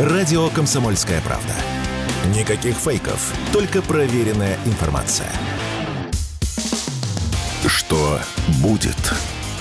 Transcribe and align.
Радио 0.00 0.48
«Комсомольская 0.48 1.20
правда». 1.20 1.52
Никаких 2.34 2.74
фейков, 2.74 3.34
только 3.52 3.82
проверенная 3.82 4.56
информация. 4.64 5.30
Что 7.66 8.18
будет? 8.62 8.96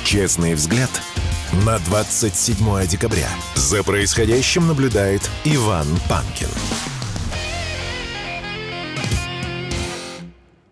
Честный 0.05 0.53
взгляд 0.53 0.89
на 1.65 1.77
27 1.79 2.87
декабря. 2.87 3.27
За 3.55 3.83
происходящим 3.83 4.65
наблюдает 4.65 5.29
Иван 5.43 5.87
Панкин. 6.07 6.47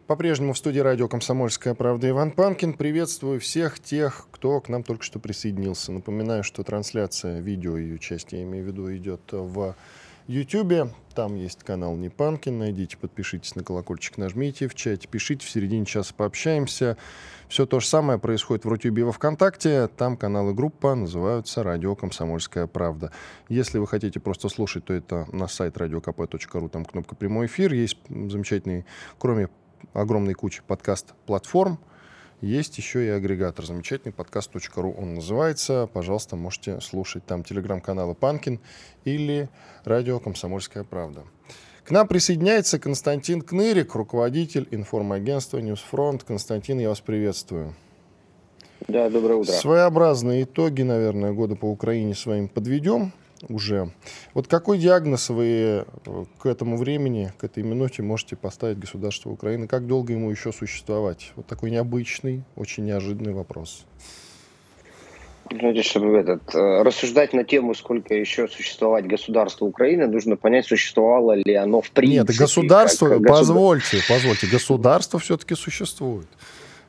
По-прежнему 0.08 0.54
в 0.54 0.58
студии 0.58 0.80
радио 0.80 1.10
«Комсомольская 1.10 1.74
правда» 1.74 2.10
Иван 2.10 2.32
Панкин. 2.32 2.76
Приветствую 2.76 3.42
всех 3.42 3.82
тех, 3.82 4.30
кто 4.32 4.62
к 4.62 4.70
нам 4.70 4.82
только 4.82 5.04
что 5.04 5.20
присоединился. 5.20 5.92
Напоминаю, 5.92 6.46
что 6.46 6.64
трансляция 6.64 7.42
видео, 7.42 7.76
ее 7.76 8.00
часть, 8.00 8.32
я 8.32 8.42
имею 8.44 8.64
в 8.64 8.68
виду, 8.70 8.96
идет 8.96 9.20
в 9.34 9.76
YouTube. 10.28 10.94
Там 11.14 11.36
есть 11.36 11.62
канал 11.66 11.98
Не 11.98 12.08
Панкин. 12.08 12.58
Найдите, 12.58 12.96
подпишитесь 12.96 13.58
на 13.58 13.66
колокольчик, 13.66 14.18
нажмите 14.18 14.70
в 14.70 14.76
чате, 14.76 15.10
пишите, 15.10 15.46
в 15.46 15.50
середине 15.50 15.86
часа 15.86 16.14
пообщаемся. 16.16 16.96
Все 17.50 17.66
то 17.66 17.82
же 17.82 17.88
самое 17.88 18.18
происходит 18.18 18.64
в 18.64 18.70
Рутюбе 18.70 19.02
и 19.02 19.06
во 19.06 19.12
Вконтакте. 19.12 19.90
Там 19.90 20.16
канал 20.16 20.52
и 20.52 20.54
группа 20.54 20.96
называются 20.96 21.64
«Радио 21.64 21.96
Комсомольская 21.96 22.68
правда». 22.68 23.12
Если 23.50 23.78
вы 23.78 23.88
хотите 23.88 24.22
просто 24.22 24.48
слушать, 24.48 24.86
то 24.86 24.94
это 24.94 25.28
на 25.34 25.50
сайт 25.50 25.76
radiokp.ru, 25.76 26.70
там 26.70 26.86
кнопка 26.86 27.14
«Прямой 27.14 27.48
эфир». 27.48 27.74
Есть 27.74 27.98
замечательный, 28.08 28.86
кроме 29.20 29.50
огромной 29.94 30.34
кучи 30.34 30.62
подкаст-платформ. 30.66 31.80
Есть 32.42 32.78
еще 32.78 33.06
и 33.06 33.10
агрегатор, 33.10 33.66
замечательный 33.66 34.12
подкаст.ру 34.12 34.92
он 34.92 35.16
называется. 35.16 35.90
Пожалуйста, 35.92 36.36
можете 36.36 36.80
слушать 36.82 37.26
там 37.26 37.44
телеграм-каналы 37.44 38.14
Панкин 38.14 38.60
или 39.06 39.50
радио 39.84 40.20
«Комсомольская 40.20 40.84
правда». 40.84 41.24
К 41.84 41.92
нам 41.92 42.08
присоединяется 42.08 42.80
Константин 42.80 43.42
Кнырик, 43.42 43.96
руководитель 43.96 44.68
информагентства 44.72 45.58
«Ньюсфронт». 45.60 46.24
Константин, 46.24 46.80
я 46.80 46.90
вас 46.90 47.00
приветствую. 47.00 47.74
Да, 48.88 49.10
доброе 49.10 49.36
утро. 49.36 49.54
Своеобразные 49.54 50.44
итоги, 50.44 50.84
наверное, 50.84 51.32
года 51.32 51.56
по 51.56 51.66
Украине 51.66 52.14
с 52.14 52.26
вами 52.26 52.48
подведем 52.48 53.14
уже. 53.50 53.92
Вот 54.34 54.48
какой 54.48 54.78
диагноз 54.78 55.30
вы 55.30 55.46
э, 55.46 55.86
к 56.40 56.46
этому 56.46 56.78
времени, 56.78 57.32
к 57.38 57.44
этой 57.44 57.64
минуте 57.64 58.02
можете 58.04 58.36
поставить 58.36 58.80
государству 58.80 59.32
Украины? 59.32 59.68
Как 59.68 59.88
долго 59.88 60.14
ему 60.14 60.30
еще 60.32 60.52
существовать? 60.52 61.32
Вот 61.36 61.48
такой 61.48 61.72
необычный, 61.72 62.44
очень 62.56 62.86
неожиданный 62.86 63.34
вопрос. 63.34 63.86
Знаете, 65.50 65.82
чтобы 65.82 66.18
этот, 66.18 66.54
э, 66.54 66.82
рассуждать 66.84 67.34
на 67.34 67.44
тему, 67.44 67.74
сколько 67.74 68.14
еще 68.14 68.48
существовать 68.48 69.08
государство 69.08 69.66
Украины, 69.66 70.08
нужно 70.08 70.36
понять, 70.36 70.66
существовало 70.66 71.34
ли 71.34 71.54
оно 71.54 71.82
в 71.82 71.92
принципе. 71.92 72.20
Нет, 72.20 72.38
государство, 72.38 73.10
как, 73.10 73.28
позвольте, 73.28 74.00
позвольте, 74.10 74.48
государство 74.48 75.20
все-таки 75.20 75.56
существует. 75.56 76.28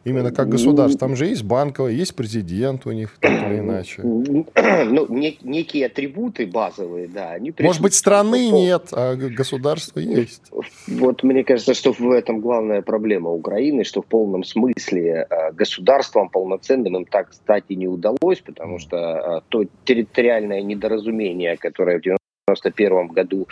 Именно 0.04 0.32
как 0.32 0.48
государство. 0.48 0.98
Там 0.98 1.16
же 1.16 1.26
есть 1.26 1.42
банковое, 1.42 1.92
есть 1.92 2.14
президент 2.14 2.86
у 2.86 2.92
них, 2.92 3.16
так 3.20 3.50
или 3.50 3.58
иначе. 3.58 4.02
Ну, 4.02 5.06
не, 5.08 5.38
некие 5.42 5.86
атрибуты 5.86 6.46
базовые, 6.46 7.08
да. 7.08 7.32
Они 7.32 7.52
Может 7.58 7.82
быть, 7.82 7.94
страны 7.94 8.50
нет, 8.50 8.88
а 8.92 9.14
государство 9.16 10.00
есть. 10.00 10.42
Вот 10.86 11.22
мне 11.22 11.44
кажется, 11.44 11.74
что 11.74 11.92
в 11.92 12.10
этом 12.10 12.40
главная 12.40 12.82
проблема 12.82 13.30
Украины, 13.30 13.84
что 13.84 14.02
в 14.02 14.06
полном 14.06 14.44
смысле 14.44 15.26
э, 15.28 15.52
государством 15.52 16.28
полноценным 16.28 16.96
им 16.96 17.04
так 17.04 17.32
стать 17.32 17.64
и 17.68 17.76
не 17.76 17.88
удалось, 17.88 18.40
потому 18.44 18.78
что 18.78 18.96
э, 18.96 19.40
то 19.48 19.64
территориальное 19.84 20.62
недоразумение, 20.62 21.56
которое 21.56 21.98
в 21.98 22.17
1991 22.52 23.08
году 23.08 23.48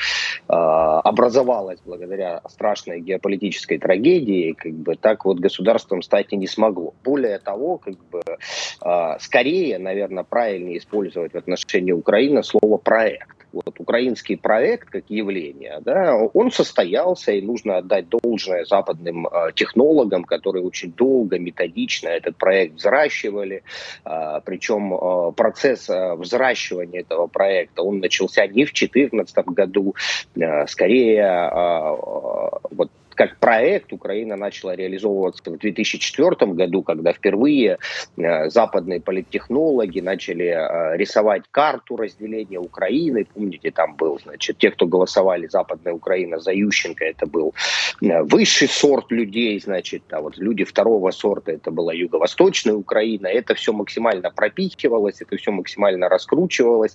э, 0.48 0.52
образовалась 0.52 1.78
благодаря 1.84 2.40
страшной 2.48 3.00
геополитической 3.00 3.78
трагедии, 3.78 4.52
как 4.52 4.72
бы 4.72 4.96
так 4.96 5.24
вот 5.24 5.38
государством 5.38 6.02
стать 6.02 6.32
и 6.32 6.36
не 6.36 6.46
смогло. 6.46 6.94
Более 7.04 7.38
того, 7.38 7.78
как 7.78 7.94
бы 8.10 8.22
э, 8.26 9.18
скорее, 9.20 9.78
наверное, 9.78 10.24
правильнее 10.24 10.78
использовать 10.78 11.32
в 11.32 11.36
отношении 11.36 11.92
Украины 11.92 12.42
слово 12.42 12.76
проект 12.78 13.35
вот 13.64 13.80
украинский 13.80 14.36
проект 14.36 14.90
как 14.90 15.04
явление, 15.08 15.80
да, 15.80 16.14
он 16.14 16.50
состоялся, 16.50 17.32
и 17.32 17.40
нужно 17.40 17.78
отдать 17.78 18.08
должное 18.08 18.64
западным 18.64 19.26
э, 19.26 19.52
технологам, 19.54 20.24
которые 20.24 20.64
очень 20.64 20.92
долго, 20.92 21.38
методично 21.38 22.08
этот 22.08 22.36
проект 22.36 22.74
взращивали. 22.74 23.62
Э, 24.04 24.40
причем 24.44 24.94
э, 24.94 25.32
процесс 25.32 25.88
э, 25.88 26.14
взращивания 26.14 27.00
этого 27.00 27.26
проекта, 27.26 27.82
он 27.82 28.00
начался 28.00 28.46
не 28.46 28.64
в 28.64 28.72
2014 28.72 29.46
году, 29.46 29.94
э, 30.34 30.66
скорее 30.66 31.22
э, 31.22 31.50
э, 31.50 32.58
вот 32.70 32.90
как 33.16 33.38
проект 33.38 33.92
Украина 33.92 34.36
начала 34.36 34.76
реализовываться 34.76 35.42
в 35.50 35.58
2004 35.58 36.52
году, 36.52 36.82
когда 36.82 37.12
впервые 37.12 37.78
э, 38.16 38.50
западные 38.50 39.00
политтехнологи 39.00 40.00
начали 40.00 40.44
э, 40.44 40.96
рисовать 40.96 41.42
карту 41.50 41.96
разделения 41.96 42.60
Украины. 42.60 43.26
Помните, 43.34 43.70
там 43.70 43.96
был, 43.96 44.20
значит, 44.22 44.58
те, 44.58 44.70
кто 44.70 44.86
голосовали 44.86 45.46
Западная 45.46 45.94
Украина 45.94 46.38
за 46.38 46.52
Ющенко, 46.52 47.04
это 47.04 47.26
был 47.26 47.54
э, 48.02 48.22
высший 48.22 48.68
сорт 48.68 49.10
людей, 49.10 49.58
значит, 49.60 50.02
а 50.10 50.20
вот 50.20 50.36
люди 50.36 50.64
второго 50.64 51.10
сорта, 51.10 51.52
это 51.52 51.70
была 51.70 51.92
Юго-Восточная 51.94 52.74
Украина. 52.74 53.26
Это 53.26 53.54
все 53.54 53.72
максимально 53.72 54.30
пропихивалось, 54.30 55.22
это 55.22 55.36
все 55.36 55.50
максимально 55.50 56.08
раскручивалось. 56.08 56.94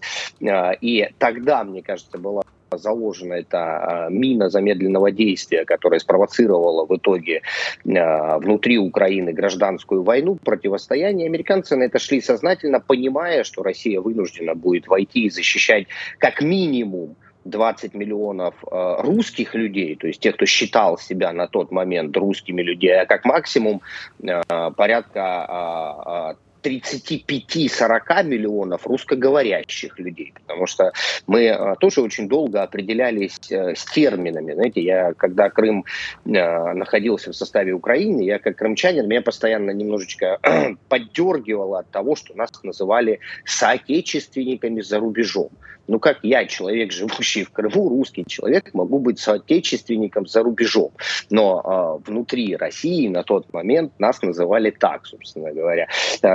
И 0.81 1.09
тогда, 1.17 1.63
мне 1.63 1.81
кажется, 1.81 2.17
была 2.17 2.43
заложена 2.77 3.33
эта 3.33 4.05
а, 4.05 4.09
мина 4.09 4.49
замедленного 4.49 5.11
действия, 5.11 5.65
которая 5.65 5.99
спровоцировала 5.99 6.85
в 6.85 6.95
итоге 6.95 7.41
а, 7.85 8.37
внутри 8.39 8.77
Украины 8.77 9.33
гражданскую 9.33 10.03
войну, 10.03 10.35
противостояние. 10.35 11.27
Американцы 11.27 11.75
на 11.75 11.83
это 11.83 11.99
шли 11.99 12.21
сознательно, 12.21 12.79
понимая, 12.79 13.43
что 13.43 13.63
Россия 13.63 13.99
вынуждена 14.01 14.55
будет 14.55 14.87
войти 14.87 15.25
и 15.25 15.29
защищать 15.29 15.87
как 16.17 16.41
минимум 16.41 17.15
20 17.45 17.95
миллионов 17.95 18.53
э, 18.63 18.95
русских 18.99 19.55
людей, 19.55 19.95
то 19.95 20.07
есть 20.07 20.19
тех, 20.19 20.35
кто 20.35 20.45
считал 20.45 20.97
себя 20.99 21.33
на 21.33 21.47
тот 21.47 21.71
момент 21.71 22.15
русскими 22.15 22.61
людьми, 22.61 22.89
а 22.89 23.05
как 23.07 23.25
максимум 23.25 23.81
э, 24.21 24.41
порядка 24.75 26.35
э, 26.37 26.50
35-40 26.63 28.23
миллионов 28.23 28.85
русскоговорящих 28.87 29.99
людей, 29.99 30.33
потому 30.33 30.67
что 30.67 30.91
мы 31.27 31.45
э, 31.45 31.75
тоже 31.79 32.01
очень 32.01 32.27
долго 32.27 32.63
определялись 32.63 33.39
э, 33.49 33.75
с 33.75 33.85
терминами. 33.85 34.53
Знаете, 34.53 34.81
я 34.81 35.13
когда 35.13 35.49
Крым 35.49 35.85
э, 36.25 36.29
находился 36.73 37.31
в 37.31 37.35
составе 37.35 37.73
Украины, 37.73 38.21
я 38.21 38.39
как 38.39 38.57
крымчанин, 38.57 39.07
меня 39.07 39.21
постоянно 39.21 39.71
немножечко 39.71 40.39
поддергивало 40.89 41.79
от 41.79 41.89
того, 41.89 42.15
что 42.15 42.35
нас 42.35 42.51
называли 42.63 43.19
соотечественниками 43.45 44.81
за 44.81 44.99
рубежом. 44.99 45.49
Ну 45.87 45.99
как 45.99 46.19
я, 46.23 46.45
человек, 46.45 46.91
живущий 46.91 47.43
в 47.43 47.51
Крыму, 47.51 47.89
русский 47.89 48.25
человек, 48.25 48.73
могу 48.73 48.99
быть 48.99 49.19
соотечественником 49.19 50.25
за 50.25 50.43
рубежом. 50.43 50.91
Но 51.29 51.99
э, 52.05 52.09
внутри 52.09 52.55
России 52.55 53.07
на 53.07 53.23
тот 53.23 53.51
момент 53.53 53.93
нас 53.99 54.21
называли 54.21 54.71
так, 54.71 55.05
собственно 55.05 55.51
говоря. 55.51 55.87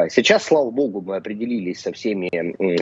Сейчас, 0.08 0.44
слава 0.44 0.70
богу, 0.70 1.00
мы 1.00 1.16
определились 1.16 1.80
со 1.80 1.92
всеми 1.92 2.28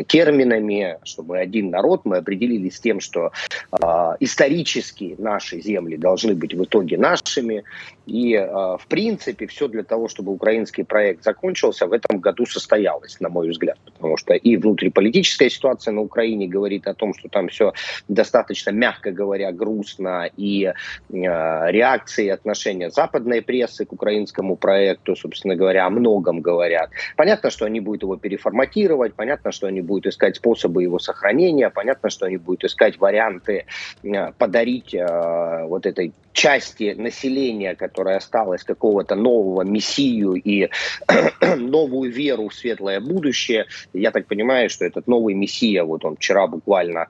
терминами, 0.04 0.98
что 1.04 1.22
мы 1.22 1.38
один 1.38 1.70
народ, 1.70 2.02
мы 2.04 2.16
определились 2.16 2.76
с 2.76 2.80
тем, 2.80 3.00
что 3.00 3.30
э, 3.72 3.86
исторически 4.20 5.14
наши 5.18 5.60
земли 5.60 5.96
должны 5.96 6.34
быть 6.34 6.54
в 6.54 6.64
итоге 6.64 6.98
нашими. 6.98 7.64
И, 8.06 8.34
э, 8.34 8.46
в 8.46 8.86
принципе, 8.88 9.46
все 9.46 9.68
для 9.68 9.82
того, 9.82 10.08
чтобы 10.08 10.32
украинский 10.32 10.84
проект 10.84 11.24
закончился, 11.24 11.86
в 11.86 11.92
этом 11.92 12.20
году 12.20 12.44
состоялось, 12.44 13.18
на 13.20 13.28
мой 13.28 13.48
взгляд. 13.48 13.78
Потому 13.84 14.16
что 14.16 14.34
и 14.34 14.56
внутриполитическая 14.56 15.48
ситуация 15.48 15.92
на 15.92 16.02
Украине 16.02 16.46
говорит 16.46 16.86
о 16.86 16.94
том, 16.94 17.14
что 17.14 17.28
там 17.28 17.48
все 17.48 17.72
достаточно, 18.08 18.70
мягко 18.70 19.10
говоря, 19.10 19.52
грустно. 19.52 20.28
И 20.36 20.64
э, 20.64 20.72
реакции, 21.08 22.28
отношения 22.28 22.90
западной 22.90 23.40
прессы 23.40 23.86
к 23.86 23.92
украинскому 23.92 24.56
проекту, 24.56 25.16
собственно 25.16 25.56
говоря, 25.56 25.86
о 25.86 25.90
многом 25.90 26.40
говорят. 26.40 26.90
Понятно, 27.16 27.50
что 27.50 27.64
они 27.64 27.80
будут 27.80 28.02
его 28.02 28.16
переформатировать, 28.16 29.14
понятно, 29.14 29.50
что 29.50 29.66
они 29.66 29.80
будут 29.80 30.06
искать 30.06 30.36
способы 30.36 30.82
его 30.82 30.98
сохранения, 30.98 31.70
понятно, 31.70 32.10
что 32.10 32.26
они 32.26 32.36
будут 32.36 32.64
искать 32.64 32.98
варианты 32.98 33.64
э, 34.02 34.32
подарить 34.32 34.94
вот 34.94 35.86
этой 35.86 36.12
части 36.34 36.94
населения, 36.98 37.74
которая 37.74 37.93
осталась, 38.02 38.64
какого-то 38.64 39.14
нового 39.14 39.62
мессию 39.62 40.34
и 40.34 40.68
новую 41.56 42.12
веру 42.12 42.48
в 42.48 42.54
светлое 42.54 43.00
будущее. 43.00 43.66
Я 43.92 44.10
так 44.10 44.26
понимаю, 44.26 44.70
что 44.70 44.84
этот 44.84 45.06
новый 45.06 45.34
мессия, 45.34 45.84
вот 45.84 46.04
он 46.04 46.16
вчера 46.16 46.46
буквально 46.46 47.08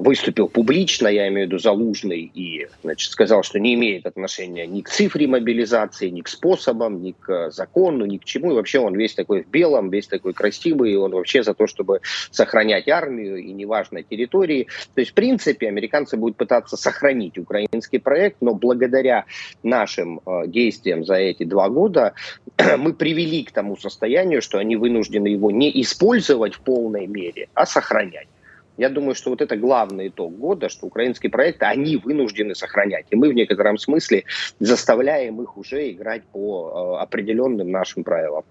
выступил 0.00 0.48
публично, 0.48 1.08
я 1.08 1.28
имею 1.28 1.46
в 1.46 1.50
виду 1.50 1.58
Залужный, 1.58 2.30
и 2.34 2.66
значит, 2.82 3.10
сказал, 3.10 3.42
что 3.42 3.58
не 3.60 3.74
имеет 3.74 4.06
отношения 4.06 4.66
ни 4.66 4.80
к 4.82 4.90
цифре 4.90 5.26
мобилизации, 5.26 6.08
ни 6.08 6.20
к 6.20 6.28
способам, 6.28 7.02
ни 7.02 7.12
к 7.12 7.50
закону, 7.50 8.04
ни 8.04 8.18
к 8.18 8.24
чему. 8.24 8.52
И 8.52 8.54
вообще 8.54 8.78
он 8.78 8.94
весь 8.94 9.14
такой 9.14 9.42
в 9.42 9.48
белом, 9.48 9.90
весь 9.90 10.06
такой 10.06 10.32
красивый, 10.32 10.92
и 10.92 10.96
он 10.96 11.12
вообще 11.12 11.42
за 11.42 11.54
то, 11.54 11.66
чтобы 11.66 12.00
сохранять 12.30 12.88
армию, 12.88 13.36
и 13.36 13.52
неважно 13.52 14.02
территории. 14.02 14.68
То 14.94 15.00
есть, 15.00 15.12
в 15.12 15.14
принципе, 15.14 15.68
американцы 15.68 16.16
будут 16.16 16.36
пытаться 16.36 16.76
сохранить 16.76 17.38
украинский 17.38 17.98
проект, 17.98 18.38
но 18.40 18.54
благодаря 18.64 19.24
нашим 19.62 20.20
э, 20.26 20.46
действиям 20.46 21.04
за 21.04 21.14
эти 21.14 21.44
два 21.44 21.68
года 21.68 22.14
мы 22.78 22.94
привели 22.94 23.44
к 23.44 23.52
тому 23.52 23.76
состоянию, 23.76 24.40
что 24.40 24.58
они 24.58 24.76
вынуждены 24.76 25.28
его 25.28 25.50
не 25.50 25.70
использовать 25.82 26.54
в 26.54 26.60
полной 26.60 27.06
мере, 27.06 27.48
а 27.54 27.66
сохранять. 27.66 28.28
Я 28.76 28.88
думаю, 28.88 29.14
что 29.14 29.30
вот 29.30 29.40
это 29.40 29.56
главный 29.56 30.08
итог 30.08 30.36
года, 30.36 30.68
что 30.68 30.86
украинские 30.86 31.30
проекты, 31.30 31.66
они 31.66 31.96
вынуждены 31.96 32.54
сохранять. 32.54 33.06
И 33.10 33.16
мы 33.16 33.28
в 33.28 33.34
некотором 33.34 33.78
смысле 33.78 34.24
заставляем 34.58 35.42
их 35.42 35.56
уже 35.56 35.90
играть 35.90 36.22
по 36.32 36.96
э, 36.98 37.02
определенным 37.02 37.70
нашим 37.70 38.02
правилам. 38.02 38.44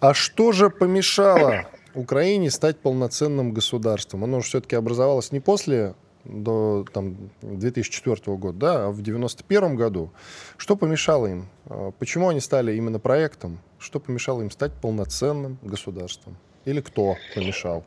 А 0.00 0.12
что 0.12 0.52
же 0.52 0.68
помешало 0.70 1.66
Украине 1.94 2.50
стать 2.50 2.78
полноценным 2.78 3.52
государством? 3.52 4.24
Оно 4.24 4.40
же 4.40 4.46
все-таки 4.46 4.76
образовалось 4.76 5.32
не 5.32 5.40
после 5.40 5.94
до 6.28 6.84
там, 6.92 7.16
2004 7.42 8.36
года, 8.36 8.58
да, 8.58 8.72
а 8.86 8.88
в 8.88 9.00
1991 9.00 9.76
году. 9.76 10.10
Что 10.56 10.76
помешало 10.76 11.26
им? 11.26 11.48
А 11.66 11.90
почему 11.92 12.28
они 12.28 12.40
стали 12.40 12.74
именно 12.74 12.98
проектом? 12.98 13.58
Что 13.78 14.00
помешало 14.00 14.42
им 14.42 14.50
стать 14.50 14.72
полноценным 14.72 15.58
государством? 15.62 16.36
Или 16.64 16.80
кто 16.80 17.16
помешал? 17.34 17.84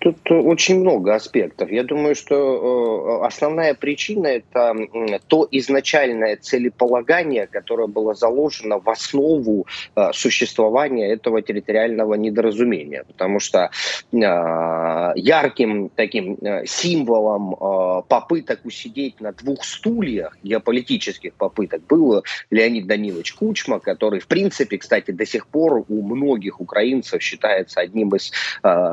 Тут 0.00 0.30
очень 0.30 0.80
много 0.80 1.14
аспектов. 1.14 1.70
Я 1.70 1.82
думаю, 1.82 2.14
что 2.14 3.22
э, 3.22 3.26
основная 3.26 3.74
причина 3.74 4.26
это 4.26 4.74
то 5.28 5.48
изначальное 5.50 6.36
целеполагание, 6.36 7.46
которое 7.46 7.86
было 7.86 8.14
заложено 8.14 8.78
в 8.78 8.88
основу 8.90 9.66
э, 9.94 10.10
существования 10.12 11.10
этого 11.10 11.40
территориального 11.40 12.14
недоразумения. 12.14 13.04
Потому 13.04 13.40
что 13.40 13.70
э, 14.12 14.16
ярким 15.16 15.88
таким 15.88 16.38
символом 16.66 18.04
попыток 18.08 18.60
усидеть 18.64 19.20
на 19.20 19.32
двух 19.32 19.64
стульях, 19.64 20.36
геополитических 20.42 21.32
попыток, 21.34 21.82
был 21.86 22.24
Леонид 22.50 22.86
Данилович 22.86 23.32
Кучма, 23.34 23.80
который, 23.80 24.20
в 24.20 24.26
принципе, 24.26 24.76
кстати, 24.78 25.12
до 25.12 25.24
сих 25.24 25.46
пор 25.46 25.84
у 25.88 26.02
многих 26.02 26.60
украинцев 26.60 27.22
считается 27.22 27.80
одним 27.80 28.14
из 28.14 28.32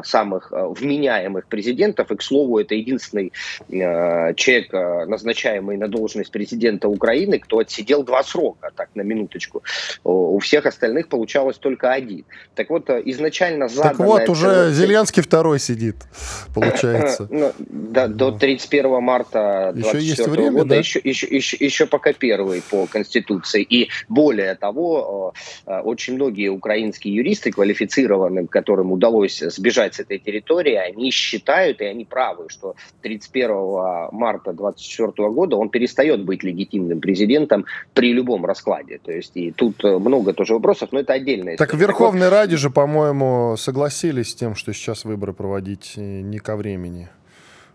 самых 0.04 0.53
Э, 0.53 0.53
вменяемых 0.54 1.48
президентов. 1.48 2.12
И, 2.12 2.16
к 2.16 2.22
слову, 2.22 2.60
это 2.60 2.76
единственный 2.76 3.32
э, 3.70 4.34
человек, 4.36 4.74
э, 4.74 5.06
назначаемый 5.06 5.78
на 5.78 5.88
должность 5.88 6.32
президента 6.32 6.88
Украины, 6.88 7.40
кто 7.40 7.60
отсидел 7.60 8.04
два 8.04 8.24
срока, 8.24 8.72
так, 8.76 8.90
на 8.96 9.02
минуточку. 9.02 9.64
У 10.04 10.40
всех 10.40 10.66
остальных 10.66 11.08
получалось 11.08 11.58
только 11.58 11.92
один. 11.92 12.26
Так 12.56 12.70
вот, 12.70 12.90
изначально 12.90 13.68
заданная... 13.68 13.98
Так 13.98 14.08
вот, 14.08 14.30
уже 14.30 14.42
целая... 14.42 14.72
Зеленский 14.72 15.24
второй 15.24 15.60
сидит, 15.60 15.96
получается. 16.54 17.28
Ну, 17.30 17.52
да, 17.58 18.08
до 18.08 18.32
31 18.32 19.02
марта 19.02 19.72
2024 19.74 20.52
года, 20.52 20.76
еще, 20.76 21.00
еще, 21.04 21.28
еще, 21.28 21.58
еще 21.60 21.86
пока 21.86 22.14
первый 22.14 22.62
по 22.70 22.86
Конституции. 22.86 23.64
И 23.64 23.90
более 24.10 24.56
того, 24.56 25.34
очень 25.66 26.16
многие 26.16 26.50
украинские 26.50 27.16
юристы, 27.16 27.52
квалифицированным, 27.52 28.48
которым 28.48 28.92
удалось 28.92 29.40
сбежать 29.40 29.96
с 29.96 30.00
этой 30.00 30.20
территории, 30.20 30.43
территории, 30.44 30.76
они 30.76 31.12
считают, 31.12 31.82
и 31.82 31.86
они 31.86 32.06
правы, 32.06 32.48
что 32.50 32.76
31 33.02 34.10
марта 34.12 34.54
2024 34.54 35.30
года 35.30 35.56
он 35.56 35.70
перестает 35.70 36.24
быть 36.24 36.44
легитимным 36.44 37.00
президентом 37.00 37.66
при 37.94 38.14
любом 38.14 38.46
раскладе. 38.46 39.00
То 39.04 39.12
есть 39.12 39.32
и 39.36 39.52
тут 39.52 39.84
много 39.84 40.34
тоже 40.34 40.54
вопросов, 40.54 40.90
но 40.92 41.00
это 41.00 41.14
отдельная 41.14 41.58
Так 41.58 41.74
в 41.74 41.78
Верховной 41.78 42.30
Раде 42.30 42.58
же, 42.58 42.70
по-моему, 42.70 43.56
согласились 43.58 44.32
с 44.32 44.36
тем, 44.36 44.56
что 44.56 44.74
сейчас 44.74 45.06
выборы 45.06 45.34
проводить 45.34 45.94
не 45.98 46.40
ко 46.40 46.56
времени. 46.56 47.10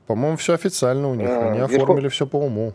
По-моему, 0.06 0.37
все 0.37 0.55
официально 0.55 1.11
у 1.11 1.15
них. 1.15 1.29
А, 1.29 1.50
они 1.50 1.59
Верхов... 1.59 1.82
оформили 1.82 2.09
все 2.09 2.26
по 2.26 2.37
уму. 2.37 2.73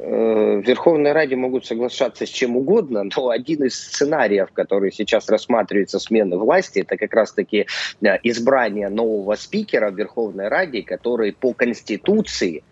Э, 0.00 0.60
в 0.62 0.66
Верховной 0.66 1.12
Раде 1.12 1.34
могут 1.34 1.66
соглашаться 1.66 2.24
с 2.24 2.28
чем 2.28 2.56
угодно, 2.56 3.04
но 3.16 3.30
один 3.30 3.64
из 3.64 3.74
сценариев, 3.74 4.50
который 4.52 4.92
сейчас 4.92 5.28
рассматривается 5.28 5.98
смены 5.98 6.36
власти, 6.36 6.80
это 6.80 6.96
как 6.96 7.12
раз-таки 7.14 7.66
э, 8.00 8.06
избрание 8.22 8.88
нового 8.88 9.34
спикера 9.34 9.90
в 9.90 9.96
Верховной 9.96 10.48
Раде, 10.48 10.82
который 10.82 11.32
по 11.32 11.52
Конституции 11.52 12.62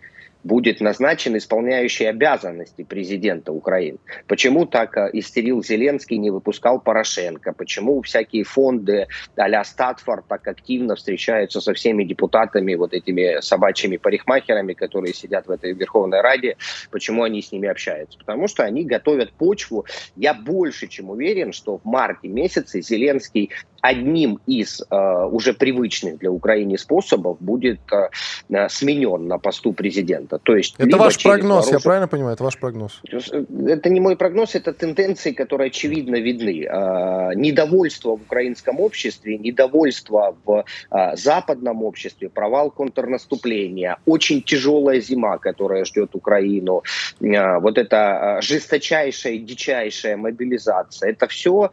будет 0.47 0.81
назначен 0.81 1.37
исполняющий 1.37 2.05
обязанности 2.05 2.83
президента 2.83 3.51
Украины. 3.51 3.97
Почему 4.27 4.65
так 4.65 4.97
э, 4.97 5.09
истерил 5.13 5.63
Зеленский, 5.63 6.17
не 6.17 6.31
выпускал 6.31 6.79
Порошенко? 6.79 7.53
Почему 7.53 8.01
всякие 8.01 8.43
фонды 8.43 9.07
а-ля 9.35 9.63
Статфор 9.63 10.23
так 10.27 10.47
активно 10.47 10.95
встречаются 10.95 11.61
со 11.61 11.73
всеми 11.73 12.03
депутатами, 12.05 12.75
вот 12.75 12.93
этими 12.93 13.41
собачьими 13.41 13.97
парикмахерами, 13.97 14.73
которые 14.73 15.13
сидят 15.13 15.47
в 15.47 15.51
этой 15.51 15.73
Верховной 15.73 16.21
Раде? 16.21 16.55
Почему 16.91 17.23
они 17.23 17.41
с 17.41 17.51
ними 17.51 17.67
общаются? 17.67 18.17
Потому 18.17 18.47
что 18.47 18.63
они 18.63 18.85
готовят 18.85 19.33
почву. 19.33 19.85
Я 20.15 20.33
больше 20.33 20.87
чем 20.87 21.09
уверен, 21.09 21.51
что 21.51 21.77
в 21.77 21.85
марте 21.85 22.29
месяце 22.29 22.81
Зеленский 22.81 23.51
одним 23.81 24.39
из 24.47 24.81
э, 24.81 25.25
уже 25.31 25.53
привычных 25.53 26.19
для 26.19 26.31
Украины 26.31 26.77
способов 26.77 27.37
будет 27.39 27.79
э, 27.91 28.09
э 28.49 28.69
сменен 28.69 29.27
на 29.27 29.37
посту 29.37 29.73
президента. 29.73 30.36
То 30.43 30.55
есть 30.55 30.75
это 30.77 30.97
ваш 30.97 31.21
прогноз, 31.21 31.65
вооружен... 31.65 31.73
я 31.73 31.79
правильно 31.79 32.07
понимаю, 32.07 32.33
это 32.33 32.43
ваш 32.43 32.57
прогноз? 32.57 33.01
Это 33.09 33.89
не 33.89 33.99
мой 33.99 34.15
прогноз, 34.15 34.55
это 34.55 34.73
тенденции, 34.73 35.31
которые 35.31 35.67
очевидно 35.67 36.15
видны. 36.15 36.65
Э, 36.65 37.33
недовольство 37.35 38.17
в 38.17 38.21
украинском 38.21 38.79
обществе, 38.79 39.37
недовольство 39.37 40.35
в 40.45 40.65
э, 40.91 41.15
западном 41.15 41.83
обществе, 41.83 42.29
провал 42.29 42.71
контрнаступления, 42.71 43.97
очень 44.05 44.41
тяжелая 44.41 44.99
зима, 45.01 45.37
которая 45.37 45.85
ждет 45.85 46.15
Украину, 46.15 46.83
э, 47.19 47.59
вот 47.59 47.77
эта 47.77 48.39
жесточайшая, 48.41 49.37
дичайшая 49.37 50.17
мобилизация, 50.17 51.11
это 51.11 51.27
все 51.27 51.71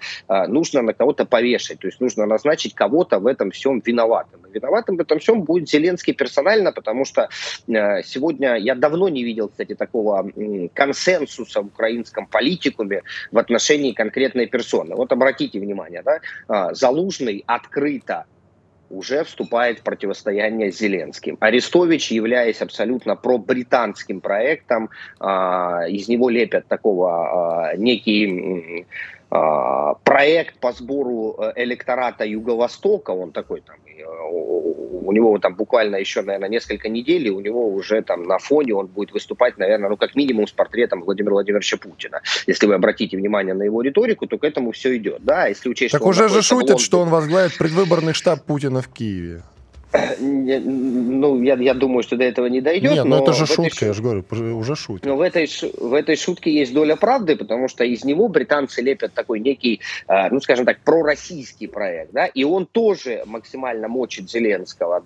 нужно 0.48 0.82
на 0.82 0.92
кого-то 0.92 1.24
повешать. 1.24 1.78
То 1.78 1.88
есть 1.88 2.00
нужно 2.00 2.26
назначить 2.26 2.74
кого-то 2.74 3.18
в 3.18 3.26
этом 3.26 3.50
всем 3.50 3.82
виноватым. 3.84 4.40
И 4.46 4.52
виноватым 4.52 4.96
в 4.96 5.00
этом 5.00 5.18
всем 5.18 5.42
будет 5.42 5.68
Зеленский 5.68 6.14
персонально, 6.14 6.72
потому 6.72 7.04
что 7.04 7.28
сегодня 7.66 8.53
я 8.56 8.74
давно 8.74 9.08
не 9.08 9.24
видел, 9.24 9.48
кстати, 9.48 9.74
такого 9.74 10.30
консенсуса 10.74 11.62
в 11.62 11.66
украинском 11.66 12.26
политикуме 12.26 13.02
в 13.32 13.38
отношении 13.38 13.92
конкретной 13.92 14.46
персоны. 14.46 14.94
Вот 14.94 15.12
обратите 15.12 15.60
внимание, 15.60 16.02
да, 16.02 16.20
э, 16.48 16.74
Залужный 16.74 17.44
открыто 17.46 18.26
уже 18.90 19.24
вступает 19.24 19.78
в 19.78 19.82
противостояние 19.82 20.70
с 20.70 20.78
Зеленским. 20.78 21.36
Арестович, 21.40 22.12
являясь 22.12 22.62
абсолютно 22.62 23.16
пробританским 23.16 24.20
проектом, 24.20 24.90
э, 25.20 25.24
из 25.88 26.08
него 26.08 26.28
лепят 26.28 26.66
такого 26.68 27.72
э, 27.72 27.76
некий 27.76 28.86
а, 29.36 29.94
проект 30.04 30.60
по 30.60 30.70
сбору 30.70 31.34
э, 31.38 31.52
электората 31.56 32.24
Юго-Востока, 32.24 33.10
он 33.10 33.32
такой 33.32 33.62
там, 33.62 33.76
у 35.06 35.12
него 35.12 35.38
там 35.38 35.54
буквально 35.54 35.96
еще, 35.96 36.22
наверное, 36.22 36.48
несколько 36.48 36.88
недель, 36.88 37.26
и 37.26 37.30
у 37.30 37.40
него 37.40 37.68
уже 37.68 38.02
там 38.02 38.24
на 38.24 38.38
фоне 38.38 38.74
он 38.74 38.86
будет 38.86 39.12
выступать, 39.12 39.58
наверное, 39.58 39.90
ну 39.90 39.96
как 39.96 40.14
минимум 40.14 40.46
с 40.46 40.52
портретом 40.52 41.02
Владимира 41.02 41.32
Владимировича 41.32 41.76
Путина. 41.76 42.20
Если 42.46 42.66
вы 42.66 42.74
обратите 42.74 43.16
внимание 43.16 43.54
на 43.54 43.62
его 43.62 43.82
риторику, 43.82 44.26
то 44.26 44.38
к 44.38 44.44
этому 44.44 44.72
все 44.72 44.96
идет. 44.96 45.24
Да, 45.24 45.46
если 45.46 45.68
учесть, 45.68 45.92
так 45.92 46.06
уже 46.06 46.28
же 46.28 46.42
шутят, 46.42 46.80
что 46.80 47.00
он 47.00 47.08
возглавит 47.08 47.56
предвыборный 47.58 48.12
штаб 48.12 48.42
Путина 48.44 48.82
в 48.82 48.88
Киеве. 48.88 49.42
Ну, 50.18 51.42
я, 51.42 51.54
я 51.54 51.74
думаю, 51.74 52.02
что 52.02 52.16
до 52.16 52.24
этого 52.24 52.46
не 52.46 52.60
дойдет. 52.60 52.92
Нет, 52.92 53.04
но, 53.04 53.16
но 53.16 53.22
это 53.22 53.32
же 53.32 53.46
шутка, 53.46 53.76
этой... 53.76 53.88
я 53.88 53.92
же 53.92 54.02
говорю, 54.02 54.24
уже 54.56 54.74
шутка. 54.74 55.08
Но 55.08 55.16
в 55.16 55.20
этой, 55.20 55.46
в 55.78 55.94
этой 55.94 56.16
шутке 56.16 56.52
есть 56.52 56.74
доля 56.74 56.96
правды, 56.96 57.36
потому 57.36 57.68
что 57.68 57.84
из 57.84 58.04
него 58.04 58.28
британцы 58.28 58.82
лепят 58.82 59.12
такой 59.14 59.38
некий, 59.40 59.80
а, 60.08 60.30
ну, 60.30 60.40
скажем 60.40 60.66
так, 60.66 60.80
пророссийский 60.80 61.68
проект, 61.68 62.12
да, 62.12 62.26
и 62.26 62.42
он 62.42 62.66
тоже 62.66 63.22
максимально 63.26 63.86
мочит 63.86 64.28
Зеленского. 64.30 65.04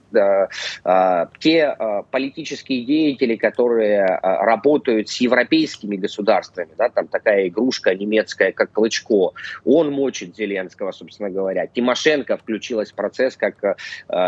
А, 0.85 1.29
те 1.39 1.65
а, 1.65 2.03
политические 2.03 2.85
деятели, 2.85 3.37
которые 3.37 4.19
работают 4.23 5.11
с 5.11 5.21
европейскими 5.21 5.97
государствами, 5.97 6.71
да, 6.79 6.89
там 6.89 7.09
такая 7.09 7.49
игрушка 7.49 7.95
немецкая, 7.95 8.53
как 8.53 8.73
Клычко, 8.73 9.33
он 9.65 9.93
мочит 9.93 10.37
Зеленского, 10.37 10.93
собственно 10.93 11.29
говоря. 11.29 11.67
Тимошенко 11.67 12.37
включилась 12.39 12.91
в 12.91 12.95
процесс 12.95 13.37
как 13.37 13.77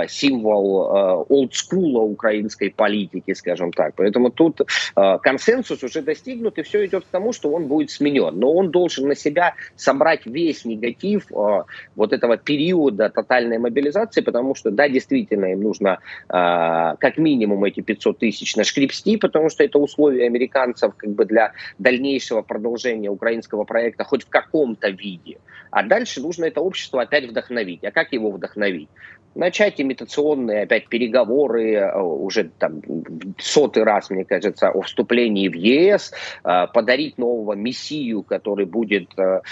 символ 0.09 0.50
символ 0.51 1.27
олдскула 1.29 2.01
украинской 2.01 2.71
политики, 2.71 3.35
скажем 3.35 3.73
так. 3.73 3.95
Поэтому 3.97 4.31
тут 4.31 4.61
консенсус 4.95 5.83
уже 5.83 6.03
достигнут, 6.03 6.59
и 6.59 6.63
все 6.63 6.87
идет 6.87 7.05
к 7.05 7.09
тому, 7.09 7.33
что 7.33 7.51
он 7.51 7.67
будет 7.67 7.91
сменен. 7.91 8.39
Но 8.39 8.53
он 8.53 8.71
должен 8.71 9.09
на 9.09 9.15
себя 9.15 9.55
собрать 9.77 10.27
весь 10.27 10.65
негатив 10.65 11.27
вот 11.97 12.13
этого 12.13 12.37
периода 12.37 13.11
тотальной 13.11 13.59
мобилизации, 13.59 14.21
потому 14.21 14.55
что, 14.55 14.71
да, 14.71 14.89
действительно, 14.89 15.47
им 15.47 15.63
нужно 15.63 15.99
как 16.29 17.19
минимум 17.19 17.65
эти 17.65 17.81
500 17.81 18.19
тысяч 18.19 18.57
нашкрепсти, 18.57 19.17
потому 19.17 19.51
что 19.51 19.65
это 19.65 19.79
условия 19.79 20.27
американцев 20.27 20.95
как 20.97 21.11
бы 21.11 21.25
для 21.25 21.53
дальнейшего 21.79 22.43
продолжения 22.43 23.11
украинского 23.11 23.65
проекта 23.65 24.05
хоть 24.05 24.25
в 24.25 24.29
каком-то 24.29 24.89
виде. 24.91 25.39
А 25.71 25.83
дальше 25.83 26.21
нужно 26.21 26.47
это 26.47 26.61
общество 26.61 27.03
опять 27.03 27.29
вдохновить. 27.29 27.85
А 27.85 27.91
как 27.91 28.13
его 28.13 28.31
вдохновить? 28.31 28.89
Начать 29.37 29.79
имитационные 30.41 30.63
опять 30.63 30.89
переговоры, 30.89 31.75
э, 31.75 32.01
уже 32.01 32.51
там 32.59 32.83
сотый 33.39 33.85
раз, 33.85 34.11
мне 34.11 34.25
кажется, 34.25 34.71
о 34.71 34.83
вступлении 34.83 35.49
в 35.49 35.55
ЕС, 35.55 36.13
э, 36.45 36.67
подарить 36.73 37.19
нового 37.19 37.55
мессию, 37.55 38.23
который 38.23 38.67
будет 38.67 39.11
э, 39.19 39.43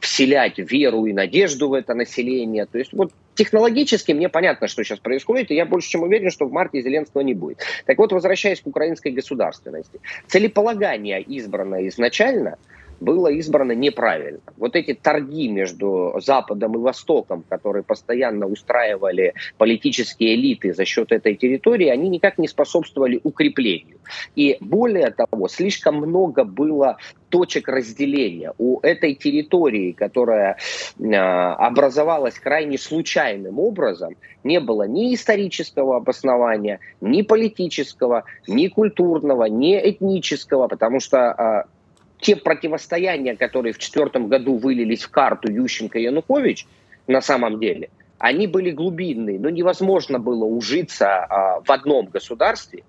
вселять 0.00 0.58
веру 0.58 1.06
и 1.06 1.12
надежду 1.12 1.68
в 1.68 1.74
это 1.74 1.94
население. 1.94 2.66
То 2.66 2.78
есть 2.78 2.92
вот 2.92 3.12
технологически 3.34 4.12
мне 4.12 4.28
понятно, 4.28 4.68
что 4.68 4.84
сейчас 4.84 4.98
происходит, 4.98 5.50
и 5.50 5.54
я 5.54 5.66
больше 5.66 5.88
чем 5.88 6.02
уверен, 6.02 6.30
что 6.30 6.46
в 6.46 6.52
марте 6.52 6.82
Зеленского 6.82 7.22
не 7.22 7.34
будет. 7.34 7.58
Так 7.86 7.98
вот, 7.98 8.12
возвращаясь 8.12 8.60
к 8.60 8.66
украинской 8.66 9.12
государственности. 9.12 10.00
Целеполагание 10.26 11.20
избранное 11.22 11.88
изначально– 11.88 12.56
было 13.00 13.28
избрано 13.28 13.72
неправильно. 13.72 14.40
Вот 14.56 14.76
эти 14.76 14.94
торги 14.94 15.48
между 15.48 16.14
Западом 16.20 16.74
и 16.74 16.78
Востоком, 16.78 17.44
которые 17.48 17.82
постоянно 17.82 18.46
устраивали 18.46 19.34
политические 19.58 20.34
элиты 20.34 20.74
за 20.74 20.84
счет 20.84 21.12
этой 21.12 21.34
территории, 21.34 21.88
они 21.88 22.08
никак 22.08 22.38
не 22.38 22.46
способствовали 22.46 23.20
укреплению. 23.22 23.98
И 24.36 24.58
более 24.60 25.10
того, 25.10 25.48
слишком 25.48 25.96
много 25.96 26.44
было 26.44 26.98
точек 27.30 27.68
разделения. 27.68 28.52
У 28.58 28.80
этой 28.80 29.14
территории, 29.14 29.92
которая 29.92 30.58
э, 30.98 31.14
образовалась 31.14 32.38
крайне 32.38 32.76
случайным 32.76 33.58
образом, 33.58 34.16
не 34.44 34.60
было 34.60 34.86
ни 34.86 35.14
исторического 35.14 35.96
обоснования, 35.96 36.80
ни 37.00 37.22
политического, 37.22 38.24
ни 38.48 38.68
культурного, 38.68 39.44
ни 39.44 39.78
этнического, 39.78 40.68
потому 40.68 41.00
что 41.00 41.66
э, 41.66 41.79
те 42.20 42.36
противостояния, 42.36 43.36
которые 43.36 43.72
в 43.72 43.78
четвертом 43.78 44.28
году 44.28 44.56
вылились 44.56 45.02
в 45.02 45.10
карту 45.10 45.50
Ющенко-Янукович, 45.50 46.66
на 47.06 47.20
самом 47.20 47.58
деле, 47.58 47.90
они 48.18 48.46
были 48.46 48.70
глубинные, 48.70 49.38
но 49.38 49.48
невозможно 49.48 50.18
было 50.18 50.44
ужиться 50.44 51.24
а, 51.24 51.60
в 51.60 51.70
одном 51.70 52.06
государстве 52.06 52.84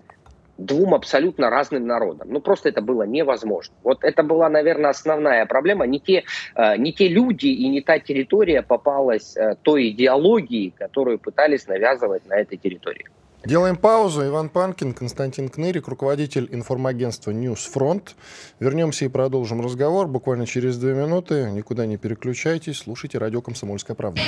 двум 0.58 0.94
абсолютно 0.94 1.50
разным 1.50 1.88
народам. 1.88 2.30
Ну, 2.32 2.40
просто 2.40 2.70
это 2.70 2.82
было 2.82 3.04
невозможно. 3.04 3.74
Вот 3.84 4.04
это 4.04 4.24
была, 4.24 4.50
наверное, 4.50 4.92
основная 4.92 5.46
проблема. 5.46 5.86
Не 5.88 6.00
те, 6.00 6.24
а, 6.54 6.78
не 6.78 6.94
те 6.94 7.08
люди 7.08 7.48
и 7.48 7.68
не 7.70 7.82
та 7.82 8.00
территория 8.00 8.62
попалась 8.62 9.36
а, 9.36 9.56
той 9.56 9.90
идеологии, 9.90 10.74
которую 10.78 11.20
пытались 11.20 11.68
навязывать 11.68 12.26
на 12.28 12.36
этой 12.36 12.58
территории. 12.58 13.06
Делаем 13.44 13.76
паузу. 13.76 14.26
Иван 14.28 14.50
Панкин, 14.50 14.94
Константин 14.94 15.50
Кнырик, 15.50 15.88
руководитель 15.88 16.48
информагентства 16.52 17.32
«Ньюсфронт». 17.32 18.16
Вернемся 18.60 19.06
и 19.06 19.08
продолжим 19.08 19.62
разговор 19.62 20.08
буквально 20.08 20.46
через 20.46 20.78
две 20.78 20.94
минуты. 20.94 21.50
Никуда 21.52 21.88
не 21.88 21.98
переключайтесь. 21.98 22.78
Слушайте 22.78 23.18
радио 23.18 23.42
«Комсомольская 23.42 23.96
правда». 23.96 24.22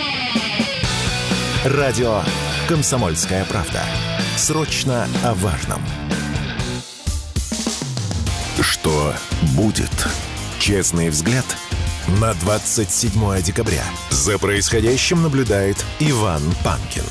Радио 1.63 2.21
«Комсомольская 2.67 3.45
правда». 3.45 3.81
Срочно 4.35 5.07
о 5.23 5.35
важном. 5.35 5.81
Что 8.59 9.13
будет? 9.55 9.91
Честный 10.59 11.09
взгляд 11.09 11.45
на 12.19 12.33
27 12.33 13.41
декабря. 13.43 13.83
За 14.09 14.39
происходящим 14.39 15.21
наблюдает 15.21 15.77
Иван 15.99 16.41
Панкин. 16.63 17.03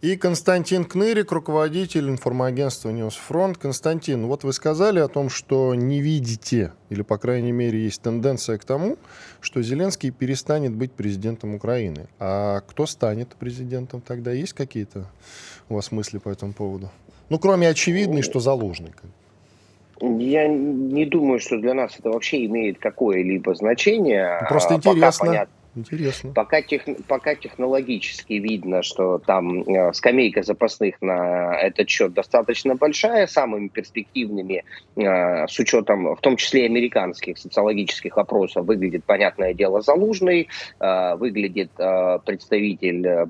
И 0.00 0.16
Константин 0.16 0.86
Кнырик, 0.86 1.30
руководитель 1.30 2.08
информагентства 2.08 2.88
«Ньюсфронт». 2.88 3.58
Константин, 3.58 4.28
вот 4.28 4.44
вы 4.44 4.54
сказали 4.54 4.98
о 4.98 5.08
том, 5.08 5.28
что 5.28 5.74
не 5.74 6.00
видите, 6.00 6.72
или, 6.88 7.02
по 7.02 7.18
крайней 7.18 7.52
мере, 7.52 7.78
есть 7.78 8.00
тенденция 8.00 8.56
к 8.56 8.64
тому, 8.64 8.96
что 9.42 9.60
Зеленский 9.60 10.10
перестанет 10.10 10.72
быть 10.72 10.92
президентом 10.92 11.54
Украины. 11.54 12.06
А 12.18 12.60
кто 12.60 12.86
станет 12.86 13.28
президентом 13.34 14.00
тогда? 14.00 14.32
Есть 14.32 14.54
какие-то 14.54 15.04
у 15.68 15.74
вас 15.74 15.92
мысли 15.92 16.16
по 16.16 16.30
этому 16.30 16.54
поводу? 16.54 16.88
Ну, 17.28 17.38
кроме 17.38 17.68
очевидной, 17.68 18.22
что 18.22 18.40
Залужный. 18.40 18.92
Я 20.00 20.48
не 20.48 21.04
думаю, 21.04 21.40
что 21.40 21.58
для 21.58 21.74
нас 21.74 21.96
это 21.98 22.08
вообще 22.08 22.46
имеет 22.46 22.78
какое-либо 22.78 23.54
значение. 23.54 24.46
Просто 24.48 24.76
интересно. 24.76 25.10
Пока 25.10 25.26
понятно 25.26 25.59
Интересно. 25.76 26.32
Пока, 26.34 26.62
тех, 26.62 26.82
пока 27.06 27.36
технологически 27.36 28.34
видно, 28.34 28.82
что 28.82 29.18
там 29.18 29.62
э, 29.62 29.92
скамейка 29.92 30.42
запасных 30.42 31.00
на 31.00 31.56
этот 31.60 31.88
счет 31.88 32.12
достаточно 32.12 32.74
большая, 32.74 33.28
самыми 33.28 33.68
перспективными, 33.68 34.64
э, 34.96 35.46
с 35.46 35.58
учетом 35.60 36.16
в 36.16 36.20
том 36.20 36.36
числе 36.36 36.66
американских 36.66 37.38
социологических 37.38 38.18
опросов, 38.18 38.66
выглядит, 38.66 39.04
понятное 39.04 39.54
дело, 39.54 39.80
Залужный, 39.80 40.48
э, 40.80 41.14
выглядит 41.14 41.70
э, 41.78 42.18
представитель 42.26 43.06
э, 43.06 43.26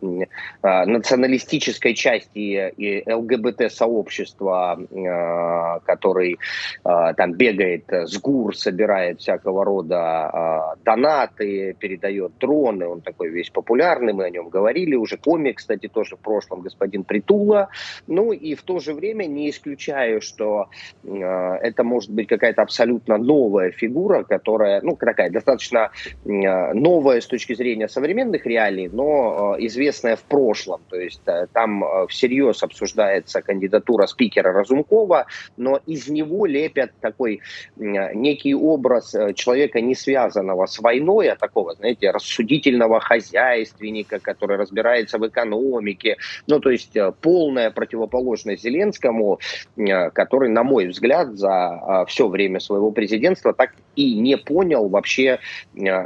э 0.62 0.84
националистической 0.86 1.92
части 1.94 2.70
и 2.70 3.12
ЛГБТ-сообщества, 3.12 4.78
э, 4.80 5.80
который 5.84 6.38
э, 6.84 7.14
там 7.16 7.32
бегает 7.34 7.84
с 7.90 8.18
ГУР, 8.18 8.56
собирает 8.56 9.20
всякого 9.20 9.62
рода 9.62 10.76
э, 10.78 10.82
донаты, 10.84 11.76
передает 11.78 12.29
дроны, 12.38 12.86
он 12.86 13.00
такой 13.00 13.28
весь 13.30 13.50
популярный, 13.50 14.12
мы 14.12 14.24
о 14.24 14.30
нем 14.30 14.48
говорили 14.48 14.94
уже, 14.94 15.16
комик, 15.16 15.58
кстати, 15.58 15.88
тоже 15.88 16.16
в 16.16 16.20
прошлом, 16.20 16.60
господин 16.60 17.04
Притула, 17.04 17.68
ну 18.06 18.32
и 18.32 18.54
в 18.54 18.62
то 18.62 18.78
же 18.80 18.94
время 18.94 19.26
не 19.26 19.50
исключаю, 19.50 20.20
что 20.20 20.68
э, 21.04 21.08
это 21.08 21.84
может 21.84 22.10
быть 22.10 22.28
какая-то 22.28 22.62
абсолютно 22.62 23.18
новая 23.18 23.70
фигура, 23.70 24.22
которая, 24.22 24.80
ну, 24.82 24.96
такая 24.96 25.30
достаточно 25.30 25.90
э, 26.24 26.72
новая 26.74 27.20
с 27.20 27.26
точки 27.26 27.54
зрения 27.54 27.88
современных 27.88 28.46
реалий, 28.46 28.88
но 28.88 29.56
э, 29.56 29.66
известная 29.66 30.16
в 30.16 30.22
прошлом, 30.22 30.80
то 30.88 30.96
есть 30.96 31.22
э, 31.26 31.46
там 31.52 31.84
э, 31.84 32.06
всерьез 32.08 32.62
обсуждается 32.62 33.42
кандидатура 33.42 34.06
спикера 34.06 34.52
Разумкова, 34.52 35.26
но 35.56 35.80
из 35.86 36.08
него 36.08 36.46
лепят 36.46 36.92
такой 37.00 37.40
э, 37.76 38.14
некий 38.14 38.54
образ 38.54 39.14
э, 39.14 39.34
человека, 39.34 39.80
не 39.80 39.94
связанного 39.94 40.66
с 40.66 40.78
войной, 40.78 41.28
а 41.28 41.36
такого, 41.36 41.74
знаете, 41.74 42.10
рассудительного 42.20 43.00
хозяйственника, 43.00 44.18
который 44.18 44.56
разбирается 44.56 45.18
в 45.18 45.26
экономике. 45.26 46.16
Ну, 46.46 46.60
то 46.60 46.70
есть 46.70 46.96
э, 46.96 47.12
полная 47.20 47.70
противоположность 47.70 48.62
Зеленскому, 48.62 49.40
э, 49.76 50.10
который, 50.10 50.50
на 50.50 50.62
мой 50.62 50.88
взгляд, 50.88 51.38
за 51.38 52.04
э, 52.04 52.04
все 52.08 52.28
время 52.28 52.60
своего 52.60 52.90
президентства 52.90 53.52
так 53.52 53.72
и 53.96 54.14
не 54.14 54.36
понял 54.36 54.88
вообще 54.88 55.40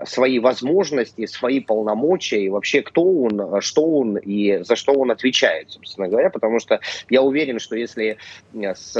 свои 0.07 0.39
возможности, 0.39 1.27
свои 1.27 1.61
полномочия 1.61 2.43
и 2.45 2.49
вообще 2.49 2.83
кто 2.83 3.05
он, 3.05 3.61
что 3.61 3.85
он 3.85 4.17
и 4.17 4.65
за 4.65 4.75
что 4.75 4.93
он 4.93 5.11
отвечает, 5.11 5.71
собственно 5.71 6.09
говоря, 6.09 6.31
потому 6.31 6.59
что 6.59 6.81
я 7.11 7.23
уверен, 7.23 7.59
что 7.59 7.77
если 7.77 8.17
с 8.53 8.95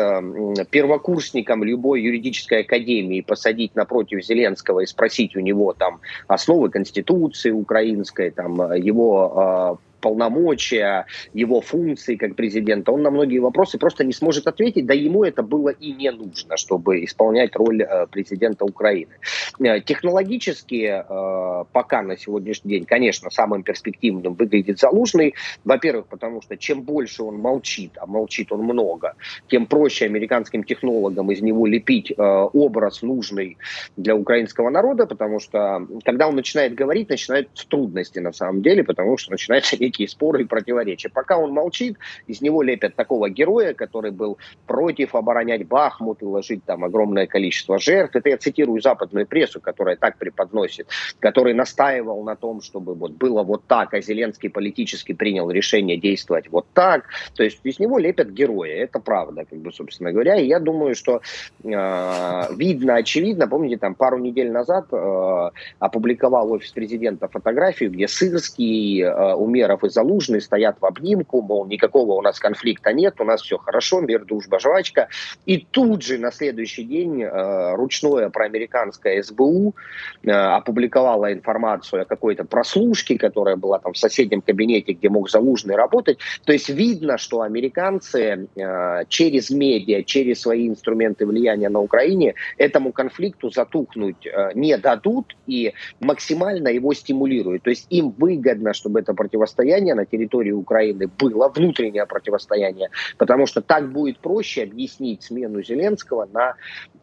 первокурсником 0.71 1.65
любой 1.65 2.03
юридической 2.03 2.61
академии 2.61 3.23
посадить 3.23 3.75
напротив 3.75 4.25
Зеленского 4.25 4.81
и 4.81 4.87
спросить 4.87 5.35
у 5.35 5.41
него 5.41 5.73
там 5.73 6.01
основы 6.29 6.69
Конституции, 6.69 7.04
Конституции 7.05 7.51
украинской, 7.51 8.31
там, 8.31 8.61
э, 8.63 8.79
его 8.79 9.33
а, 9.37 9.77
полномочия, 10.05 11.07
его 11.33 11.63
функции 11.63 12.17
как 12.17 12.37
президента, 12.37 12.93
он 12.93 13.01
на 13.01 13.11
многие 13.11 13.39
вопросы 13.39 13.79
просто 13.79 14.05
не 14.05 14.13
сможет 14.13 14.47
ответить, 14.47 14.85
да 14.85 14.93
ему 14.93 15.25
это 15.25 15.43
было 15.43 15.71
и 15.71 15.93
не 15.93 16.11
нужно, 16.11 16.59
чтобы 16.59 17.03
исполнять 17.05 17.57
роль 17.57 17.83
э, 17.83 18.07
президента 18.09 18.67
Украины. 18.67 19.13
Э, 19.61 19.81
технологически 19.81 21.03
э, 21.09 21.65
пока 21.73 22.03
на 22.03 22.19
сегодняшний 22.19 22.73
день, 22.73 22.85
конечно, 22.85 23.31
самым 23.31 23.63
перспективным 23.63 24.35
выглядит 24.35 24.79
Залужный, 24.79 25.35
во-первых, 25.65 26.09
потому 26.09 26.43
что 26.43 26.59
чем 26.59 26.83
больше 26.83 27.23
он 27.23 27.39
молчит, 27.39 27.93
а 27.97 28.05
молчит 28.05 28.53
он 28.53 28.61
много, 28.61 29.15
тем 29.49 29.65
проще 29.65 30.05
американским 30.05 30.65
технологам 30.65 31.31
из 31.31 31.41
него 31.41 31.67
лепить 31.67 32.13
образ 32.19 33.01
нужный 33.01 33.57
для 33.97 34.15
украинского 34.15 34.69
народа, 34.69 35.07
потому 35.07 35.41
что 35.41 35.87
когда 36.05 36.29
он 36.29 36.37
начинает 36.37 36.75
говорить, 36.75 37.09
начинаются 37.09 37.67
трудности 37.67 38.19
на 38.19 38.33
самом 38.33 38.61
деле, 38.61 38.85
потому 38.85 39.17
что 39.17 39.31
начинается 39.31 39.77
некий 39.81 39.94
великие 39.95 40.09
споры 40.09 40.43
и 40.43 40.45
противоречия. 40.45 41.09
Пока 41.09 41.39
он 41.39 41.53
молчит, 41.53 41.97
из 42.27 42.41
него 42.41 42.63
лепят 42.63 42.95
такого 42.97 43.31
героя, 43.31 43.75
который 43.75 44.11
был 44.11 44.39
против 44.67 45.15
оборонять 45.15 45.67
Бахмут 45.67 46.23
и 46.23 46.25
ложить 46.25 46.65
там 46.65 46.85
огромное 46.85 47.27
количество 47.27 47.79
жертв. 47.79 48.17
Это 48.17 48.29
я 48.29 48.37
цитирую 48.37 48.81
западную 48.81 49.27
прессу, 49.27 49.61
которая 49.61 49.97
так 49.97 50.19
преподносит, 50.19 50.89
который 51.21 51.55
настаивал 51.55 52.23
на 52.25 52.37
том, 52.37 52.61
чтобы 52.61 52.95
вот 52.95 53.13
было 53.13 53.43
вот 53.43 53.65
так, 53.67 53.95
а 53.95 54.01
Зеленский 54.01 54.51
политически 54.51 55.13
принял 55.13 55.51
решение 55.51 55.97
действовать 55.97 56.49
вот 56.51 56.67
так. 56.75 57.05
То 57.37 57.45
есть 57.45 57.61
из 57.65 57.79
него 57.79 57.99
лепят 57.99 58.29
героя, 58.29 58.85
это 58.85 58.99
правда, 59.01 59.45
как 59.49 59.59
бы, 59.59 59.73
собственно 59.73 60.13
говоря. 60.13 60.37
И 60.37 60.47
я 60.47 60.59
думаю, 60.61 60.95
что 60.95 61.21
э, 61.63 62.55
видно, 62.57 62.97
очевидно, 62.97 63.49
помните, 63.49 63.77
там 63.77 63.95
пару 63.95 64.19
недель 64.19 64.51
назад 64.51 64.87
э, 64.93 65.51
опубликовал 65.79 66.53
офис 66.53 66.71
президента 66.73 67.29
фотографию, 67.29 67.91
где 67.91 68.09
Сырский, 68.09 69.03
э, 69.03 69.35
Умеров 69.45 69.84
и 69.85 69.89
Залужный 69.89 70.41
стоят 70.41 70.77
в 70.81 70.87
обнимку, 70.87 71.43
мол, 71.43 71.67
никакого 71.67 72.15
у 72.15 72.23
нас 72.23 72.39
конфликта 72.39 72.93
нет, 72.93 73.21
у 73.21 73.25
нас 73.25 73.43
все 73.43 73.59
хорошо, 73.59 74.01
мир, 74.01 74.25
дружба, 74.25 74.59
жвачка. 74.59 75.09
И 75.47 75.59
тут 75.71 76.03
же 76.03 76.19
на 76.19 76.33
следующий 76.33 76.85
день 76.85 77.23
э, 77.23 77.75
ручное 77.75 78.31
проамериканское 78.31 79.23
СБУ 79.23 79.75
э, 80.23 80.31
опубликовало 80.31 81.33
информацию 81.33 82.03
о 82.03 82.05
какой-то 82.05 82.45
прослушке, 82.45 83.19
которая 83.19 83.57
была 83.57 83.79
там 83.79 83.93
в 83.93 83.99
соседнем 83.99 84.41
кабинете, 84.41 84.93
где 84.93 85.09
мог 85.09 85.31
Залужный 85.31 85.77
работать. 85.77 86.19
То 86.45 86.53
есть 86.53 86.69
видно, 86.69 87.19
что 87.19 87.43
американцы 87.43 88.49
э, 88.57 89.05
через 89.09 89.51
медиа, 89.51 90.03
через 90.03 90.41
свои 90.41 90.69
инструменты 90.69 91.27
влияния 91.27 91.69
на 91.69 91.81
Украине 91.81 92.35
этому 92.59 92.93
конфликту 92.93 93.51
затухнуть 93.51 94.27
э, 94.27 94.51
не 94.55 94.77
дадут 94.79 95.37
и 95.47 95.73
максимально 96.01 96.69
его 96.69 96.95
стимулируют. 96.95 97.63
То 97.63 97.71
есть 97.71 97.87
им 97.91 98.11
выгодно, 98.11 98.73
чтобы 98.73 99.01
это 99.01 99.15
противостояние 99.15 99.74
на 99.81 100.07
территории 100.07 100.53
Украины 100.53 101.09
было, 101.19 101.49
внутреннее 101.49 102.07
противостояние, 102.07 102.91
потому 103.19 103.47
что 103.47 103.61
так 103.61 103.91
будет 103.91 104.19
проще 104.19 104.63
объяснить 104.63 105.23
смену 105.23 105.63
Зеленского 105.63 106.29
на 106.33 106.55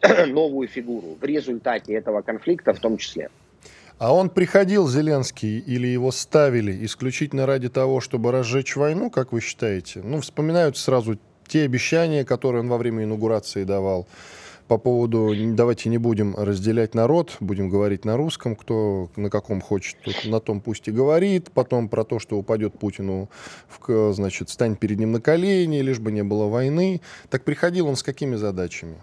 новую 0.27 0.67
фигуру 0.67 1.17
в 1.19 1.23
результате 1.23 1.93
этого 1.93 2.21
конфликта 2.21 2.73
в 2.73 2.79
том 2.79 2.97
числе. 2.97 3.29
А 3.97 4.15
он 4.15 4.31
приходил, 4.31 4.87
Зеленский, 4.87 5.59
или 5.59 5.85
его 5.85 6.11
ставили 6.11 6.85
исключительно 6.85 7.45
ради 7.45 7.69
того, 7.69 8.01
чтобы 8.01 8.31
разжечь 8.31 8.75
войну, 8.75 9.11
как 9.11 9.31
вы 9.31 9.41
считаете? 9.41 10.01
Ну, 10.03 10.21
вспоминают 10.21 10.75
сразу 10.75 11.19
те 11.47 11.63
обещания, 11.63 12.25
которые 12.25 12.61
он 12.61 12.69
во 12.69 12.77
время 12.77 13.03
инаугурации 13.03 13.63
давал 13.63 14.07
по 14.71 14.77
поводу 14.77 15.33
давайте 15.53 15.89
не 15.89 15.97
будем 15.97 16.33
разделять 16.33 16.95
народ, 16.95 17.35
будем 17.41 17.69
говорить 17.69 18.05
на 18.05 18.15
русском, 18.15 18.55
кто 18.55 19.09
на 19.17 19.29
каком 19.29 19.59
хочет, 19.59 19.97
на 20.23 20.39
том 20.39 20.61
пусть 20.61 20.87
и 20.87 20.91
говорит. 20.91 21.51
Потом 21.51 21.89
про 21.89 22.05
то, 22.05 22.19
что 22.19 22.37
упадет 22.37 22.79
Путину, 22.79 23.29
в, 23.67 24.13
значит, 24.13 24.47
стань 24.47 24.77
перед 24.77 24.97
ним 24.97 25.11
на 25.11 25.19
колени, 25.19 25.79
лишь 25.81 25.99
бы 25.99 26.13
не 26.13 26.23
было 26.23 26.47
войны. 26.47 27.01
Так 27.29 27.43
приходил 27.43 27.87
он 27.87 27.97
с 27.97 28.01
какими 28.01 28.37
задачами? 28.37 28.95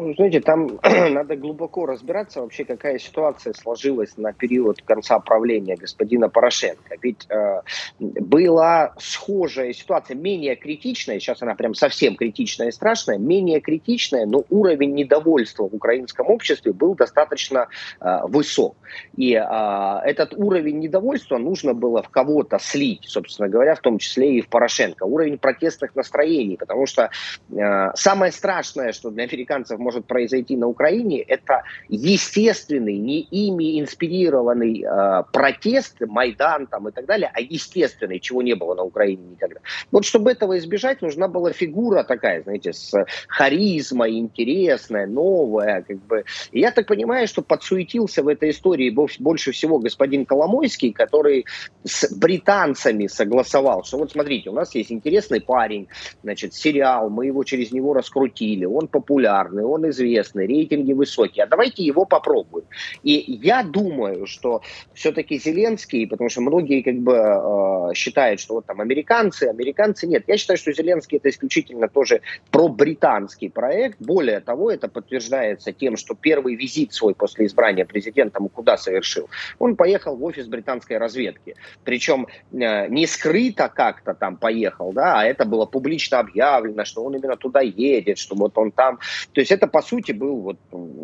Ну, 0.00 0.14
знаете, 0.14 0.40
там 0.40 0.78
надо 1.10 1.34
глубоко 1.34 1.84
разбираться 1.84 2.40
вообще, 2.40 2.64
какая 2.64 2.98
ситуация 3.00 3.52
сложилась 3.52 4.16
на 4.16 4.32
период 4.32 4.80
конца 4.82 5.18
правления 5.18 5.74
господина 5.74 6.28
Порошенко. 6.28 6.94
Ведь 7.02 7.26
э, 7.28 7.62
была 7.98 8.94
схожая 8.98 9.72
ситуация, 9.72 10.14
менее 10.14 10.54
критичная, 10.54 11.18
сейчас 11.18 11.42
она 11.42 11.56
прям 11.56 11.74
совсем 11.74 12.14
критичная 12.14 12.68
и 12.68 12.70
страшная, 12.70 13.18
менее 13.18 13.60
критичная, 13.60 14.24
но 14.24 14.44
уровень 14.50 14.94
недовольства 14.94 15.68
в 15.68 15.74
украинском 15.74 16.30
обществе 16.30 16.72
был 16.72 16.94
достаточно 16.94 17.66
э, 18.00 18.18
высок. 18.28 18.76
И 19.16 19.34
э, 19.34 19.98
этот 20.04 20.32
уровень 20.34 20.78
недовольства 20.78 21.38
нужно 21.38 21.74
было 21.74 22.04
в 22.04 22.08
кого-то 22.08 22.60
слить, 22.60 23.02
собственно 23.08 23.48
говоря, 23.48 23.74
в 23.74 23.80
том 23.80 23.98
числе 23.98 24.36
и 24.36 24.42
в 24.42 24.48
Порошенко. 24.48 25.02
Уровень 25.02 25.38
протестных 25.38 25.96
настроений, 25.96 26.56
потому 26.56 26.86
что 26.86 27.10
э, 27.50 27.90
самое 27.94 28.30
страшное, 28.30 28.92
что 28.92 29.10
для 29.10 29.24
американцев 29.24 29.80
может 29.88 30.04
произойти 30.04 30.54
на 30.56 30.66
Украине, 30.66 31.22
это 31.22 31.62
естественный, 31.88 32.98
не 32.98 33.20
ими 33.20 33.80
инспирированный 33.80 34.84
э, 34.84 35.22
протест, 35.32 35.96
Майдан 36.00 36.66
там 36.66 36.88
и 36.88 36.92
так 36.92 37.06
далее, 37.06 37.30
а 37.32 37.40
естественный, 37.40 38.20
чего 38.20 38.42
не 38.42 38.54
было 38.54 38.74
на 38.74 38.82
Украине 38.82 39.22
никогда. 39.30 39.60
Вот 39.90 40.04
чтобы 40.04 40.30
этого 40.30 40.58
избежать, 40.58 41.00
нужна 41.00 41.26
была 41.26 41.52
фигура 41.52 42.04
такая, 42.04 42.42
знаете, 42.42 42.74
с 42.74 42.92
харизмой, 43.28 44.18
интересная, 44.18 45.06
новая, 45.06 45.82
как 45.88 45.96
бы. 46.06 46.24
И 46.52 46.60
я 46.60 46.70
так 46.70 46.86
понимаю, 46.86 47.26
что 47.26 47.40
подсуетился 47.40 48.22
в 48.22 48.28
этой 48.28 48.50
истории 48.50 48.90
больше 49.18 49.52
всего 49.52 49.78
господин 49.78 50.26
Коломойский, 50.26 50.92
который 50.92 51.46
с 51.84 52.14
британцами 52.14 53.06
согласовал, 53.06 53.84
что 53.84 53.96
вот 53.96 54.12
смотрите, 54.12 54.50
у 54.50 54.54
нас 54.54 54.74
есть 54.74 54.92
интересный 54.92 55.40
парень, 55.40 55.88
значит, 56.22 56.52
сериал, 56.52 57.08
мы 57.08 57.24
его 57.24 57.42
через 57.44 57.72
него 57.72 57.94
раскрутили, 57.94 58.66
он 58.66 58.88
популярный, 58.88 59.64
он 59.64 59.77
он 59.78 59.90
известный, 59.90 60.46
рейтинги 60.46 60.92
высокие, 60.92 61.44
а 61.44 61.46
давайте 61.46 61.82
его 61.82 62.04
попробуем. 62.04 62.66
И 63.02 63.38
я 63.42 63.62
думаю, 63.62 64.26
что 64.26 64.62
все-таки 64.94 65.38
Зеленский, 65.38 66.06
потому 66.06 66.28
что 66.28 66.40
многие 66.40 66.82
как 66.82 66.96
бы 66.96 67.14
э, 67.14 67.94
считают, 67.94 68.40
что 68.40 68.54
вот 68.54 68.66
там 68.66 68.80
американцы, 68.80 69.44
американцы 69.44 70.06
нет. 70.06 70.24
Я 70.26 70.36
считаю, 70.36 70.58
что 70.58 70.72
Зеленский 70.72 71.18
это 71.18 71.28
исключительно 71.28 71.88
тоже 71.88 72.20
про 72.50 72.68
британский 72.68 73.48
проект. 73.48 73.96
Более 74.00 74.40
того, 74.40 74.70
это 74.70 74.88
подтверждается 74.88 75.72
тем, 75.72 75.96
что 75.96 76.14
первый 76.14 76.56
визит 76.56 76.92
свой 76.92 77.14
после 77.14 77.46
избрания 77.46 77.84
президентом 77.84 78.48
куда 78.48 78.76
совершил? 78.76 79.28
Он 79.58 79.76
поехал 79.76 80.16
в 80.16 80.24
офис 80.24 80.46
британской 80.46 80.98
разведки. 80.98 81.54
Причем 81.84 82.26
э, 82.52 82.88
не 82.88 83.06
скрыто 83.06 83.70
как-то 83.74 84.14
там 84.14 84.36
поехал, 84.36 84.92
да, 84.92 85.20
а 85.20 85.24
это 85.24 85.44
было 85.44 85.66
публично 85.66 86.18
объявлено, 86.18 86.84
что 86.84 87.04
он 87.04 87.14
именно 87.14 87.36
туда 87.36 87.60
едет, 87.60 88.18
что 88.18 88.34
вот 88.34 88.58
он 88.58 88.72
там. 88.72 88.98
То 89.32 89.40
есть 89.40 89.52
это 89.58 89.66
по 89.66 89.82
сути, 89.82 90.12
был 90.12 90.40
вот 90.40 90.56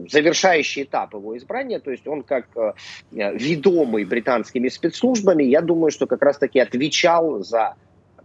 завершающий 0.08 0.84
этап 0.84 1.14
его 1.14 1.36
избрания. 1.36 1.80
То 1.80 1.90
есть 1.90 2.06
он 2.06 2.22
как 2.22 2.46
э, 2.56 2.72
ведомый 3.10 4.04
британскими 4.04 4.68
спецслужбами, 4.68 5.44
я 5.44 5.60
думаю, 5.60 5.90
что 5.90 6.06
как 6.06 6.22
раз-таки 6.22 6.60
отвечал 6.60 7.40
за 7.40 7.74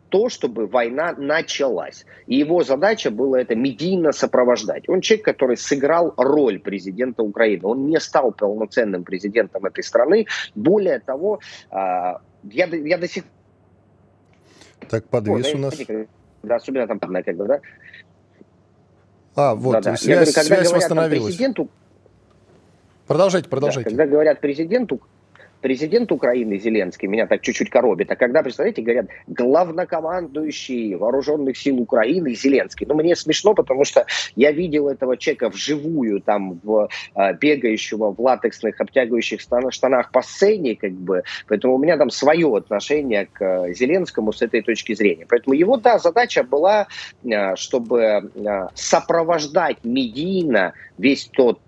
то, 0.10 0.30
чтобы 0.30 0.68
война 0.68 1.14
началась. 1.18 2.06
И 2.28 2.36
его 2.36 2.64
задача 2.64 3.12
была 3.12 3.42
это 3.42 3.56
медийно 3.56 4.12
сопровождать. 4.12 4.90
Он 4.90 5.02
человек, 5.02 5.26
который 5.26 5.58
сыграл 5.58 6.14
роль 6.18 6.60
президента 6.60 7.24
Украины. 7.24 7.62
Он 7.66 7.88
не 7.88 8.00
стал 8.00 8.32
полноценным 8.32 9.04
президентом 9.04 9.66
этой 9.66 9.84
страны. 9.84 10.26
Более 10.56 11.00
того, 11.00 11.40
а, 11.70 12.22
я, 12.44 12.66
я 12.66 12.98
до 12.98 13.08
сих 13.08 13.24
пор... 13.24 14.90
Так, 14.90 15.08
подвес 15.10 15.54
у 15.54 15.58
нас. 15.60 15.80
Да, 16.42 16.56
особенно 16.56 16.88
там, 16.88 17.00
бы, 17.00 17.48
да, 17.48 17.60
а, 19.36 19.56
вот, 19.56 19.74
да, 19.74 19.82
да. 19.82 19.98
связь, 19.98 20.18
говорю, 20.18 20.34
когда 20.34 20.56
связь 20.56 20.72
восстановилась. 20.72 21.26
Президенту, 21.28 21.70
продолжайте, 23.08 23.50
продолжайте. 23.50 23.90
Да, 23.90 23.96
когда 23.96 24.12
говорят 24.12 24.42
президенту, 24.42 25.02
президент 25.62 26.12
Украины 26.12 26.58
Зеленский, 26.58 27.08
меня 27.08 27.28
так 27.28 27.42
чуть-чуть 27.42 27.70
коробит, 27.70 28.12
а 28.12 28.16
когда, 28.16 28.42
представляете, 28.44 28.82
говорят, 28.82 29.08
главнокомандующий 29.28 30.96
вооруженных 30.96 31.58
сил 31.58 31.80
Украины 31.80 32.34
Зеленский. 32.34 32.86
Ну, 32.88 32.96
мне 32.96 33.16
смешно, 33.16 33.54
потому 33.54 33.84
что 33.84 34.06
я 34.36 34.52
видел 34.52 34.88
этого 34.90 35.18
человека 35.18 35.50
вживую, 35.50 36.22
там, 36.22 36.60
в, 36.64 36.90
а, 37.14 37.34
бегающего 37.34 38.12
в 38.12 38.20
латексных 38.20 38.80
обтягивающих 38.80 39.42
штанах 39.42 40.12
по 40.12 40.22
сцене, 40.22 40.76
как 40.76 40.92
бы, 40.92 41.24
поэтому 41.48 41.76
у 41.76 41.78
меня 41.78 41.98
там 41.98 42.10
свое 42.10 42.56
отношение 42.56 43.28
к 43.32 43.42
э, 43.42 43.74
Зеленскому 43.74 44.32
с 44.32 44.42
этой 44.42 44.62
точки 44.62 44.94
зрения. 44.94 45.26
Поэтому 45.28 45.56
его, 45.56 45.78
да, 45.78 46.00
задача 46.00 46.44
была, 46.44 46.88
а, 47.32 47.56
чтобы 47.56 48.04
а, 48.04 48.70
сопровождать 48.74 49.78
медийно 49.84 50.74
весь 50.98 51.30
тот 51.32 51.60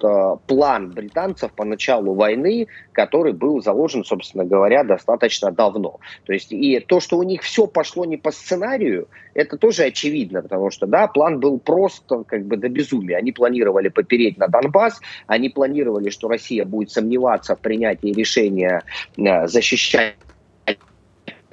план 0.47 0.91
британцев 0.91 1.53
по 1.53 1.63
началу 1.63 2.13
войны, 2.13 2.67
который 2.93 3.33
был 3.33 3.61
заложен 3.61 4.03
собственно 4.11 4.45
говоря, 4.45 4.83
достаточно 4.83 5.51
давно. 5.51 5.99
То 6.25 6.33
есть 6.33 6.51
и 6.51 6.79
то, 6.79 6.99
что 6.99 7.17
у 7.17 7.23
них 7.23 7.43
все 7.43 7.67
пошло 7.67 8.05
не 8.05 8.17
по 8.17 8.31
сценарию, 8.31 9.07
это 9.33 9.57
тоже 9.57 9.83
очевидно, 9.83 10.41
потому 10.41 10.69
что, 10.71 10.85
да, 10.87 11.07
план 11.07 11.39
был 11.39 11.59
просто 11.59 12.23
как 12.23 12.45
бы 12.45 12.57
до 12.57 12.69
безумия. 12.69 13.17
Они 13.17 13.31
планировали 13.31 13.89
попереть 13.89 14.37
на 14.37 14.47
Донбасс, 14.47 14.99
они 15.27 15.49
планировали, 15.49 16.09
что 16.09 16.27
Россия 16.27 16.65
будет 16.65 16.91
сомневаться 16.91 17.55
в 17.55 17.59
принятии 17.59 18.13
решения 18.13 18.83
э, 19.17 19.47
защищать 19.47 20.15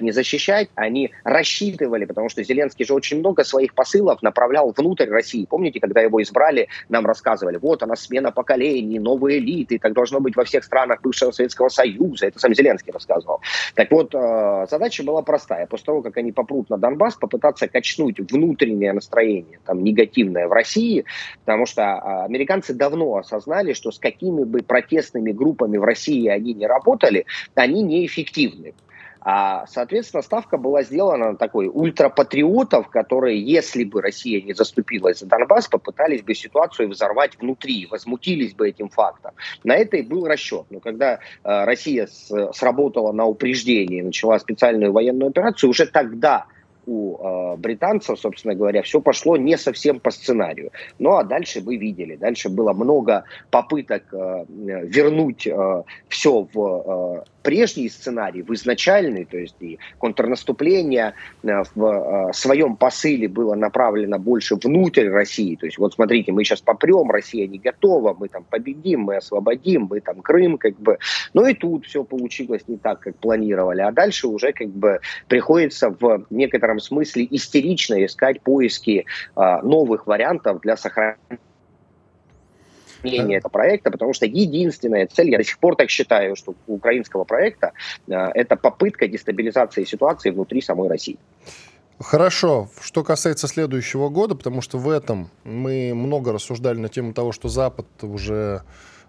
не 0.01 0.11
защищать, 0.11 0.69
они 0.75 1.11
рассчитывали, 1.23 2.05
потому 2.05 2.29
что 2.29 2.43
Зеленский 2.43 2.85
же 2.85 2.93
очень 2.93 3.19
много 3.19 3.43
своих 3.43 3.73
посылов 3.73 4.21
направлял 4.21 4.73
внутрь 4.75 5.09
России. 5.09 5.45
Помните, 5.45 5.79
когда 5.79 6.01
его 6.01 6.21
избрали, 6.21 6.67
нам 6.89 7.05
рассказывали, 7.05 7.57
вот 7.57 7.83
она 7.83 7.95
смена 7.95 8.31
поколений, 8.31 8.99
новые 8.99 9.39
элиты, 9.39 9.79
так 9.79 9.93
должно 9.93 10.19
быть 10.19 10.35
во 10.35 10.43
всех 10.43 10.63
странах 10.63 11.01
бывшего 11.01 11.31
Советского 11.31 11.69
Союза. 11.69 12.27
Это 12.27 12.39
сам 12.39 12.53
Зеленский 12.53 12.91
рассказывал. 12.91 13.41
Так 13.75 13.91
вот, 13.91 14.13
э, 14.13 14.65
задача 14.69 15.03
была 15.03 15.21
простая. 15.21 15.67
После 15.67 15.85
того, 15.85 16.01
как 16.01 16.17
они 16.17 16.31
попрут 16.31 16.69
на 16.69 16.77
Донбасс, 16.77 17.15
попытаться 17.15 17.67
качнуть 17.67 18.19
внутреннее 18.19 18.93
настроение, 18.93 19.59
там, 19.65 19.83
негативное 19.83 20.47
в 20.47 20.51
России, 20.51 21.05
потому 21.45 21.65
что 21.65 21.81
э, 21.81 22.25
американцы 22.25 22.73
давно 22.73 23.17
осознали, 23.17 23.73
что 23.73 23.91
с 23.91 23.99
какими 23.99 24.43
бы 24.43 24.61
протестными 24.61 25.31
группами 25.31 25.77
в 25.77 25.83
России 25.83 26.27
они 26.27 26.53
не 26.53 26.67
работали, 26.67 27.25
они 27.55 27.83
неэффективны. 27.83 28.73
А, 29.31 29.67
соответственно, 29.67 30.23
ставка 30.23 30.57
была 30.57 30.81
сделана 30.81 31.33
на 31.33 31.37
такой 31.37 31.69
ультрапатриотов, 31.71 32.89
которые, 32.89 33.39
если 33.39 33.83
бы 33.83 34.01
Россия 34.01 34.41
не 34.41 34.53
заступилась 34.53 35.19
за 35.19 35.27
Донбасс, 35.27 35.67
попытались 35.67 36.23
бы 36.23 36.33
ситуацию 36.33 36.89
взорвать 36.89 37.37
внутри, 37.39 37.87
возмутились 37.91 38.55
бы 38.55 38.67
этим 38.67 38.89
фактом. 38.89 39.33
На 39.63 39.75
это 39.75 39.97
и 39.97 40.01
был 40.01 40.25
расчет. 40.25 40.65
Но 40.71 40.79
когда 40.79 41.13
э, 41.13 41.17
Россия 41.43 42.07
с, 42.07 42.51
сработала 42.53 43.11
на 43.11 43.27
упреждение, 43.27 44.03
начала 44.03 44.39
специальную 44.39 44.91
военную 44.91 45.29
операцию, 45.29 45.69
уже 45.69 45.85
тогда 45.85 46.47
у 46.87 47.17
э, 47.17 47.57
британцев, 47.57 48.19
собственно 48.19 48.55
говоря, 48.55 48.81
все 48.81 48.99
пошло 48.99 49.37
не 49.37 49.57
совсем 49.57 49.99
по 49.99 50.09
сценарию. 50.09 50.71
Ну 50.97 51.17
а 51.17 51.23
дальше 51.23 51.61
вы 51.61 51.77
видели, 51.77 52.15
дальше 52.15 52.49
было 52.49 52.73
много 52.73 53.25
попыток 53.51 54.03
э, 54.11 54.45
вернуть 54.47 55.45
э, 55.45 55.83
все 56.07 56.47
в 56.51 57.23
прежний 57.41 57.89
сценарий, 57.89 58.41
в 58.41 58.53
изначальный, 58.53 59.25
то 59.25 59.37
есть 59.37 59.55
и 59.59 59.79
контрнаступление 59.97 61.13
э, 61.43 61.63
в 61.75 61.85
э, 61.85 62.33
своем 62.33 62.75
посыле 62.75 63.27
было 63.27 63.55
направлено 63.55 64.19
больше 64.19 64.55
внутрь 64.55 65.09
России. 65.09 65.55
То 65.55 65.65
есть 65.65 65.77
вот 65.77 65.93
смотрите, 65.93 66.31
мы 66.31 66.43
сейчас 66.43 66.61
попрем, 66.61 67.09
Россия 67.11 67.47
не 67.47 67.57
готова, 67.57 68.15
мы 68.19 68.27
там 68.27 68.43
победим, 68.49 69.01
мы 69.01 69.17
освободим, 69.17 69.87
мы 69.89 69.99
там 69.99 70.21
Крым, 70.21 70.57
как 70.57 70.79
бы. 70.79 70.97
Но 71.33 71.47
и 71.47 71.53
тут 71.53 71.85
все 71.85 72.03
получилось 72.03 72.63
не 72.67 72.77
так, 72.77 72.99
как 72.99 73.15
планировали. 73.15 73.81
А 73.81 73.91
дальше 73.91 74.27
уже 74.27 74.51
как 74.53 74.69
бы 74.69 74.99
приходится 75.27 75.89
в 75.89 76.25
некотором 76.29 76.79
смысле 76.79 77.27
истерично 77.31 78.03
искать 78.05 78.41
поиски 78.41 79.05
а, 79.35 79.61
новых 79.61 80.07
вариантов 80.07 80.61
для 80.61 80.77
сохранения 80.77 81.39
мнение 83.03 83.37
этого 83.37 83.51
проекта, 83.51 83.91
потому 83.91 84.13
что 84.13 84.25
единственная 84.25 85.07
цель, 85.07 85.29
я 85.29 85.37
до 85.37 85.43
сих 85.43 85.59
пор 85.59 85.75
так 85.75 85.89
считаю, 85.89 86.35
что 86.35 86.55
у 86.67 86.75
украинского 86.75 87.23
проекта 87.23 87.73
э, 88.07 88.13
это 88.13 88.55
попытка 88.55 89.07
дестабилизации 89.07 89.83
ситуации 89.83 90.31
внутри 90.31 90.61
самой 90.61 90.89
России. 90.89 91.17
Хорошо. 91.99 92.69
Что 92.81 93.03
касается 93.03 93.47
следующего 93.47 94.09
года, 94.09 94.35
потому 94.35 94.61
что 94.61 94.77
в 94.77 94.89
этом 94.89 95.29
мы 95.43 95.93
много 95.93 96.31
рассуждали 96.31 96.77
на 96.77 96.87
тему 96.87 97.13
того, 97.13 97.33
что 97.33 97.49
Запад 97.49 97.87
уже 98.01 98.63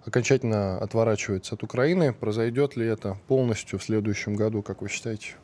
окончательно 0.05 0.79
отворачивается 0.79 1.55
от 1.55 1.63
Украины. 1.63 2.13
Произойдет 2.13 2.77
ли 2.77 2.87
это 2.87 3.17
полностью 3.29 3.79
в 3.79 3.85
следующем 3.85 4.35
году, 4.35 4.63
как 4.63 4.83
вы 4.83 4.89
считаете? 4.89 5.35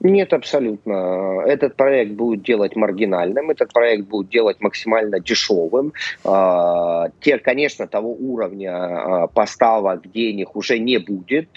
Нет, 0.00 0.32
абсолютно. 0.34 1.42
Этот 1.46 1.76
проект 1.76 2.12
будет 2.12 2.42
делать 2.42 2.76
маргинальным, 2.76 3.50
этот 3.50 3.72
проект 3.72 4.06
будет 4.06 4.28
делать 4.28 4.60
максимально 4.60 5.20
дешевым. 5.20 5.94
А, 6.22 7.08
те, 7.20 7.38
конечно, 7.38 7.86
того 7.86 8.12
уровня 8.12 8.74
а, 8.74 9.26
поставок 9.26 10.10
денег 10.10 10.54
уже 10.54 10.78
не 10.78 10.98
будет, 10.98 11.48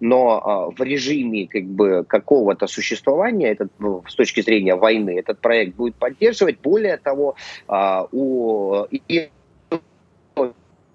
но 0.00 0.42
а, 0.44 0.70
в 0.70 0.82
режиме 0.82 1.48
как 1.48 1.64
бы 1.64 2.04
какого-то 2.06 2.66
существования, 2.66 3.52
этот, 3.52 3.72
ну, 3.78 4.02
с 4.06 4.14
точки 4.14 4.42
зрения 4.42 4.74
войны, 4.74 5.18
этот 5.18 5.40
проект 5.40 5.74
будет 5.74 5.94
поддерживать. 5.94 6.60
Более 6.60 6.98
того, 6.98 7.36
у 8.12 8.86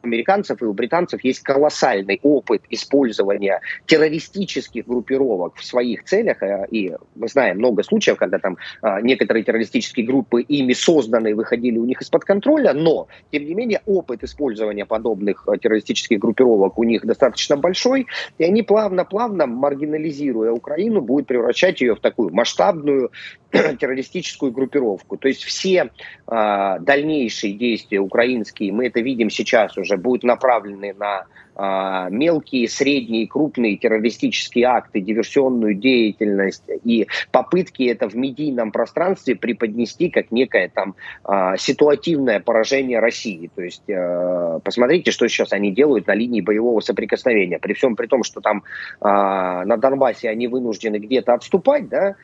американцев 0.04 0.62
и 0.62 0.66
у 0.66 0.74
британцев 0.74 1.24
есть 1.24 1.42
колоссальный 1.42 2.20
опыт 2.24 2.64
использования 2.70 3.62
террористических 3.86 4.86
группировок 4.86 5.56
в 5.56 5.66
своих 5.66 6.04
целях. 6.04 6.44
Э, 6.44 6.66
и 6.70 6.94
мы 7.16 7.28
знаем 7.28 7.58
много 7.58 7.84
случаев, 7.84 8.18
когда 8.18 8.40
там 8.40 8.58
э, 8.82 9.02
некоторые 9.02 9.44
террористические 9.44 10.06
группы 10.06 10.42
ими 10.42 10.74
созданные 10.74 11.36
выходили 11.36 11.78
у 11.78 11.86
них 11.86 12.02
из-под 12.02 12.26
контроля, 12.26 12.74
но, 12.74 13.08
тем 13.32 13.46
не 13.46 13.54
менее, 13.54 13.82
опыт 13.86 14.24
использования 14.24 14.86
подобных 14.86 15.48
э, 15.48 15.58
террористических 15.58 16.20
группировок 16.20 16.78
у 16.78 16.84
них 16.84 17.06
достаточно 17.06 17.56
большой, 17.56 18.08
и 18.38 18.44
они 18.44 18.62
плавно-плавно, 18.62 19.48
маргинализируя 19.48 20.52
Украину, 20.52 21.02
будут 21.02 21.28
превращать 21.28 21.82
ее 21.82 21.96
в 21.96 22.02
такую 22.02 22.34
масштабную 22.34 23.12
террористическую 23.52 24.52
группировку. 24.52 25.18
То 25.18 25.28
есть 25.28 25.44
все 25.44 25.92
дальнейшие 26.26 27.54
действия 27.54 28.00
украинские, 28.00 28.72
мы 28.72 28.88
это 28.88 29.02
видим 29.02 29.30
сейчас 29.30 29.78
уже, 29.78 29.93
будут 29.98 30.24
направлены 30.24 30.94
на 30.94 31.26
мелкие, 31.56 32.68
средние, 32.68 33.28
крупные 33.28 33.78
террористические 33.78 34.66
акты, 34.66 35.02
диверсионную 35.02 35.76
деятельность 35.76 36.64
и 36.84 37.08
попытки 37.32 37.84
это 37.84 38.10
в 38.10 38.16
медийном 38.16 38.72
пространстве 38.72 39.36
преподнести 39.36 40.10
как 40.10 40.32
некое 40.32 40.70
там 40.70 40.96
а, 41.24 41.58
ситуативное 41.58 42.40
поражение 42.40 43.00
России. 43.00 43.50
То 43.56 43.62
есть 43.62 43.90
а, 43.90 44.60
посмотрите, 44.64 45.12
что 45.12 45.28
сейчас 45.28 45.54
они 45.54 45.72
делают 45.72 46.08
на 46.08 46.16
линии 46.16 46.42
боевого 46.42 46.80
соприкосновения. 46.80 47.60
При 47.60 47.74
всем 47.74 47.96
при 47.96 48.08
том, 48.08 48.24
что 48.24 48.42
там 48.42 48.64
на 49.02 49.78
Донбассе 49.78 50.30
они 50.30 50.48
вынуждены 50.48 50.98
где-то 50.98 51.34
отступать, 51.34 51.88
да, 51.90 52.16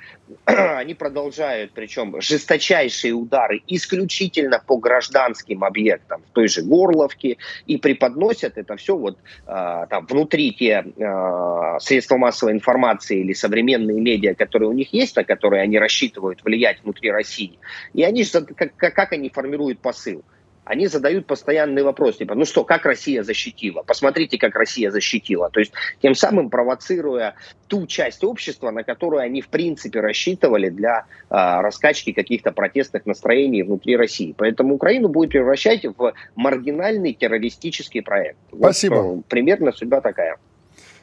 они 0.46 0.94
продолжают, 0.94 1.72
причем 1.74 2.20
жесточайшие 2.20 3.14
удары 3.14 3.62
исключительно 3.68 4.62
по 4.66 4.78
гражданским 4.78 5.64
объектам 5.64 6.22
в 6.30 6.34
той 6.34 6.48
же 6.48 6.62
Горловке 6.64 7.38
и 7.66 7.78
преподносят 7.78 8.58
это 8.58 8.76
все 8.76 8.96
вот 8.96 9.19
там 9.46 10.06
внутри 10.06 10.52
те 10.52 10.84
э, 10.84 11.80
средства 11.80 12.18
массовой 12.18 12.54
информации 12.54 13.20
или 13.20 13.34
современные 13.34 14.00
медиа, 14.00 14.36
которые 14.36 14.70
у 14.70 14.74
них 14.74 14.94
есть, 14.94 15.16
на 15.16 15.24
которые 15.24 15.64
они 15.64 15.78
рассчитывают 15.80 16.44
влиять 16.44 16.84
внутри 16.84 17.12
России. 17.12 17.60
И 17.94 18.04
они 18.04 18.24
как, 18.56 18.76
как 18.76 19.14
они 19.14 19.30
формируют 19.30 19.80
посыл? 19.80 20.24
Они 20.70 20.86
задают 20.86 21.26
постоянный 21.26 21.82
вопрос, 21.82 22.18
типа, 22.18 22.36
ну 22.36 22.46
что, 22.46 22.64
как 22.64 22.86
Россия 22.86 23.24
защитила? 23.24 23.82
Посмотрите, 23.82 24.38
как 24.38 24.56
Россия 24.56 24.92
защитила. 24.92 25.50
То 25.50 25.62
есть 25.62 25.74
тем 26.00 26.14
самым 26.14 26.52
провоцируя 26.52 27.34
ту 27.68 27.88
часть 27.88 28.24
общества, 28.24 28.70
на 28.70 28.84
которую 28.84 29.24
они 29.24 29.42
в 29.42 29.48
принципе 29.48 30.00
рассчитывали 30.00 30.70
для 30.70 31.00
э, 31.00 31.02
раскачки 31.30 32.14
каких-то 32.14 32.52
протестных 32.52 33.08
настроений 33.08 33.64
внутри 33.64 33.98
России. 33.98 34.36
Поэтому 34.38 34.76
Украину 34.76 35.10
будет 35.10 35.32
превращать 35.32 35.86
в 35.86 36.14
маргинальный 36.36 37.14
террористический 37.14 38.04
проект. 38.04 38.38
Спасибо. 38.56 38.96
Вот, 38.96 39.16
ну, 39.16 39.24
примерно 39.28 39.72
судьба 39.72 40.02
такая. 40.02 40.38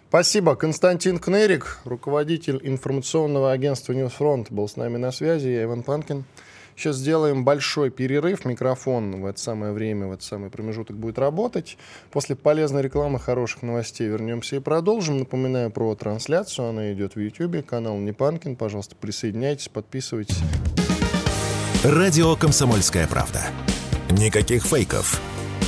Спасибо. 0.09 0.55
Константин 0.55 1.19
Кнырик, 1.19 1.81
руководитель 1.85 2.61
информационного 2.63 3.51
агентства 3.51 3.93
«Ньюсфронт», 3.95 4.53
был 4.53 4.69
с 4.69 4.77
нами 4.77 4.97
на 4.97 5.11
связи. 5.11 5.49
Я 5.49 5.65
Иван 5.65 5.83
Панкин. 5.83 6.25
Сейчас 6.77 6.97
сделаем 6.97 7.43
большой 7.43 7.91
перерыв. 7.91 8.45
Микрофон 8.45 9.23
в 9.23 9.27
это 9.27 9.41
самое 9.41 9.73
время, 9.73 10.09
в 10.09 10.13
этот 10.13 10.25
самый 10.25 10.51
промежуток 10.51 10.97
будет 10.97 11.19
работать. 11.19 11.79
После 12.11 12.37
полезной 12.37 12.83
рекламы, 12.83 13.19
хороших 13.19 13.63
новостей 13.63 14.07
вернемся 14.09 14.57
и 14.57 14.61
продолжим. 14.61 15.19
Напоминаю 15.19 15.71
про 15.71 15.95
трансляцию. 15.95 16.69
Она 16.69 16.93
идет 16.93 17.15
в 17.17 17.21
YouTube. 17.21 17.65
Канал 17.65 17.97
Непанкин. 17.97 18.57
Пожалуйста, 18.57 18.95
присоединяйтесь, 18.95 19.69
подписывайтесь. 19.69 20.39
Радио 21.83 22.37
«Комсомольская 22.37 23.07
правда». 23.07 23.41
Никаких 24.11 24.65
фейков. 24.65 25.21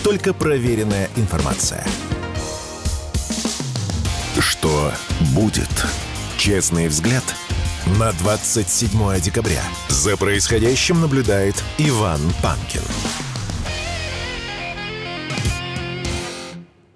Только 0.04 0.34
проверенная 0.34 1.08
информация. 1.16 1.84
Что 4.38 4.92
будет? 5.34 5.68
Честный 6.36 6.88
взгляд– 6.88 7.24
на 7.96 8.12
27 8.12 9.20
декабря. 9.20 9.62
За 9.88 10.16
происходящим 10.16 11.00
наблюдает 11.00 11.54
Иван 11.78 12.20
Панкин. 12.42 12.82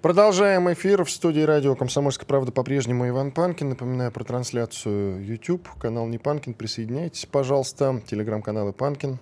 Продолжаем 0.01 0.71
эфир 0.71 1.03
в 1.05 1.09
студии 1.09 1.41
радио 1.41 1.75
«Комсомольская 1.75 2.27
правда» 2.27 2.51
по-прежнему 2.51 3.07
Иван 3.07 3.31
Панкин. 3.31 3.69
Напоминаю 3.69 4.11
про 4.11 4.23
трансляцию 4.23 5.25
YouTube, 5.25 5.67
канал 5.79 6.07
Иван 6.07 6.17
Панкин. 6.17 6.53
Присоединяйтесь, 6.53 7.25
пожалуйста. 7.25 8.01
Телеграм-канал 8.05 8.69
И 8.69 8.73
Панкин. 8.73 9.17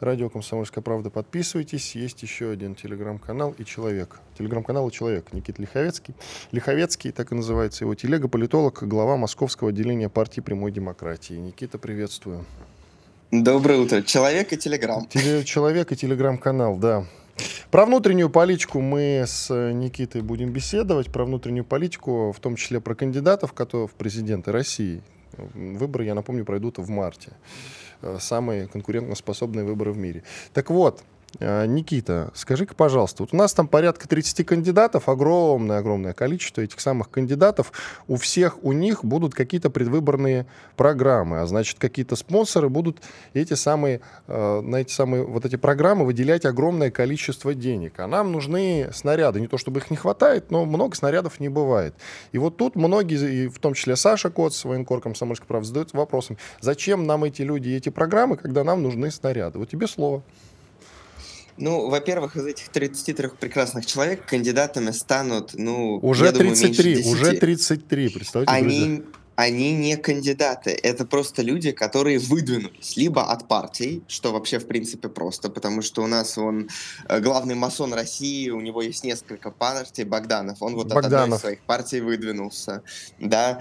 Радио 0.00 0.28
«Комсомольская 0.28 0.80
правда». 0.80 1.10
Подписывайтесь. 1.10 1.96
Есть 1.96 2.22
еще 2.22 2.50
один 2.50 2.76
телеграм-канал 2.76 3.52
и 3.58 3.64
человек. 3.64 4.20
Телеграм-канал 4.38 4.88
и 4.88 4.92
человек. 4.92 5.32
Никита 5.32 5.60
Лиховецкий. 5.60 6.14
Лиховецкий, 6.52 7.10
так 7.10 7.32
и 7.32 7.34
называется 7.34 7.82
его 7.82 7.96
телега, 7.96 8.28
политолог, 8.28 8.86
глава 8.86 9.16
московского 9.16 9.70
отделения 9.70 10.08
партии 10.08 10.40
прямой 10.40 10.70
демократии. 10.70 11.34
Никита, 11.34 11.78
приветствую. 11.78 12.44
Доброе 13.32 13.80
утро. 13.80 14.00
Человек 14.02 14.52
и 14.52 14.56
телеграм. 14.56 15.04
Теле- 15.10 15.42
человек 15.42 15.90
и 15.90 15.96
телеграм-канал, 15.96 16.76
да. 16.76 17.04
Про 17.72 17.84
внутреннюю 17.84 18.30
политику 18.30 18.80
мы 18.80 19.24
с 19.26 19.52
Никитой 19.72 20.22
будем 20.22 20.52
беседовать. 20.52 21.10
Про 21.10 21.24
внутреннюю 21.24 21.64
политику, 21.64 22.30
в 22.30 22.38
том 22.38 22.54
числе 22.54 22.80
про 22.80 22.94
кандидатов 22.94 23.52
которые 23.52 23.88
в 23.88 23.94
президенты 23.94 24.52
России. 24.52 25.02
Выборы, 25.54 26.04
я 26.04 26.14
напомню, 26.14 26.44
пройдут 26.44 26.78
в 26.78 26.88
марте. 26.88 27.32
Э, 28.00 28.18
самые 28.20 28.68
конкурентоспособные 28.68 29.64
выборы 29.64 29.92
в 29.92 29.98
мире. 29.98 30.22
Так 30.52 30.70
вот, 30.70 31.02
Никита, 31.40 32.30
скажи-ка, 32.34 32.74
пожалуйста, 32.74 33.22
вот 33.22 33.34
у 33.34 33.36
нас 33.36 33.52
там 33.52 33.68
порядка 33.68 34.08
30 34.08 34.46
кандидатов, 34.46 35.08
огромное-огромное 35.08 36.14
количество 36.14 36.62
этих 36.62 36.80
самых 36.80 37.10
кандидатов. 37.10 37.72
У 38.08 38.16
всех 38.16 38.64
у 38.64 38.72
них 38.72 39.04
будут 39.04 39.34
какие-то 39.34 39.70
предвыборные 39.70 40.46
программы, 40.76 41.40
а 41.40 41.46
значит, 41.46 41.78
какие-то 41.78 42.16
спонсоры 42.16 42.68
будут 42.68 43.02
эти 43.34 43.54
самые, 43.54 44.00
э, 44.26 44.60
на 44.60 44.76
эти 44.76 44.90
самые 44.90 45.24
вот 45.24 45.44
эти 45.44 45.56
программы 45.56 46.06
выделять 46.06 46.44
огромное 46.44 46.90
количество 46.90 47.54
денег. 47.54 48.00
А 48.00 48.06
нам 48.06 48.32
нужны 48.32 48.88
снаряды. 48.92 49.40
Не 49.40 49.48
то, 49.48 49.58
чтобы 49.58 49.80
их 49.80 49.90
не 49.90 49.96
хватает, 49.96 50.50
но 50.50 50.64
много 50.64 50.96
снарядов 50.96 51.40
не 51.40 51.48
бывает. 51.48 51.94
И 52.32 52.38
вот 52.38 52.56
тут 52.56 52.74
многие, 52.74 53.44
и 53.44 53.48
в 53.48 53.58
том 53.58 53.74
числе 53.74 53.96
Саша 53.96 54.30
Коц, 54.30 54.64
военкор 54.64 55.00
комсомольской 55.00 55.46
правды, 55.46 55.68
задают 55.68 55.92
вопросом, 55.92 56.38
зачем 56.60 57.06
нам 57.06 57.24
эти 57.24 57.42
люди 57.42 57.68
и 57.68 57.76
эти 57.76 57.90
программы, 57.90 58.36
когда 58.36 58.64
нам 58.64 58.82
нужны 58.82 59.10
снаряды? 59.10 59.58
Вот 59.58 59.68
тебе 59.68 59.86
слово. 59.86 60.22
Ну, 61.58 61.88
во-первых, 61.88 62.36
из 62.36 62.46
этих 62.46 62.68
33 62.68 63.28
прекрасных 63.40 63.84
человек 63.84 64.24
кандидатами 64.24 64.92
станут, 64.92 65.54
ну, 65.54 65.98
уже 66.02 66.26
я 66.26 66.32
33, 66.32 67.02
думаю, 67.02 67.12
уже 67.12 67.32
33, 67.36 68.08
представьте, 68.10 68.50
они, 68.50 68.80
друзья. 68.80 69.04
они 69.36 69.74
не 69.74 69.96
кандидаты, 69.96 70.70
это 70.70 71.04
просто 71.04 71.42
люди, 71.42 71.72
которые 71.72 72.18
выдвинулись 72.18 72.96
либо 72.96 73.24
от 73.24 73.48
партий, 73.48 74.02
что 74.06 74.32
вообще 74.32 74.60
в 74.60 74.66
принципе 74.66 75.08
просто, 75.08 75.50
потому 75.50 75.82
что 75.82 76.02
у 76.02 76.06
нас 76.06 76.38
он 76.38 76.68
э, 77.08 77.20
главный 77.20 77.56
масон 77.56 77.92
России, 77.92 78.50
у 78.50 78.60
него 78.60 78.80
есть 78.80 79.02
несколько 79.02 79.50
партий, 79.50 80.04
Богданов, 80.04 80.62
он 80.62 80.74
вот 80.74 80.86
от 80.86 80.92
одной 80.92 81.10
Богданов. 81.10 81.38
из 81.38 81.40
своих 81.40 81.60
партий 81.62 82.00
выдвинулся, 82.00 82.82
да. 83.18 83.60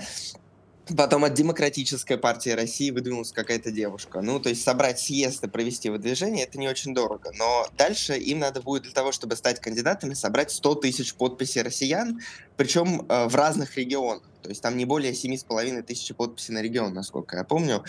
Потом 0.95 1.25
от 1.25 1.33
Демократической 1.33 2.17
партии 2.17 2.51
России 2.51 2.91
выдвинулась 2.91 3.31
какая-то 3.31 3.71
девушка. 3.71 4.21
Ну, 4.21 4.39
то 4.39 4.49
есть 4.49 4.63
собрать 4.63 4.99
съезд 4.99 5.43
и 5.43 5.47
провести 5.47 5.89
выдвижение, 5.89 6.45
это 6.45 6.57
не 6.57 6.67
очень 6.69 6.93
дорого. 6.93 7.31
Но 7.35 7.67
дальше 7.77 8.17
им 8.17 8.39
надо 8.39 8.61
будет 8.61 8.83
для 8.83 8.93
того, 8.93 9.11
чтобы 9.11 9.35
стать 9.35 9.59
кандидатами, 9.59 10.13
собрать 10.13 10.51
100 10.51 10.75
тысяч 10.75 11.13
подписей 11.13 11.61
россиян, 11.61 12.21
причем 12.55 13.05
э, 13.09 13.27
в 13.27 13.35
разных 13.35 13.77
регионах. 13.77 14.23
То 14.43 14.49
есть 14.49 14.61
там 14.61 14.77
не 14.77 14.85
более 14.85 15.11
7,5 15.11 15.81
тысяч 15.81 16.15
подписей 16.15 16.53
на 16.53 16.61
регион, 16.61 16.93
насколько 16.93 17.35
я 17.35 17.43
помню. 17.43 17.83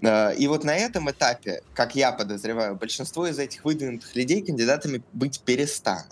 Э, 0.00 0.34
и 0.34 0.46
вот 0.46 0.64
на 0.64 0.74
этом 0.74 1.10
этапе, 1.10 1.62
как 1.74 1.94
я 1.96 2.12
подозреваю, 2.12 2.76
большинство 2.76 3.26
из 3.26 3.38
этих 3.38 3.64
выдвинутых 3.64 4.16
людей 4.16 4.42
кандидатами 4.42 5.02
быть 5.12 5.40
перестанут. 5.40 6.06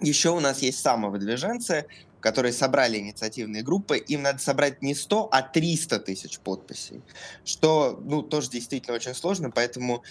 Еще 0.00 0.30
у 0.30 0.40
нас 0.40 0.58
есть 0.58 0.80
самовыдвиженцы, 0.80 1.86
которые 2.22 2.52
собрали 2.52 2.98
инициативные 2.98 3.62
группы, 3.62 3.98
им 3.98 4.22
надо 4.22 4.38
собрать 4.38 4.80
не 4.80 4.94
100, 4.94 5.28
а 5.30 5.42
300 5.42 5.98
тысяч 5.98 6.38
подписей, 6.38 7.02
что, 7.44 8.00
ну, 8.02 8.22
тоже 8.22 8.48
действительно 8.48 8.96
очень 8.96 9.14
сложно, 9.14 9.50
поэтому 9.50 10.02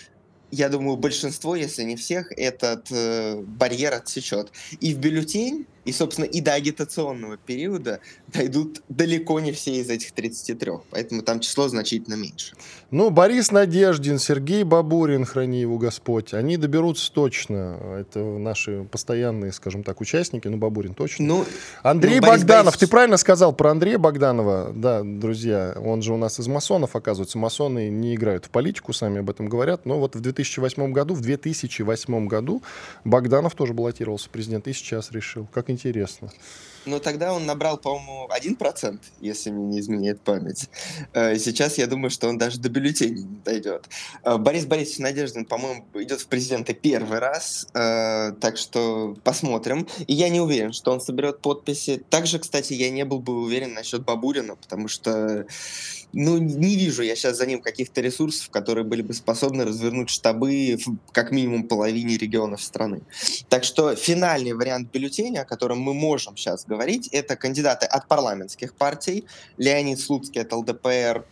я 0.52 0.67
думаю, 0.67 0.97
большинство, 0.97 1.56
если 1.56 1.84
не 1.84 1.95
всех, 1.95 2.32
этот 2.34 2.91
э, 2.91 3.41
барьер 3.41 3.93
отсечет. 3.93 4.52
И 4.82 4.93
в 4.93 5.00
бюллетень, 5.00 5.65
и, 5.86 5.91
собственно, 5.91 6.26
и 6.26 6.41
до 6.41 6.54
агитационного 6.54 7.38
периода 7.38 8.00
дойдут 8.28 8.82
далеко 8.89 9.39
не 9.39 9.52
все 9.52 9.76
из 9.76 9.89
этих 9.89 10.12
33, 10.12 10.72
поэтому 10.89 11.22
там 11.24 11.39
число 11.39 11.67
значительно 11.67 12.15
меньше. 12.15 12.56
Ну, 12.91 13.10
Борис 13.10 13.52
Надеждин, 13.52 14.20
Сергей 14.20 14.63
Бабурин, 14.63 15.26
храни 15.26 15.62
его 15.62 15.78
Господь, 15.78 16.34
они 16.34 16.58
доберутся 16.58 17.12
точно. 17.12 17.78
Это 18.00 18.20
наши 18.20 18.86
постоянные, 18.91 19.52
скажем 19.54 19.84
так, 19.84 20.02
участники, 20.02 20.48
ну, 20.48 20.58
Бабурин 20.58 20.94
точно. 20.94 21.26
Ну, 21.26 21.46
Андрей 21.84 22.20
ну, 22.20 22.28
Борис 22.28 22.41
Богданов, 22.41 22.65
Борисович- 22.74 22.80
ты 22.80 22.88
правильно 22.88 23.17
сказал 23.17 23.54
про 23.54 23.72
Андрея 23.72 23.98
Богданова? 23.98 24.72
Да, 24.76 25.02
друзья, 25.04 25.76
он 25.84 26.02
же 26.02 26.13
у 26.13 26.17
нас 26.17 26.39
из 26.39 26.48
масонов, 26.48 26.96
оказывается. 26.96 27.38
Масоны 27.38 27.89
не 27.89 28.15
играют 28.15 28.46
в 28.46 28.50
политику, 28.50 28.94
сами 28.94 29.20
об 29.20 29.30
этом 29.30 29.48
говорят. 29.48 29.86
Но 29.86 30.00
вот 30.00 30.15
в 30.15 30.20
2008 30.20 30.91
году, 30.91 31.15
в 31.15 31.22
2008 31.22 32.28
году 32.28 32.62
Богданов 33.06 33.56
тоже 33.56 33.74
баллотировался 33.74 34.28
в 34.28 34.32
президент 34.32 34.67
и 34.67 34.74
сейчас 34.74 35.12
решил. 35.12 35.48
Как 35.54 35.70
интересно. 35.71 36.29
Но 36.86 37.00
тогда 37.00 37.34
он 37.34 37.46
набрал, 37.46 37.78
по-моему, 37.78 38.30
1%, 38.30 39.00
если 39.20 39.52
мне 39.52 39.65
не 39.65 39.80
изменяет 39.80 40.22
память. 40.22 40.70
Э, 41.13 41.38
Сейчас 41.38 41.78
я 41.78 41.88
думаю, 41.88 42.10
что 42.10 42.28
он 42.28 42.38
даже 42.38 42.60
до 42.60 42.70
бюллетеней 42.70 43.24
не 43.24 43.39
дойдет. 43.46 43.86
Э, 44.24 44.38
Борис 44.38 44.65
Борисович 44.65 45.00
Надеждин, 45.00 45.46
по-моему, 45.46 45.86
идет 45.96 46.22
в 46.22 46.28
президенты 46.28 46.74
первый 46.74 47.20
раз, 47.20 47.67
э, 47.74 48.32
так 48.39 48.58
что 48.58 49.15
посмотрим. 49.24 49.88
И 50.08 50.13
я 50.13 50.30
не 50.30 50.41
уверен, 50.41 50.74
что 50.74 50.91
он 50.91 51.02
соберет 51.02 51.39
подписи. 51.39 52.04
Также, 52.10 52.39
кстати, 52.39 52.74
я 52.74 52.89
не 52.89 53.06
был 53.06 53.20
бы 53.20 53.41
уверен 53.41 53.74
насчет 53.74 54.04
Бабурина, 54.04 54.56
потому 54.56 54.88
что 54.88 55.46
ну, 56.13 56.38
не 56.38 56.76
вижу 56.76 57.04
я 57.04 57.15
сейчас 57.15 57.38
за 57.38 57.46
ним 57.46 57.62
каких-то 57.62 58.02
ресурсов, 58.02 58.50
которые 58.50 58.84
были 58.84 59.02
бы 59.02 59.13
способны 59.13 59.65
развернуть 59.65 60.10
штабы 60.10 60.78
в 60.78 61.12
как 61.13 61.32
минимум 61.32 61.67
половине 61.67 62.17
регионов 62.17 62.62
страны. 62.62 63.02
Так 63.50 63.63
что 63.63 63.96
финальный 63.96 64.54
вариант 64.54 64.91
бюллетеня, 64.91 65.41
о 65.41 65.46
котором 65.46 65.80
мы 65.80 65.94
можем 65.94 66.36
сейчас 66.36 66.65
говорить, 66.71 67.10
это 67.12 67.36
кандидаты 67.36 67.86
от 67.86 68.07
парламентских 68.07 68.73
партий. 68.73 69.25
Леонид 69.57 69.99
Слуцкий 69.99 70.41
от 70.41 70.53
ЛДПР, 70.53 71.25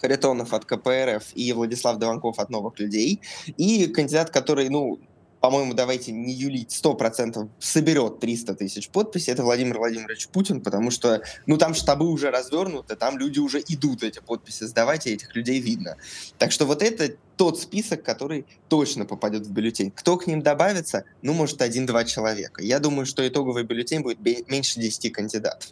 Харитонов 0.00 0.52
от 0.54 0.64
КПРФ 0.64 1.24
и 1.34 1.52
Владислав 1.52 1.98
Дованков 1.98 2.38
от 2.38 2.50
Новых 2.50 2.80
людей. 2.80 3.20
И 3.58 3.86
кандидат, 3.86 4.30
который, 4.30 4.68
ну, 4.70 4.98
по-моему, 5.44 5.74
давайте 5.74 6.10
не 6.10 6.32
юлить, 6.32 6.70
100% 6.70 7.50
соберет 7.58 8.18
300 8.18 8.54
тысяч 8.54 8.88
подписей, 8.88 9.30
это 9.30 9.42
Владимир 9.42 9.76
Владимирович 9.76 10.28
Путин, 10.28 10.62
потому 10.62 10.90
что, 10.90 11.20
ну, 11.44 11.58
там 11.58 11.74
штабы 11.74 12.06
уже 12.08 12.30
развернуты, 12.30 12.96
там 12.96 13.18
люди 13.18 13.40
уже 13.40 13.60
идут 13.68 14.04
эти 14.04 14.20
подписи 14.20 14.64
сдавать, 14.64 15.06
и 15.06 15.10
этих 15.10 15.36
людей 15.36 15.60
видно. 15.60 15.98
Так 16.38 16.50
что 16.50 16.64
вот 16.64 16.82
это 16.82 17.16
тот 17.36 17.60
список, 17.60 18.02
который 18.02 18.46
точно 18.70 19.04
попадет 19.04 19.44
в 19.44 19.50
бюллетень. 19.50 19.90
Кто 19.90 20.16
к 20.16 20.26
ним 20.26 20.40
добавится? 20.40 21.04
Ну, 21.20 21.34
может, 21.34 21.60
один-два 21.60 22.04
человека. 22.04 22.62
Я 22.62 22.78
думаю, 22.78 23.04
что 23.04 23.26
итоговый 23.28 23.64
бюллетень 23.64 24.00
будет 24.00 24.20
меньше 24.48 24.80
10 24.80 25.12
кандидатов. 25.12 25.68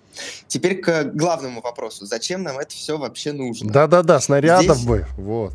Теперь 0.48 0.82
к 0.82 1.04
главному 1.14 1.62
вопросу. 1.62 2.04
Зачем 2.04 2.42
нам 2.42 2.58
это 2.58 2.74
все 2.74 2.98
вообще 2.98 3.32
нужно? 3.32 3.72
Да-да-да, 3.72 4.20
снарядов 4.20 4.76
Здесь- 4.76 4.86
бы. 4.86 5.06
Вот. 5.16 5.54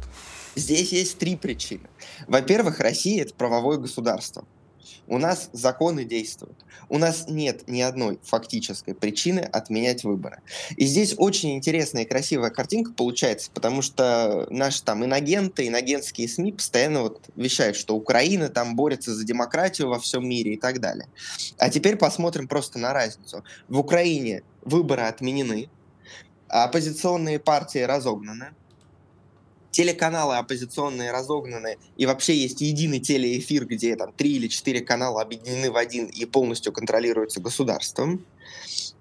Здесь 0.57 0.91
есть 0.91 1.19
три 1.19 1.35
причины. 1.35 1.87
Во-первых, 2.27 2.79
Россия 2.79 3.21
это 3.21 3.33
правовое 3.35 3.77
государство. 3.77 4.43
У 5.05 5.19
нас 5.19 5.49
законы 5.53 6.03
действуют. 6.03 6.57
У 6.89 6.97
нас 6.97 7.25
нет 7.27 7.67
ни 7.67 7.79
одной 7.81 8.19
фактической 8.23 8.93
причины 8.93 9.41
отменять 9.41 10.03
выборы. 10.03 10.41
И 10.75 10.85
здесь 10.85 11.13
очень 11.17 11.55
интересная 11.55 12.03
и 12.03 12.07
красивая 12.07 12.49
картинка 12.49 12.91
получается, 12.91 13.51
потому 13.53 13.83
что 13.83 14.47
наши 14.49 14.83
там 14.83 15.05
инагенты, 15.05 15.67
инагентские 15.67 16.27
СМИ 16.27 16.53
постоянно 16.53 17.03
вот 17.03 17.29
вещают, 17.35 17.77
что 17.77 17.95
Украина 17.95 18.49
там 18.49 18.75
борется 18.75 19.13
за 19.13 19.23
демократию 19.23 19.89
во 19.89 19.99
всем 19.99 20.27
мире 20.27 20.55
и 20.55 20.57
так 20.57 20.79
далее. 20.79 21.07
А 21.59 21.69
теперь 21.69 21.97
посмотрим 21.97 22.47
просто 22.47 22.79
на 22.79 22.93
разницу. 22.93 23.43
В 23.67 23.77
Украине 23.77 24.41
выборы 24.61 25.03
отменены, 25.03 25.69
а 26.49 26.63
оппозиционные 26.63 27.37
партии 27.37 27.79
разогнаны, 27.79 28.55
телеканалы 29.77 30.37
оппозиционные 30.37 31.11
разогнаны, 31.11 31.77
и 31.97 32.07
вообще 32.07 32.35
есть 32.35 32.61
единый 32.61 32.99
телеэфир, 32.99 33.67
где 33.67 33.95
там 33.95 34.11
три 34.11 34.31
или 34.31 34.47
четыре 34.47 34.81
канала 34.81 35.21
объединены 35.21 35.69
в 35.69 35.77
один 35.77 36.07
и 36.07 36.25
полностью 36.25 36.73
контролируются 36.73 37.41
государством. 37.41 38.25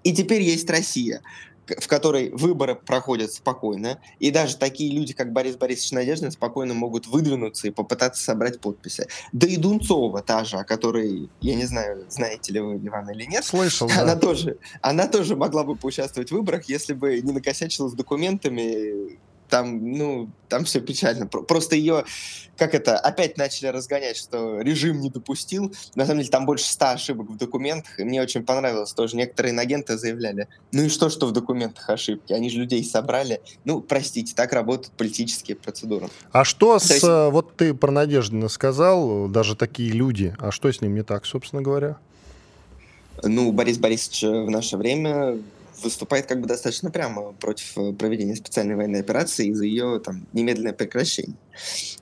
И 0.04 0.12
теперь 0.12 0.42
есть 0.42 0.68
Россия, 0.68 1.22
в 1.66 1.88
которой 1.88 2.28
выборы 2.28 2.74
проходят 2.74 3.32
спокойно, 3.32 3.98
и 4.18 4.30
даже 4.30 4.58
такие 4.58 4.92
люди, 4.92 5.14
как 5.14 5.32
Борис 5.32 5.56
Борисович 5.56 5.92
Надеждин, 5.92 6.30
спокойно 6.30 6.74
могут 6.74 7.06
выдвинуться 7.06 7.68
и 7.68 7.70
попытаться 7.70 8.22
собрать 8.22 8.60
подписи. 8.60 9.08
Да 9.32 9.46
и 9.46 9.56
Дунцова 9.56 10.20
та 10.20 10.44
же, 10.44 10.58
о 10.58 10.64
которой, 10.64 11.30
я 11.40 11.54
не 11.54 11.64
знаю, 11.64 12.04
знаете 12.10 12.52
ли 12.52 12.60
вы, 12.60 12.76
Иван, 12.86 13.08
или 13.12 13.24
нет, 13.24 13.46
Слышал, 13.46 13.88
она 13.96 14.14
да. 14.14 14.20
тоже, 14.20 14.58
она 14.82 15.08
тоже 15.08 15.36
могла 15.36 15.64
бы 15.64 15.74
поучаствовать 15.74 16.28
в 16.28 16.34
выборах, 16.34 16.68
если 16.68 16.92
бы 16.92 17.18
не 17.22 17.32
накосячила 17.32 17.88
с 17.88 17.94
документами. 17.94 19.18
Там, 19.48 19.92
ну, 19.92 20.28
там 20.48 20.64
все 20.64 20.80
печально. 20.80 21.26
Про- 21.26 21.42
Просто 21.42 21.76
ее, 21.76 22.04
как 22.56 22.74
это, 22.74 22.98
опять 22.98 23.36
начали 23.36 23.68
разгонять, 23.68 24.16
что 24.16 24.60
режим 24.60 25.00
не 25.00 25.08
допустил. 25.10 25.72
На 25.94 26.04
самом 26.04 26.20
деле 26.20 26.30
там 26.30 26.46
больше 26.46 26.64
ста 26.64 26.92
ошибок 26.92 27.30
в 27.30 27.36
документах, 27.36 27.98
и 28.00 28.04
мне 28.04 28.20
очень 28.20 28.44
понравилось 28.44 28.92
тоже. 28.92 29.16
Некоторые 29.16 29.52
инагенты 29.52 29.96
заявляли, 29.98 30.48
ну 30.72 30.82
и 30.82 30.88
что, 30.88 31.10
что 31.10 31.26
в 31.26 31.32
документах 31.32 31.88
ошибки? 31.90 32.32
Они 32.32 32.50
же 32.50 32.58
людей 32.58 32.82
собрали. 32.84 33.40
Ну, 33.64 33.80
простите, 33.80 34.34
так 34.34 34.52
работают 34.52 34.90
политические 34.96 35.56
процедуры. 35.56 36.08
А 36.32 36.44
что 36.44 36.78
с... 36.78 36.90
Есть- 36.90 37.04
э, 37.04 37.28
Вот 37.30 37.56
ты 37.56 37.72
про 37.74 37.90
Надеждина 37.92 38.48
сказал, 38.48 39.28
даже 39.28 39.54
такие 39.54 39.90
люди. 39.92 40.34
А 40.38 40.50
что 40.50 40.72
с 40.72 40.80
ним 40.80 40.94
не 40.94 41.02
так, 41.02 41.24
собственно 41.26 41.62
говоря? 41.62 41.98
Ну, 43.22 43.50
Борис 43.52 43.78
Борисович 43.78 44.24
э, 44.24 44.28
в 44.44 44.50
наше 44.50 44.76
время 44.76 45.38
выступает 45.82 46.26
как 46.26 46.40
бы 46.40 46.46
достаточно 46.46 46.90
прямо 46.90 47.32
против 47.32 47.76
э, 47.78 47.92
проведения 47.92 48.36
специальной 48.36 48.74
военной 48.74 49.00
операции 49.00 49.48
и 49.48 49.54
за 49.54 49.64
ее 49.64 50.00
там 50.00 50.26
немедленное 50.32 50.72
прекращение. 50.72 51.36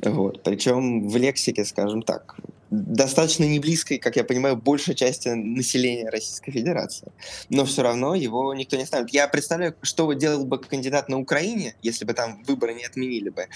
Вот. 0.00 0.42
Причем 0.42 1.08
в 1.08 1.16
лексике, 1.16 1.64
скажем 1.64 2.02
так, 2.02 2.36
достаточно 2.70 3.44
не 3.44 3.60
близкой, 3.60 3.98
как 3.98 4.16
я 4.16 4.24
понимаю, 4.24 4.56
большей 4.56 4.94
части 4.94 5.28
населения 5.28 6.08
Российской 6.10 6.52
Федерации. 6.52 7.12
Но 7.48 7.64
все 7.64 7.82
равно 7.82 8.14
его 8.14 8.52
никто 8.54 8.76
не 8.76 8.86
ставит. 8.86 9.10
Я 9.10 9.28
представляю, 9.28 9.74
что 9.82 10.12
делал 10.12 10.44
бы 10.44 10.58
кандидат 10.58 11.08
на 11.08 11.18
Украине, 11.18 11.74
если 11.82 12.04
бы 12.04 12.14
там 12.14 12.42
выборы 12.44 12.74
не 12.74 12.84
отменили 12.84 13.30
бы, 13.30 13.46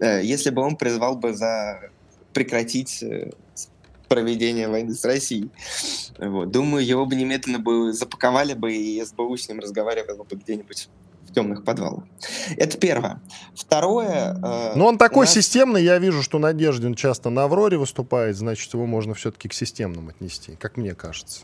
э, 0.00 0.22
если 0.24 0.50
бы 0.50 0.62
он 0.62 0.76
призвал 0.76 1.16
бы 1.16 1.34
за 1.34 1.90
прекратить 2.32 3.04
проведение 4.08 4.68
войны 4.68 4.94
с 4.94 5.04
Россией. 5.04 5.50
Вот. 6.18 6.50
Думаю, 6.50 6.84
его 6.84 7.06
бы 7.06 7.14
немедленно 7.16 7.58
бы 7.58 7.92
запаковали 7.92 8.54
бы, 8.54 8.74
и 8.74 9.04
СБУ 9.04 9.36
с 9.36 9.48
ним 9.48 9.60
разговаривало 9.60 10.24
бы 10.24 10.36
где-нибудь 10.36 10.88
в 11.28 11.32
темных 11.34 11.64
подвалах. 11.64 12.04
Это 12.56 12.78
первое. 12.78 13.20
Второе... 13.54 14.38
Э, 14.42 14.72
ну, 14.76 14.86
он 14.86 14.98
такой 14.98 15.26
нас... 15.26 15.34
системный, 15.34 15.82
я 15.82 15.98
вижу, 15.98 16.22
что 16.22 16.38
Надеждин 16.38 16.94
часто 16.94 17.30
на 17.30 17.44
Авроре 17.44 17.76
выступает, 17.76 18.36
значит, 18.36 18.72
его 18.72 18.86
можно 18.86 19.14
все-таки 19.14 19.48
к 19.48 19.54
системным 19.54 20.08
отнести, 20.08 20.56
как 20.56 20.76
мне 20.76 20.94
кажется. 20.94 21.42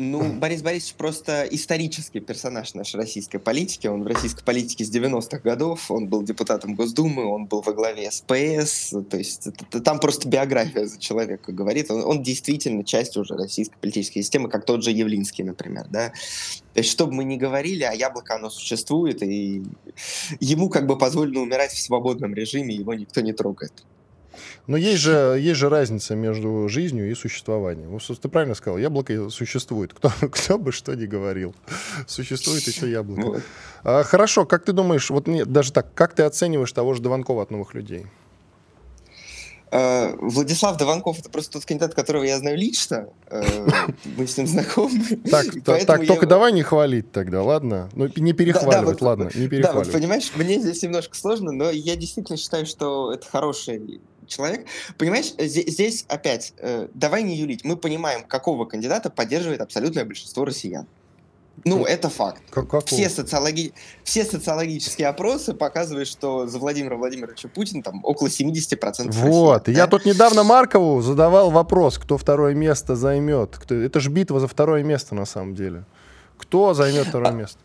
Ну, 0.00 0.32
Борис 0.40 0.62
Борисович 0.62 0.94
просто 0.94 1.46
исторический 1.50 2.20
персонаж 2.20 2.72
нашей 2.72 2.96
российской 2.96 3.38
политики. 3.38 3.86
Он 3.86 4.02
в 4.02 4.06
российской 4.06 4.42
политике 4.42 4.84
с 4.84 4.90
90-х 4.90 5.40
годов, 5.40 5.90
он 5.90 6.08
был 6.08 6.22
депутатом 6.22 6.74
Госдумы, 6.74 7.24
он 7.26 7.44
был 7.44 7.60
во 7.60 7.74
главе 7.74 8.10
СПС. 8.10 8.94
То 9.10 9.18
есть 9.18 9.46
это, 9.46 9.80
там 9.80 10.00
просто 10.00 10.26
биография 10.26 10.86
за 10.86 10.98
человека 10.98 11.52
говорит. 11.52 11.90
Он, 11.90 12.02
он 12.02 12.22
действительно 12.22 12.82
часть 12.82 13.18
уже 13.18 13.34
российской 13.36 13.76
политической 13.76 14.22
системы, 14.22 14.48
как 14.48 14.64
тот 14.64 14.82
же 14.82 14.90
Явлинский, 14.90 15.42
например. 15.42 15.86
Да? 15.90 16.12
То 16.72 16.80
есть, 16.80 16.90
что 16.90 17.06
бы 17.06 17.12
мы 17.12 17.24
ни 17.24 17.36
говорили, 17.36 17.82
а 17.82 17.92
яблоко 17.92 18.36
оно 18.36 18.48
существует, 18.48 19.22
и 19.22 19.62
ему 20.40 20.70
как 20.70 20.86
бы 20.86 20.96
позволено 20.96 21.40
умирать 21.40 21.72
в 21.72 21.82
свободном 21.82 22.32
режиме, 22.32 22.74
его 22.74 22.94
никто 22.94 23.20
не 23.20 23.34
трогает. 23.34 23.84
Но 24.66 24.76
есть 24.76 25.00
же, 25.00 25.36
есть 25.40 25.58
же 25.58 25.68
разница 25.68 26.14
между 26.14 26.68
жизнью 26.68 27.10
и 27.10 27.14
существованием. 27.14 27.98
Ты 27.98 28.28
правильно 28.28 28.54
сказал, 28.54 28.78
яблоко 28.78 29.30
существует. 29.30 29.92
Кто, 29.94 30.10
кто 30.30 30.58
бы 30.58 30.72
что 30.72 30.94
ни 30.94 31.06
говорил. 31.06 31.54
Существует 32.06 32.62
еще 32.66 32.90
яблоко. 32.90 33.26
Вот. 33.26 33.42
А, 33.84 34.02
хорошо, 34.02 34.46
как 34.46 34.64
ты 34.64 34.72
думаешь, 34.72 35.10
вот 35.10 35.26
не, 35.26 35.44
даже 35.44 35.72
так, 35.72 35.92
как 35.94 36.14
ты 36.14 36.22
оцениваешь 36.22 36.72
того 36.72 36.94
же 36.94 37.02
Дованкова 37.02 37.42
от 37.42 37.50
новых 37.50 37.74
людей? 37.74 38.06
Uh, 39.72 40.16
Владислав 40.20 40.76
Дованков 40.76 41.20
это 41.20 41.30
просто 41.30 41.52
тот 41.52 41.64
кандидат, 41.64 41.94
которого 41.94 42.24
я 42.24 42.38
знаю 42.38 42.58
лично. 42.58 43.08
Uh, 43.28 43.94
мы 44.16 44.26
с 44.26 44.36
ним 44.36 44.48
знакомы. 44.48 45.04
Так, 45.30 45.46
так 45.86 46.06
только 46.08 46.26
давай 46.26 46.52
не 46.52 46.64
хвалить 46.64 47.12
тогда, 47.12 47.44
ладно? 47.44 47.88
Ну, 47.92 48.10
не 48.16 48.32
перехваливать, 48.32 49.00
ладно, 49.00 49.30
не 49.32 49.46
перехваливать. 49.46 49.86
Да, 49.86 49.92
понимаешь, 49.92 50.32
мне 50.34 50.58
здесь 50.58 50.82
немножко 50.82 51.16
сложно, 51.16 51.52
но 51.52 51.70
я 51.70 51.94
действительно 51.94 52.36
считаю, 52.36 52.66
что 52.66 53.12
это 53.12 53.24
хороший 53.28 54.00
человек. 54.30 54.66
Понимаешь, 54.96 55.34
здесь 55.38 56.04
опять, 56.08 56.54
э, 56.58 56.88
давай 56.94 57.22
не 57.22 57.36
юлить, 57.36 57.64
мы 57.64 57.76
понимаем, 57.76 58.24
какого 58.24 58.64
кандидата 58.64 59.10
поддерживает 59.10 59.60
абсолютное 59.60 60.04
большинство 60.04 60.44
россиян. 60.44 60.86
Ну, 61.64 61.84
это 61.84 62.08
факт. 62.08 62.42
Как, 62.50 62.86
все, 62.86 63.10
социологи... 63.10 63.74
все 64.02 64.24
социологические 64.24 65.08
опросы 65.08 65.52
показывают, 65.52 66.08
что 66.08 66.46
за 66.46 66.58
Владимира 66.58 66.96
Владимировича 66.96 67.48
Путина 67.48 67.82
там 67.82 68.00
около 68.02 68.28
70% 68.28 69.10
Вот. 69.10 69.68
Россиян, 69.68 69.76
я 69.76 69.86
тут 69.86 70.06
недавно 70.06 70.42
Маркову 70.42 71.02
задавал 71.02 71.50
вопрос, 71.50 71.98
кто 71.98 72.16
второе 72.16 72.54
место 72.54 72.96
займет. 72.96 73.58
Кто... 73.58 73.74
Это 73.74 74.00
же 74.00 74.10
битва 74.10 74.40
за 74.40 74.48
второе 74.48 74.82
место 74.82 75.14
на 75.14 75.26
самом 75.26 75.54
деле. 75.54 75.84
Кто 76.38 76.72
займет 76.72 77.08
второе 77.08 77.30
а... 77.30 77.32
место? 77.32 77.58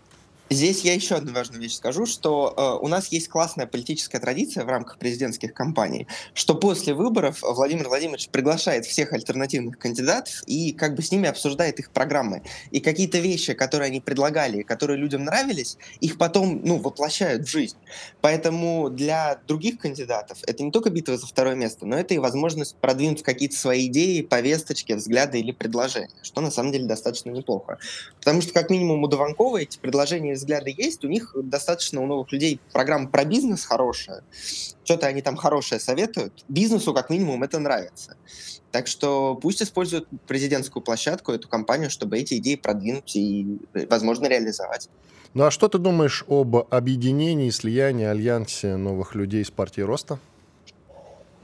Здесь 0.52 0.82
я 0.82 0.94
еще 0.94 1.16
одну 1.16 1.34
важную 1.34 1.60
вещь 1.60 1.74
скажу, 1.74 2.06
что 2.06 2.54
э, 2.56 2.86
у 2.86 2.88
нас 2.88 3.08
есть 3.08 3.30
классная 3.30 3.66
политическая 3.66 4.20
традиция 4.20 4.64
в 4.64 4.68
рамках 4.68 5.00
президентских 5.00 5.56
кампаний, 5.56 6.08
что 6.36 6.54
после 6.54 6.94
выборов 6.94 7.40
Владимир 7.42 7.88
Владимирович 7.88 8.30
приглашает 8.30 8.86
всех 8.86 9.12
альтернативных 9.12 9.80
кандидатов 9.80 10.44
и 10.46 10.72
как 10.72 10.94
бы 10.94 11.02
с 11.02 11.12
ними 11.12 11.28
обсуждает 11.28 11.80
их 11.80 11.90
программы. 11.90 12.44
И 12.70 12.80
какие-то 12.80 13.18
вещи, 13.18 13.54
которые 13.54 13.88
они 13.88 14.02
предлагали, 14.02 14.62
которые 14.62 15.00
людям 15.00 15.24
нравились, 15.24 15.78
их 16.00 16.20
потом 16.20 16.62
ну, 16.64 16.78
воплощают 16.78 17.48
в 17.48 17.50
жизнь. 17.50 17.78
Поэтому 18.22 18.92
для 18.92 19.40
других 19.48 19.80
кандидатов 19.80 20.38
это 20.46 20.62
не 20.62 20.70
только 20.70 20.92
битва 20.92 21.18
за 21.18 21.26
второе 21.26 21.56
место, 21.56 21.88
но 21.88 21.98
это 21.98 22.14
и 22.14 22.20
возможность 22.20 22.76
продвинуть 22.76 23.24
какие-то 23.24 23.56
свои 23.56 23.88
идеи, 23.88 24.22
повесточки, 24.22 24.94
взгляды 24.94 25.40
или 25.40 25.52
предложения, 25.52 26.10
что 26.22 26.42
на 26.42 26.52
самом 26.52 26.72
деле 26.72 26.86
достаточно 26.86 27.32
неплохо. 27.32 27.80
Потому 28.20 28.42
что 28.42 28.54
как 28.54 28.70
минимум 28.70 29.02
у 29.04 29.08
Дованкова 29.08 29.64
эти 29.64 29.80
предложения 29.80 30.35
взгляды 30.36 30.74
есть, 30.76 31.04
у 31.04 31.08
них 31.08 31.36
достаточно 31.36 32.02
у 32.02 32.06
новых 32.06 32.32
людей 32.32 32.60
программа 32.72 33.08
про 33.08 33.26
бизнес 33.26 33.66
хорошая, 33.66 34.24
что-то 34.84 35.08
они 35.08 35.22
там 35.22 35.36
хорошее 35.36 35.82
советуют, 35.82 36.46
бизнесу 36.48 36.94
как 36.94 37.10
минимум 37.10 37.44
это 37.44 37.60
нравится. 37.60 38.18
Так 38.72 38.88
что 38.88 39.36
пусть 39.36 39.62
используют 39.62 40.08
президентскую 40.28 40.84
площадку, 40.84 41.32
эту 41.32 41.48
компанию, 41.48 41.90
чтобы 41.90 42.18
эти 42.18 42.36
идеи 42.36 42.56
продвинуть 42.56 43.16
и, 43.16 43.60
возможно, 43.90 44.28
реализовать. 44.28 44.90
Ну 45.34 45.44
а 45.44 45.52
что 45.52 45.68
ты 45.68 45.78
думаешь 45.78 46.26
об 46.28 46.56
объединении, 46.56 47.50
слиянии, 47.50 48.06
альянсе 48.06 48.76
новых 48.76 49.16
людей 49.16 49.44
с 49.44 49.52
партией 49.52 49.86
Роста? 49.86 50.20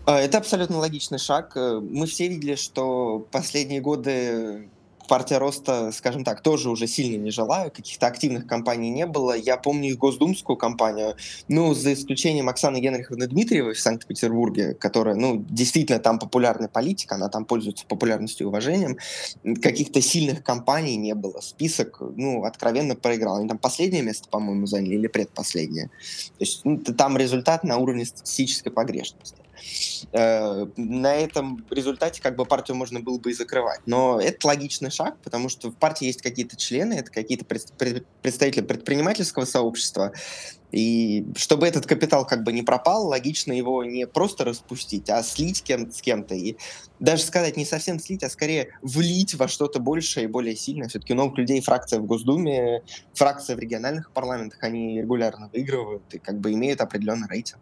А, 0.05 0.19
это 0.19 0.39
абсолютно 0.39 0.77
логичный 0.77 1.19
шаг. 1.19 1.55
Мы 1.55 2.05
все 2.07 2.27
видели, 2.27 2.55
что 2.55 3.25
последние 3.31 3.81
годы 3.81 4.69
партия 5.11 5.39
роста, 5.39 5.91
скажем 5.91 6.23
так, 6.23 6.39
тоже 6.41 6.69
уже 6.69 6.87
сильно 6.87 7.21
не 7.21 7.31
жила, 7.31 7.69
каких-то 7.69 8.07
активных 8.07 8.47
кампаний 8.47 8.89
не 8.89 9.05
было. 9.05 9.35
Я 9.35 9.57
помню 9.57 9.89
их 9.89 9.97
госдумскую 9.97 10.55
кампанию, 10.55 11.17
ну, 11.49 11.73
за 11.73 11.91
исключением 11.91 12.47
Оксаны 12.47 12.79
Генриховны 12.79 13.27
Дмитриевой 13.27 13.73
в 13.73 13.79
Санкт-Петербурге, 13.81 14.73
которая, 14.73 15.15
ну, 15.15 15.45
действительно 15.49 15.99
там 15.99 16.17
популярная 16.17 16.69
политика, 16.69 17.15
она 17.15 17.27
там 17.27 17.43
пользуется 17.43 17.85
популярностью 17.85 18.45
и 18.45 18.47
уважением. 18.47 18.99
Каких-то 19.61 20.01
сильных 20.01 20.43
кампаний 20.43 20.95
не 20.95 21.13
было. 21.13 21.41
Список, 21.41 22.01
ну, 22.15 22.45
откровенно 22.45 22.95
проиграл. 22.95 23.35
Они 23.35 23.49
там 23.49 23.57
последнее 23.57 24.03
место, 24.03 24.29
по-моему, 24.29 24.65
заняли 24.65 24.95
или 24.95 25.07
предпоследнее. 25.07 25.87
То 26.37 26.45
есть 26.45 26.61
ну, 26.63 26.77
там 26.77 27.17
результат 27.17 27.65
на 27.65 27.79
уровне 27.79 28.05
статистической 28.05 28.71
погрешности. 28.71 29.41
Э, 30.11 30.65
на 30.75 31.15
этом 31.15 31.65
результате 31.69 32.21
как 32.21 32.35
бы 32.35 32.45
партию 32.45 32.77
можно 32.77 32.99
было 32.99 33.17
бы 33.17 33.31
и 33.31 33.33
закрывать. 33.33 33.81
Но 33.85 34.19
это 34.19 34.47
логичный 34.47 34.91
шаг, 34.91 35.17
потому 35.23 35.49
что 35.49 35.69
в 35.69 35.75
партии 35.75 36.05
есть 36.05 36.21
какие-то 36.21 36.57
члены, 36.57 36.95
это 36.95 37.11
какие-то 37.11 37.45
представители 37.45 38.61
предпринимательского 38.61 39.45
сообщества, 39.45 40.13
и 40.71 41.25
чтобы 41.35 41.67
этот 41.67 41.85
капитал 41.85 42.25
как 42.25 42.43
бы 42.43 42.53
не 42.53 42.61
пропал, 42.61 43.07
логично 43.07 43.51
его 43.51 43.83
не 43.83 44.07
просто 44.07 44.45
распустить, 44.45 45.09
а 45.09 45.21
слить 45.21 45.63
кем 45.63 45.91
с 45.91 46.01
кем-то. 46.01 46.33
И 46.33 46.55
даже 46.99 47.23
сказать 47.23 47.57
не 47.57 47.65
совсем 47.65 47.99
слить, 47.99 48.23
а 48.23 48.29
скорее 48.29 48.69
влить 48.81 49.35
во 49.35 49.47
что-то 49.47 49.79
большее 49.79 50.25
и 50.25 50.27
более 50.27 50.55
сильное. 50.55 50.87
Все-таки 50.87 51.13
новых 51.13 51.37
людей 51.37 51.61
фракция 51.61 51.99
в 51.99 52.05
Госдуме, 52.05 52.83
фракция 53.13 53.55
в 53.55 53.59
региональных 53.59 54.11
парламентах, 54.11 54.63
они 54.63 55.01
регулярно 55.01 55.49
выигрывают 55.51 56.03
и 56.13 56.19
как 56.19 56.39
бы 56.39 56.53
имеют 56.53 56.79
определенный 56.79 57.27
рейтинг. 57.27 57.61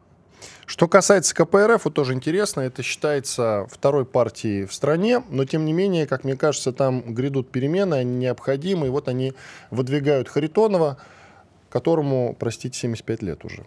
Что 0.66 0.88
касается 0.88 1.34
КПРФ, 1.36 1.86
вот 1.86 1.94
тоже 1.94 2.14
интересно, 2.14 2.62
это 2.62 2.84
считается 2.84 3.68
второй 3.72 4.06
партией 4.06 4.66
в 4.66 4.74
стране, 4.74 5.24
но 5.30 5.46
тем 5.46 5.66
не 5.66 5.74
менее, 5.74 6.06
как 6.06 6.24
мне 6.24 6.36
кажется, 6.36 6.72
там 6.72 7.14
грядут 7.14 7.50
перемены, 7.50 7.96
они 7.96 8.16
необходимы, 8.16 8.88
и 8.88 8.90
вот 8.90 9.08
они 9.08 9.34
выдвигают 9.72 10.30
Харитонова, 10.30 10.98
которому, 11.70 12.36
простите, 12.40 12.78
75 12.78 13.22
лет 13.24 13.46
уже. 13.46 13.66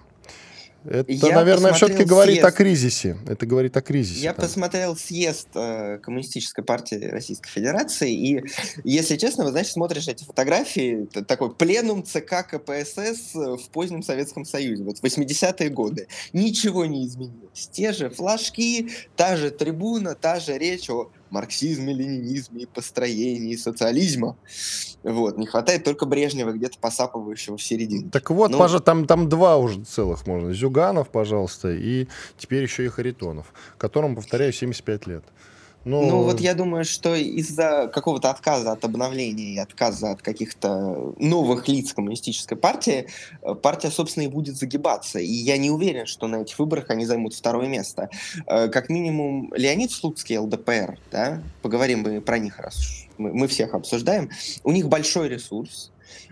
Это, 0.84 1.12
я 1.12 1.34
наверное, 1.34 1.72
все-таки 1.72 2.04
говорит 2.04 2.44
о 2.44 2.50
кризисе. 2.50 3.16
Это 3.26 3.46
говорит 3.46 3.76
о 3.76 3.82
кризисе. 3.82 4.20
Я 4.20 4.32
там. 4.32 4.44
посмотрел 4.44 4.96
съезд 4.96 5.48
э, 5.54 5.98
Коммунистической 5.98 6.64
партии 6.64 7.08
Российской 7.10 7.48
Федерации, 7.48 8.12
и, 8.12 8.44
если 8.84 9.16
честно, 9.16 9.44
вы, 9.44 9.50
знаете, 9.50 9.70
смотришь 9.70 10.08
эти 10.08 10.24
фотографии, 10.24 11.08
такой 11.26 11.54
пленум 11.54 12.04
ЦК 12.04 12.46
КПСС 12.48 13.34
в 13.34 13.70
позднем 13.70 14.02
Советском 14.02 14.44
Союзе, 14.44 14.82
вот 14.82 14.98
80-е 15.02 15.68
годы. 15.70 16.08
Ничего 16.32 16.86
не 16.86 17.06
изменилось. 17.06 17.68
Те 17.70 17.92
же 17.92 18.10
флажки, 18.10 18.88
та 19.16 19.36
же 19.36 19.50
трибуна, 19.50 20.14
та 20.14 20.40
же 20.40 20.58
речь 20.58 20.90
о 20.90 21.10
марксизме, 21.32 21.92
ленинизме 21.92 22.62
и 22.62 22.66
построении 22.66 23.56
социализма. 23.56 24.36
Вот. 25.02 25.38
Не 25.38 25.46
хватает 25.46 25.82
только 25.82 26.06
Брежнева, 26.06 26.52
где-то 26.52 26.78
посапывающего 26.78 27.56
в 27.56 27.62
середине. 27.62 28.10
Так 28.10 28.30
вот, 28.30 28.50
ну, 28.50 28.58
пожалуйста, 28.58 28.84
там, 28.84 29.06
там 29.06 29.28
два 29.28 29.56
уже 29.56 29.82
целых 29.82 30.26
можно. 30.26 30.52
Зюганов, 30.52 31.08
пожалуйста, 31.08 31.72
и 31.72 32.06
теперь 32.38 32.62
еще 32.62 32.84
и 32.84 32.88
Харитонов, 32.88 33.52
которому, 33.78 34.14
повторяю, 34.16 34.52
75 34.52 35.06
лет. 35.06 35.24
Ну, 35.84 36.02
ну 36.06 36.22
вот 36.22 36.40
я 36.40 36.54
думаю, 36.54 36.84
что 36.84 37.14
из-за 37.14 37.90
какого-то 37.92 38.30
отказа 38.30 38.72
от 38.72 38.84
обновления 38.84 39.54
и 39.54 39.58
отказа 39.58 40.12
от 40.12 40.22
каких-то 40.22 41.14
новых 41.18 41.66
лиц 41.66 41.92
коммунистической 41.92 42.56
партии, 42.56 43.06
э, 43.42 43.54
партия, 43.54 43.90
собственно, 43.90 44.24
и 44.24 44.28
будет 44.28 44.56
загибаться. 44.56 45.18
И 45.18 45.26
я 45.26 45.56
не 45.58 45.70
уверен, 45.70 46.06
что 46.06 46.28
на 46.28 46.42
этих 46.42 46.58
выборах 46.58 46.90
они 46.90 47.04
займут 47.04 47.34
второе 47.34 47.66
место. 47.66 48.10
Э, 48.46 48.68
как 48.68 48.90
минимум, 48.90 49.52
Леонид 49.56 49.90
Слуцкий, 49.90 50.38
ЛДПР, 50.38 50.98
да, 51.10 51.42
поговорим 51.62 52.00
мы 52.00 52.20
про 52.20 52.38
них, 52.38 52.58
раз 52.58 53.06
мы, 53.18 53.32
мы 53.32 53.48
всех 53.48 53.74
обсуждаем, 53.74 54.30
у 54.64 54.72
них 54.72 54.88
большой 54.88 55.28
ресурс, 55.28 55.90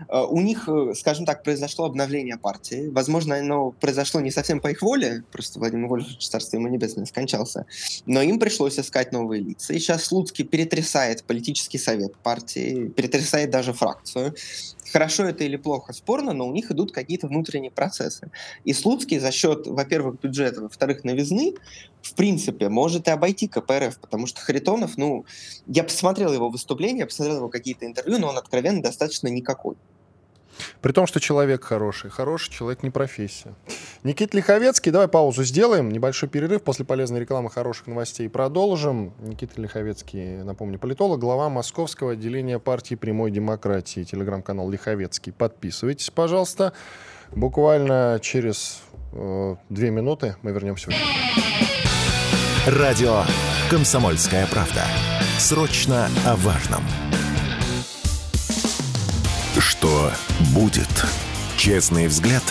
у 0.09 0.41
них, 0.41 0.67
э, 0.67 0.93
скажем 0.95 1.25
так, 1.25 1.43
произошло 1.43 1.85
обновление 1.85 2.37
партии. 2.37 2.89
Возможно, 2.91 3.37
оно 3.37 3.71
произошло 3.71 4.21
не 4.21 4.31
совсем 4.31 4.59
по 4.59 4.69
их 4.69 4.81
воле, 4.81 5.23
просто 5.31 5.59
Владимир 5.59 5.87
Вольфович, 5.87 6.27
царство 6.27 6.57
ему 6.57 6.67
небесное, 6.67 7.05
скончался. 7.05 7.65
Но 8.05 8.21
им 8.21 8.39
пришлось 8.39 8.79
искать 8.79 9.11
новые 9.11 9.41
лица. 9.41 9.73
И 9.73 9.79
сейчас 9.79 10.05
Слуцкий 10.05 10.45
перетрясает 10.45 11.23
политический 11.23 11.77
совет 11.77 12.17
партии, 12.17 12.89
перетрясает 12.89 13.49
даже 13.51 13.73
фракцию. 13.73 14.35
Хорошо 14.91 15.23
это 15.23 15.45
или 15.45 15.55
плохо, 15.55 15.93
спорно, 15.93 16.33
но 16.33 16.47
у 16.47 16.51
них 16.51 16.69
идут 16.69 16.91
какие-то 16.91 17.27
внутренние 17.27 17.71
процессы. 17.71 18.29
И 18.65 18.73
Слуцкий 18.73 19.19
за 19.19 19.31
счет, 19.31 19.65
во-первых, 19.65 20.19
бюджета, 20.19 20.61
во-вторых, 20.61 21.05
новизны, 21.05 21.53
в 22.01 22.13
принципе, 22.15 22.67
может 22.67 23.07
и 23.07 23.11
обойти 23.11 23.47
КПРФ, 23.47 23.99
потому 23.99 24.27
что 24.27 24.41
Харитонов, 24.41 24.97
ну, 24.97 25.25
я 25.67 25.83
посмотрел 25.83 26.33
его 26.33 26.49
выступления, 26.49 27.05
посмотрел 27.05 27.37
его 27.37 27.49
какие-то 27.49 27.85
интервью, 27.85 28.17
но 28.17 28.29
он 28.29 28.37
откровенно 28.37 28.81
достаточно 28.81 29.27
никакой. 29.27 29.70
При 30.81 30.91
том, 30.91 31.07
что 31.07 31.19
человек 31.19 31.63
хороший. 31.63 32.09
Хороший 32.09 32.51
человек 32.51 32.83
не 32.83 32.89
профессия. 32.89 33.53
Никита 34.03 34.37
Лиховецкий, 34.37 34.91
давай 34.91 35.07
паузу 35.07 35.43
сделаем. 35.43 35.91
Небольшой 35.91 36.29
перерыв. 36.29 36.63
После 36.63 36.85
полезной 36.85 37.19
рекламы 37.21 37.49
хороших 37.49 37.87
новостей 37.87 38.29
продолжим. 38.29 39.13
Никита 39.19 39.61
Лиховецкий, 39.61 40.43
напомню, 40.43 40.79
политолог, 40.79 41.19
глава 41.19 41.49
московского 41.49 42.13
отделения 42.13 42.59
партии 42.59 42.95
прямой 42.95 43.31
демократии. 43.31 44.03
Телеграм-канал 44.03 44.69
Лиховецкий. 44.69 45.31
Подписывайтесь, 45.31 46.09
пожалуйста. 46.09 46.73
Буквально 47.31 48.19
через 48.21 48.81
э, 49.13 49.55
две 49.69 49.89
минуты 49.89 50.35
мы 50.41 50.51
вернемся 50.51 50.89
Радио 52.67 53.23
«Комсомольская 53.69 54.45
правда». 54.47 54.83
Срочно 55.39 56.09
о 56.25 56.35
важном. 56.35 56.83
Что 59.81 60.11
будет? 60.53 61.05
Честный 61.57 62.05
взгляд 62.05 62.43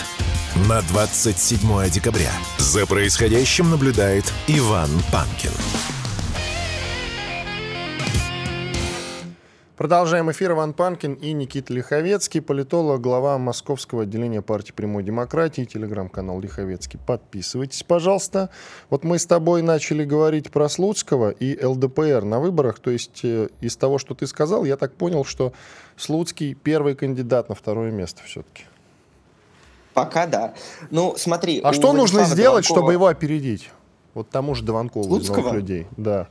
на 0.67 0.81
27 0.81 1.89
декабря. 1.89 2.29
За 2.57 2.85
происходящим 2.85 3.69
наблюдает 3.69 4.25
Иван 4.49 4.89
Панкин. 5.13 5.51
Продолжаем 9.81 10.29
эфир. 10.29 10.51
Иван 10.51 10.73
Панкин 10.73 11.15
и 11.15 11.33
Никита 11.33 11.73
Лиховецкий, 11.73 12.39
политолог, 12.39 13.01
глава 13.01 13.39
Московского 13.39 14.03
отделения 14.03 14.43
партии 14.43 14.73
прямой 14.73 15.01
демократии, 15.01 15.65
телеграм-канал 15.65 16.39
Лиховецкий. 16.39 16.99
Подписывайтесь, 17.03 17.81
пожалуйста. 17.81 18.51
Вот 18.91 19.03
мы 19.03 19.17
с 19.17 19.25
тобой 19.25 19.63
начали 19.63 20.05
говорить 20.05 20.51
про 20.51 20.69
Слуцкого 20.69 21.31
и 21.31 21.65
ЛДПР 21.65 22.23
на 22.23 22.39
выборах. 22.39 22.77
То 22.77 22.91
есть 22.91 23.21
э, 23.23 23.49
из 23.59 23.75
того, 23.75 23.97
что 23.97 24.13
ты 24.13 24.27
сказал, 24.27 24.65
я 24.65 24.77
так 24.77 24.93
понял, 24.93 25.25
что 25.25 25.51
Слуцкий 25.97 26.53
первый 26.53 26.93
кандидат 26.93 27.49
на 27.49 27.55
второе 27.55 27.89
место 27.89 28.21
все-таки. 28.23 28.65
Пока 29.95 30.27
да. 30.27 30.53
Ну, 30.91 31.15
смотри. 31.17 31.59
А 31.63 31.73
что 31.73 31.93
нужно 31.93 32.25
сделать, 32.25 32.67
Дованкова... 32.67 32.81
чтобы 32.83 32.93
его 32.93 33.07
опередить? 33.07 33.71
Вот 34.13 34.29
тому 34.29 34.53
же 34.53 34.63
Дованкову 34.63 35.05
Слуцкого? 35.05 35.49
из 35.49 35.53
людей. 35.55 35.87
Да. 35.97 36.27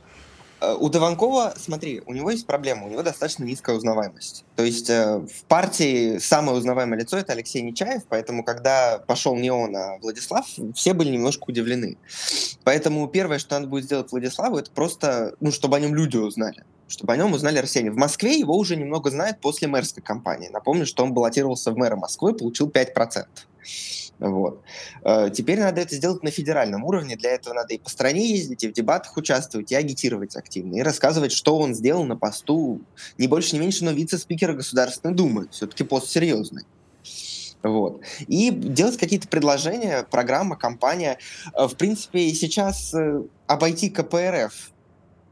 Э, 0.61 0.75
у 0.79 0.89
Дованкова, 0.89 1.55
смотри, 1.57 2.01
у 2.05 2.13
него 2.13 2.29
есть 2.29 2.45
проблема, 2.45 2.85
у 2.85 2.89
него 2.89 3.01
достаточно 3.01 3.43
низкая 3.43 3.75
узнаваемость. 3.75 4.45
То 4.55 4.63
есть 4.63 4.89
э, 4.89 5.17
в 5.17 5.43
партии 5.45 6.19
самое 6.19 6.57
узнаваемое 6.57 6.99
лицо 6.99 7.17
это 7.17 7.33
Алексей 7.33 7.61
Нечаев, 7.61 8.03
поэтому 8.07 8.43
когда 8.43 8.99
пошел 8.99 9.35
не 9.35 9.51
он, 9.51 9.75
а 9.75 9.97
Владислав, 10.01 10.47
все 10.75 10.93
были 10.93 11.09
немножко 11.09 11.45
удивлены. 11.47 11.97
Поэтому 12.63 13.07
первое, 13.07 13.39
что 13.39 13.55
надо 13.55 13.67
будет 13.67 13.85
сделать 13.85 14.11
Владиславу, 14.11 14.59
это 14.59 14.69
просто, 14.69 15.35
ну, 15.39 15.51
чтобы 15.51 15.77
о 15.77 15.79
нем 15.79 15.95
люди 15.95 16.17
узнали 16.17 16.63
чтобы 16.91 17.13
о 17.13 17.15
нем 17.15 17.31
узнали 17.31 17.57
россияне. 17.57 17.89
В 17.89 17.95
Москве 17.95 18.37
его 18.37 18.53
уже 18.53 18.75
немного 18.75 19.09
знают 19.11 19.39
после 19.39 19.69
мэрской 19.69 20.03
кампании. 20.03 20.49
Напомню, 20.49 20.85
что 20.85 21.05
он 21.05 21.13
баллотировался 21.13 21.71
в 21.71 21.77
мэра 21.77 21.95
Москвы, 21.95 22.33
получил 22.33 22.67
5%. 22.67 23.25
Вот. 24.19 24.61
Э, 25.03 25.29
теперь 25.33 25.59
надо 25.59 25.81
это 25.81 25.95
сделать 25.95 26.23
на 26.23 26.31
федеральном 26.31 26.83
уровне. 26.83 27.15
Для 27.15 27.31
этого 27.31 27.53
надо 27.53 27.73
и 27.73 27.79
по 27.79 27.89
стране 27.89 28.27
ездить, 28.27 28.63
и 28.63 28.67
в 28.67 28.73
дебатах 28.73 29.17
участвовать, 29.17 29.71
и 29.71 29.75
агитировать 29.75 30.35
активно, 30.35 30.75
и 30.75 30.81
рассказывать, 30.81 31.31
что 31.31 31.57
он 31.57 31.73
сделал 31.73 32.03
на 32.03 32.15
посту 32.15 32.81
не 33.17 33.27
больше, 33.27 33.55
не 33.55 33.59
меньше, 33.59 33.83
но 33.83 33.91
вице-спикера 33.91 34.53
Государственной 34.53 35.15
Думы. 35.15 35.47
Все-таки 35.51 35.83
пост 35.83 36.09
серьезный. 36.09 36.65
Вот. 37.63 38.01
И 38.27 38.49
делать 38.49 38.97
какие-то 38.97 39.27
предложения, 39.27 40.03
программа, 40.09 40.55
компания. 40.55 41.17
Э, 41.53 41.67
в 41.67 41.75
принципе, 41.75 42.31
сейчас 42.33 42.93
э, 42.93 43.23
обойти 43.47 43.89
КПРФ 43.89 44.71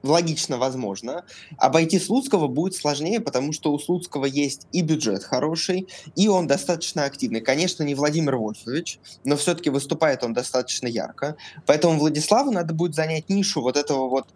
логично 0.04 0.58
возможно. 0.58 1.26
Обойти 1.58 2.00
Слуцкого 2.00 2.48
будет 2.48 2.76
сложнее, 2.76 3.20
потому 3.20 3.54
что 3.54 3.72
у 3.72 3.80
Слуцкого 3.80 4.26
есть 4.26 4.68
и 4.72 4.82
бюджет 4.82 5.24
хороший, 5.24 5.88
и 6.16 6.28
он 6.28 6.48
достаточно 6.48 7.06
активный. 7.06 7.42
Конечно, 7.42 7.84
не 7.84 7.96
Владимир 7.96 8.36
Вольфович, 8.36 9.00
но 9.24 9.38
все-таки 9.38 9.70
выступает 9.70 10.24
он 10.24 10.34
достаточно 10.34 10.88
ярко. 10.88 11.36
Поэтому 11.66 12.00
Владиславу 12.00 12.52
надо 12.52 12.74
будет 12.74 12.96
занять 12.96 13.30
нишу 13.30 13.62
вот 13.62 13.78
этого 13.78 14.10
вот 14.10 14.28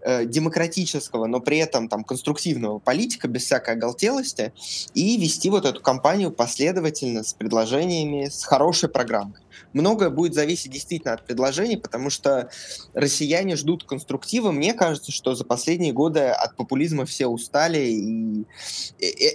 э, 0.00 0.24
демократического, 0.24 1.26
но 1.26 1.40
при 1.40 1.58
этом 1.58 1.88
там 1.88 2.04
конструктивного 2.04 2.78
политика 2.78 3.28
без 3.28 3.44
всякой 3.44 3.74
оголтелости 3.74 4.52
и 4.94 5.16
вести 5.18 5.50
вот 5.50 5.64
эту 5.64 5.80
кампанию 5.80 6.30
последовательно 6.30 7.22
с 7.22 7.34
предложениями, 7.34 8.26
с 8.26 8.44
хорошей 8.44 8.88
программой. 8.88 9.40
Многое 9.72 10.10
будет 10.10 10.34
зависеть 10.34 10.72
действительно 10.72 11.14
от 11.14 11.24
предложений, 11.24 11.78
потому 11.78 12.10
что 12.10 12.50
россияне 12.94 13.56
ждут 13.56 13.84
конструктива. 13.84 14.50
Мне 14.50 14.74
кажется, 14.74 15.12
что 15.12 15.34
за 15.34 15.44
последние 15.44 15.92
годы 15.92 16.20
от 16.20 16.56
популизма 16.56 17.06
все 17.06 17.26
устали, 17.26 17.78
и 17.78 18.46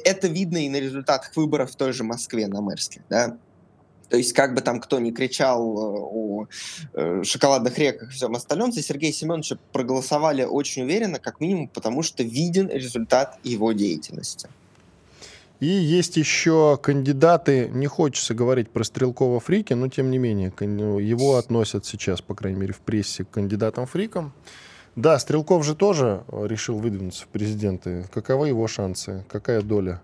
это 0.03 0.27
видно 0.27 0.65
и 0.65 0.69
на 0.69 0.79
результатах 0.79 1.35
выборов 1.35 1.71
в 1.71 1.75
той 1.75 1.93
же 1.93 2.03
Москве 2.03 2.47
на 2.47 2.61
мэрске, 2.61 3.01
да. 3.09 3.37
То 4.09 4.17
есть, 4.17 4.33
как 4.33 4.53
бы 4.53 4.61
там 4.61 4.79
кто 4.79 4.99
ни 4.99 5.11
кричал 5.11 5.61
э, 5.61 5.99
о 5.99 6.45
э, 6.93 7.23
шоколадных 7.23 7.77
реках 7.77 8.09
и 8.09 8.13
всем 8.13 8.35
остальном, 8.35 8.71
за 8.71 8.83
Сергея 8.83 9.11
Семеновича 9.11 9.57
проголосовали 9.71 10.43
очень 10.43 10.83
уверенно, 10.83 11.19
как 11.19 11.39
минимум, 11.39 11.67
потому 11.67 12.03
что 12.03 12.23
виден 12.23 12.69
результат 12.69 13.39
его 13.43 13.71
деятельности. 13.71 14.47
И 15.59 15.67
есть 15.67 16.17
еще 16.17 16.77
кандидаты, 16.81 17.69
не 17.73 17.87
хочется 17.87 18.33
говорить 18.33 18.69
про 18.69 18.83
Стрелкова 18.83 19.39
Фрики, 19.39 19.73
но 19.73 19.87
тем 19.87 20.11
не 20.11 20.17
менее, 20.17 20.51
ну, 20.59 20.99
его 20.99 21.37
относят 21.37 21.85
сейчас, 21.85 22.21
по 22.21 22.35
крайней 22.35 22.59
мере, 22.59 22.73
в 22.73 22.79
прессе 22.79 23.23
к 23.23 23.29
кандидатам-фрикам. 23.29 24.33
Да, 24.95 25.17
Стрелков 25.19 25.65
же 25.65 25.75
тоже 25.75 26.23
решил 26.29 26.77
выдвинуться 26.77 27.23
в 27.23 27.27
президенты. 27.27 28.05
Каковы 28.13 28.49
его 28.49 28.67
шансы? 28.67 29.25
Какая 29.29 29.61
доля? 29.61 30.01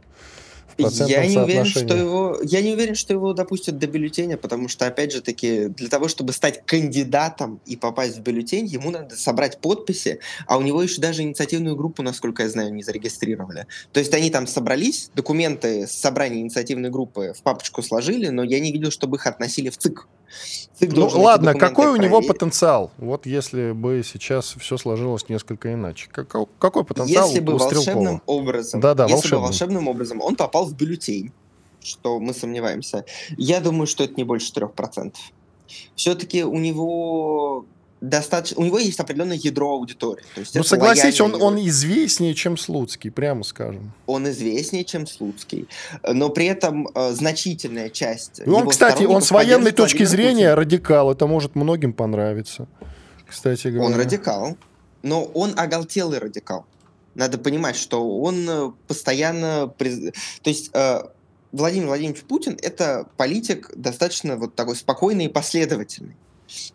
Я 0.77 1.25
не 1.25 1.37
уверен, 1.37 1.65
что 1.65 1.95
его, 1.95 2.39
я 2.43 2.61
не 2.61 2.73
уверен, 2.73 2.95
что 2.95 3.13
его 3.13 3.33
допустят 3.33 3.77
до 3.77 3.87
бюллетеня, 3.87 4.37
потому 4.37 4.67
что, 4.67 4.87
опять 4.87 5.11
же 5.11 5.21
таки, 5.21 5.67
для 5.67 5.89
того, 5.89 6.07
чтобы 6.07 6.33
стать 6.33 6.65
кандидатом 6.65 7.61
и 7.65 7.75
попасть 7.75 8.17
в 8.17 8.21
бюллетень, 8.21 8.65
ему 8.65 8.91
надо 8.91 9.15
собрать 9.15 9.59
подписи, 9.59 10.19
а 10.47 10.57
у 10.57 10.61
него 10.61 10.81
еще 10.81 11.01
даже 11.01 11.21
инициативную 11.21 11.75
группу, 11.75 12.03
насколько 12.03 12.43
я 12.43 12.49
знаю, 12.49 12.73
не 12.73 12.83
зарегистрировали. 12.83 13.67
То 13.91 13.99
есть 13.99 14.13
они 14.13 14.29
там 14.29 14.47
собрались, 14.47 15.11
документы 15.15 15.87
с 15.87 15.91
собрания 15.91 16.41
инициативной 16.41 16.89
группы 16.89 17.33
в 17.37 17.41
папочку 17.41 17.81
сложили, 17.81 18.27
но 18.27 18.43
я 18.43 18.59
не 18.59 18.71
видел, 18.71 18.91
чтобы 18.91 19.17
их 19.17 19.27
относили 19.27 19.69
в 19.69 19.77
ЦИК. 19.77 20.07
Ну 20.79 21.09
ладно, 21.13 21.53
какой 21.53 21.87
у 21.87 21.95
него 21.95 22.21
потенциал? 22.21 22.91
Вот 22.97 23.25
если 23.25 23.71
бы 23.71 24.01
сейчас 24.05 24.55
все 24.59 24.77
сложилось 24.77 25.29
несколько 25.29 25.73
иначе. 25.73 26.09
Какой, 26.11 26.47
какой 26.59 26.83
потенциал 26.83 27.27
если 27.27 27.39
бы 27.39 27.53
у 27.53 27.57
волшебным 27.57 28.21
образом, 28.25 28.81
да, 28.81 28.93
да, 28.93 29.03
если 29.03 29.15
волшебным. 29.15 29.39
бы 29.39 29.45
волшебным 29.45 29.87
образом 29.87 30.21
он 30.21 30.35
попал 30.35 30.65
в 30.65 30.75
бюллетень, 30.75 31.31
что 31.81 32.19
мы 32.19 32.33
сомневаемся, 32.33 33.05
я 33.37 33.59
думаю, 33.59 33.87
что 33.87 34.03
это 34.03 34.15
не 34.15 34.23
больше 34.23 34.51
3%. 34.53 35.13
Все-таки 35.95 36.43
у 36.43 36.57
него 36.57 37.65
достаточно, 38.01 38.59
у 38.59 38.65
него 38.65 38.79
есть 38.79 38.99
определенное 38.99 39.37
ядро 39.37 39.71
аудитории. 39.71 40.23
То 40.33 40.41
есть 40.41 40.55
ну, 40.55 40.63
согласись, 40.63 41.21
он, 41.21 41.41
он 41.41 41.57
известнее, 41.67 42.33
чем 42.33 42.57
Слуцкий, 42.57 43.11
прямо 43.11 43.43
скажем. 43.43 43.93
Он 44.07 44.27
известнее, 44.29 44.83
чем 44.83 45.05
Слуцкий, 45.07 45.67
но 46.03 46.29
при 46.29 46.47
этом 46.47 46.87
э, 46.93 47.11
значительная 47.11 47.89
часть. 47.89 48.41
И 48.43 48.49
он, 48.49 48.67
кстати, 48.67 49.03
он 49.03 49.21
с 49.21 49.31
военной 49.31 49.71
точки 49.71 50.03
зрения 50.03 50.49
Путин. 50.49 50.59
радикал, 50.59 51.11
это 51.11 51.27
может 51.27 51.55
многим 51.55 51.93
понравиться. 51.93 52.67
Кстати 53.27 53.67
говоря. 53.67 53.93
Он 53.93 53.99
радикал, 53.99 54.57
но 55.03 55.23
он 55.23 55.53
оголтелый 55.57 56.19
радикал. 56.19 56.65
Надо 57.13 57.37
понимать, 57.37 57.75
что 57.75 58.19
он 58.19 58.49
э, 58.49 58.71
постоянно... 58.87 59.67
То 59.77 60.49
есть 60.49 60.71
э, 60.73 61.01
Владимир 61.51 61.87
Владимирович 61.87 62.23
Путин— 62.23 62.57
это 62.61 63.07
политик 63.17 63.69
достаточно 63.75 64.37
вот 64.37 64.55
такой 64.55 64.75
спокойный 64.75 65.25
и 65.25 65.27
последовательный. 65.29 66.15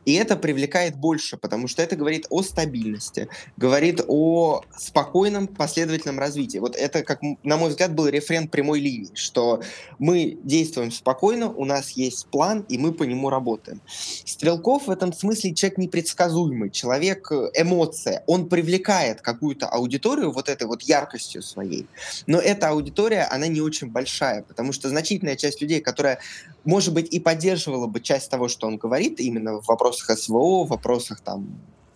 И 0.05 0.15
это 0.15 0.37
привлекает 0.37 0.97
больше, 0.97 1.37
потому 1.37 1.69
что 1.69 1.83
это 1.83 1.97
говорит 1.97 2.27
о 2.31 2.43
стабильности, 2.43 3.29
говорит 3.57 4.01
о 4.07 4.63
спокойном 4.77 5.47
последовательном 5.47 6.19
развитии. 6.19 6.59
Вот 6.59 6.77
это, 6.77 7.03
как 7.03 7.21
на 7.43 7.57
мой 7.57 7.71
взгляд, 7.71 7.95
был 7.95 8.09
рефрен 8.09 8.49
прямой 8.49 8.81
линии, 8.81 9.11
что 9.15 9.63
мы 9.99 10.39
действуем 10.43 10.91
спокойно, 10.91 11.51
у 11.51 11.65
нас 11.65 11.91
есть 11.93 12.27
план, 12.27 12.65
и 12.69 12.79
мы 12.79 12.93
по 12.93 13.05
нему 13.05 13.31
работаем. 13.31 13.81
Стрелков 14.25 14.87
в 14.87 14.91
этом 14.91 15.13
смысле 15.13 15.55
человек 15.55 15.79
непредсказуемый, 15.79 16.71
человек 16.71 17.31
э, 17.31 17.51
эмоция. 17.55 18.23
Он 18.27 18.49
привлекает 18.49 19.21
какую-то 19.21 19.67
аудиторию 19.67 20.33
вот 20.33 20.49
этой 20.49 20.67
вот 20.67 20.83
яркостью 20.83 21.43
своей. 21.43 21.87
Но 22.27 22.39
эта 22.39 22.69
аудитория, 22.69 23.25
она 23.25 23.47
не 23.47 23.61
очень 23.61 23.89
большая, 23.89 24.43
потому 24.43 24.73
что 24.73 24.89
значительная 24.89 25.37
часть 25.37 25.61
людей, 25.61 25.81
которая, 25.81 26.19
может 26.67 26.93
быть, 26.93 27.13
и 27.13 27.21
поддерживала 27.21 27.87
бы 27.87 28.01
часть 28.01 28.31
того, 28.31 28.49
что 28.49 28.67
он 28.67 28.77
говорит, 28.77 29.21
именно 29.21 29.61
в 29.61 29.67
вопросах 29.67 30.19
СВО, 30.19 30.65
в 30.65 30.69
вопросах 30.69 31.21
там 31.21 31.47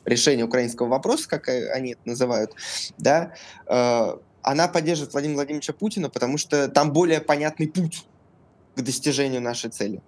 решения 0.04 0.44
украинского 0.44 0.88
вопроса, 0.88 1.28
как 1.28 1.48
они 1.48 1.92
это 1.92 2.00
называют, 2.04 2.52
да, 2.96 3.34
э, 3.66 4.16
она 4.42 4.68
поддерживает 4.68 5.12
Владимира 5.12 5.36
Владимировича 5.36 5.72
Путина, 5.72 6.08
потому 6.08 6.38
что 6.38 6.68
там 6.68 6.92
более 6.92 7.20
понятный 7.20 7.68
путь 7.68 8.06
к 8.74 8.80
достижению 8.80 9.42
нашей 9.42 9.70
цели. 9.70 10.00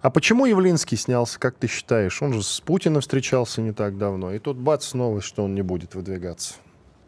А 0.00 0.10
почему 0.10 0.46
Явлинский 0.46 0.96
снялся, 0.96 1.38
как 1.38 1.56
ты 1.56 1.66
считаешь? 1.66 2.22
Он 2.22 2.32
же 2.32 2.42
с 2.42 2.60
Путиным 2.60 3.02
встречался 3.02 3.60
не 3.60 3.72
так 3.72 3.98
давно, 3.98 4.32
и 4.32 4.38
тут 4.38 4.56
бац, 4.56 4.94
новость, 4.94 5.26
что 5.26 5.44
он 5.44 5.54
не 5.54 5.62
будет 5.62 5.94
выдвигаться. 5.94 6.54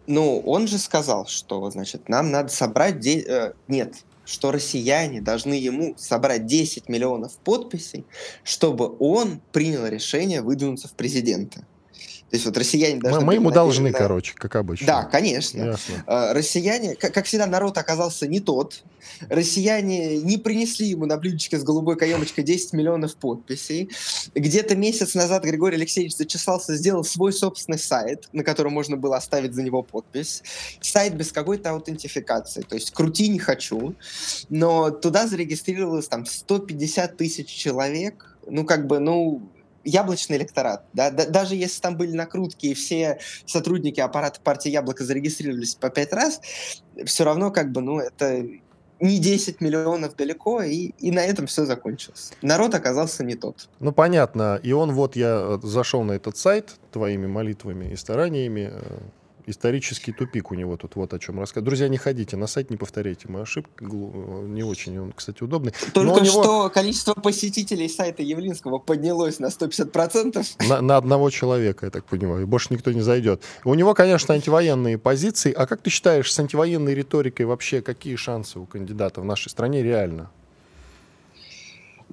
Ну, 0.06 0.40
он 0.40 0.66
же 0.66 0.78
сказал, 0.78 1.26
что, 1.26 1.70
значит, 1.70 2.08
нам 2.08 2.30
надо 2.30 2.48
собрать... 2.48 2.98
Де... 3.00 3.20
Э, 3.20 3.52
нет, 3.68 4.04
что 4.24 4.50
россияне 4.50 5.20
должны 5.20 5.54
ему 5.54 5.94
собрать 5.98 6.46
10 6.46 6.88
миллионов 6.88 7.36
подписей, 7.38 8.04
чтобы 8.44 8.94
он 8.98 9.40
принял 9.52 9.86
решение 9.86 10.42
выдвинуться 10.42 10.88
в 10.88 10.92
президенты. 10.92 11.64
То 12.32 12.36
есть 12.36 12.46
вот 12.46 12.56
россияне 12.56 12.98
должны... 12.98 13.20
Мы, 13.20 13.26
мы 13.26 13.34
ему 13.34 13.50
должны, 13.50 13.90
на... 13.90 13.98
короче, 13.98 14.32
как 14.34 14.56
обычно. 14.56 14.86
Да, 14.86 15.02
конечно. 15.02 15.62
Ясно. 15.62 16.02
А, 16.06 16.32
россияне, 16.32 16.94
как, 16.94 17.12
как 17.12 17.26
всегда, 17.26 17.46
народ 17.46 17.76
оказался 17.76 18.26
не 18.26 18.40
тот. 18.40 18.84
Россияне 19.28 20.16
не 20.16 20.38
принесли 20.38 20.86
ему 20.86 21.04
на 21.04 21.18
блюдечке 21.18 21.58
с 21.58 21.62
голубой 21.62 21.98
каемочкой 21.98 22.42
10 22.42 22.72
миллионов 22.72 23.16
подписей. 23.16 23.90
Где-то 24.34 24.76
месяц 24.76 25.14
назад 25.14 25.44
Григорий 25.44 25.76
Алексеевич 25.76 26.16
зачесался, 26.16 26.74
сделал 26.74 27.04
свой 27.04 27.34
собственный 27.34 27.78
сайт, 27.78 28.30
на 28.32 28.44
котором 28.44 28.72
можно 28.72 28.96
было 28.96 29.18
оставить 29.18 29.52
за 29.52 29.62
него 29.62 29.82
подпись. 29.82 30.42
Сайт 30.80 31.14
без 31.14 31.32
какой-то 31.32 31.72
аутентификации. 31.72 32.62
То 32.62 32.76
есть 32.76 32.92
крути 32.92 33.28
не 33.28 33.40
хочу. 33.40 33.94
Но 34.48 34.90
туда 34.90 35.26
зарегистрировалось 35.26 36.08
там 36.08 36.24
150 36.24 37.14
тысяч 37.14 37.48
человек. 37.48 38.38
Ну, 38.48 38.64
как 38.64 38.86
бы, 38.86 39.00
ну, 39.00 39.42
яблочный 39.84 40.36
электорат, 40.36 40.84
да, 40.92 41.10
да, 41.10 41.26
даже 41.26 41.54
если 41.54 41.80
там 41.80 41.96
были 41.96 42.12
накрутки 42.12 42.66
и 42.66 42.74
все 42.74 43.18
сотрудники 43.46 44.00
аппарата 44.00 44.40
партии 44.40 44.70
Яблоко 44.70 45.04
зарегистрировались 45.04 45.74
по 45.74 45.90
пять 45.90 46.12
раз, 46.12 46.40
все 47.04 47.24
равно 47.24 47.50
как 47.50 47.72
бы, 47.72 47.80
ну, 47.80 47.98
это 47.98 48.46
не 49.00 49.18
10 49.18 49.60
миллионов 49.60 50.14
далеко, 50.14 50.62
и, 50.62 50.92
и 51.00 51.10
на 51.10 51.24
этом 51.24 51.46
все 51.46 51.64
закончилось. 51.64 52.32
Народ 52.40 52.74
оказался 52.74 53.24
не 53.24 53.34
тот. 53.34 53.68
Ну, 53.80 53.92
понятно. 53.92 54.60
И 54.62 54.72
он 54.72 54.92
вот, 54.92 55.16
я 55.16 55.58
зашел 55.62 56.04
на 56.04 56.12
этот 56.12 56.36
сайт 56.36 56.76
твоими 56.92 57.26
молитвами 57.26 57.92
и 57.92 57.96
стараниями, 57.96 58.70
э, 58.72 58.98
исторический 59.46 60.12
тупик 60.12 60.50
у 60.50 60.54
него 60.54 60.76
тут 60.76 60.96
вот 60.96 61.14
о 61.14 61.18
чем 61.18 61.38
рассказывать. 61.38 61.66
Друзья, 61.66 61.88
не 61.88 61.98
ходите 61.98 62.36
на 62.36 62.46
сайт, 62.46 62.70
не 62.70 62.76
повторяйте 62.76 63.28
мою 63.28 63.42
ошибку. 63.42 63.84
Не 64.46 64.62
очень 64.62 64.98
он, 64.98 65.12
кстати, 65.12 65.42
удобный. 65.42 65.72
Только 65.94 66.20
него... 66.20 66.42
что 66.42 66.70
количество 66.70 67.14
посетителей 67.14 67.88
сайта 67.88 68.22
Явлинского 68.22 68.78
поднялось 68.78 69.38
на 69.38 69.46
150%. 69.46 70.44
На, 70.68 70.80
на 70.80 70.96
одного 70.96 71.30
человека, 71.30 71.86
я 71.86 71.90
так 71.90 72.04
понимаю. 72.04 72.46
Больше 72.46 72.68
никто 72.70 72.92
не 72.92 73.00
зайдет. 73.00 73.42
У 73.64 73.74
него, 73.74 73.94
конечно, 73.94 74.34
антивоенные 74.34 74.98
позиции. 74.98 75.52
А 75.52 75.66
как 75.66 75.82
ты 75.82 75.90
считаешь, 75.90 76.32
с 76.32 76.38
антивоенной 76.38 76.94
риторикой 76.94 77.46
вообще 77.46 77.82
какие 77.82 78.16
шансы 78.16 78.58
у 78.58 78.66
кандидата 78.66 79.20
в 79.20 79.24
нашей 79.24 79.48
стране 79.48 79.82
реально? 79.82 80.30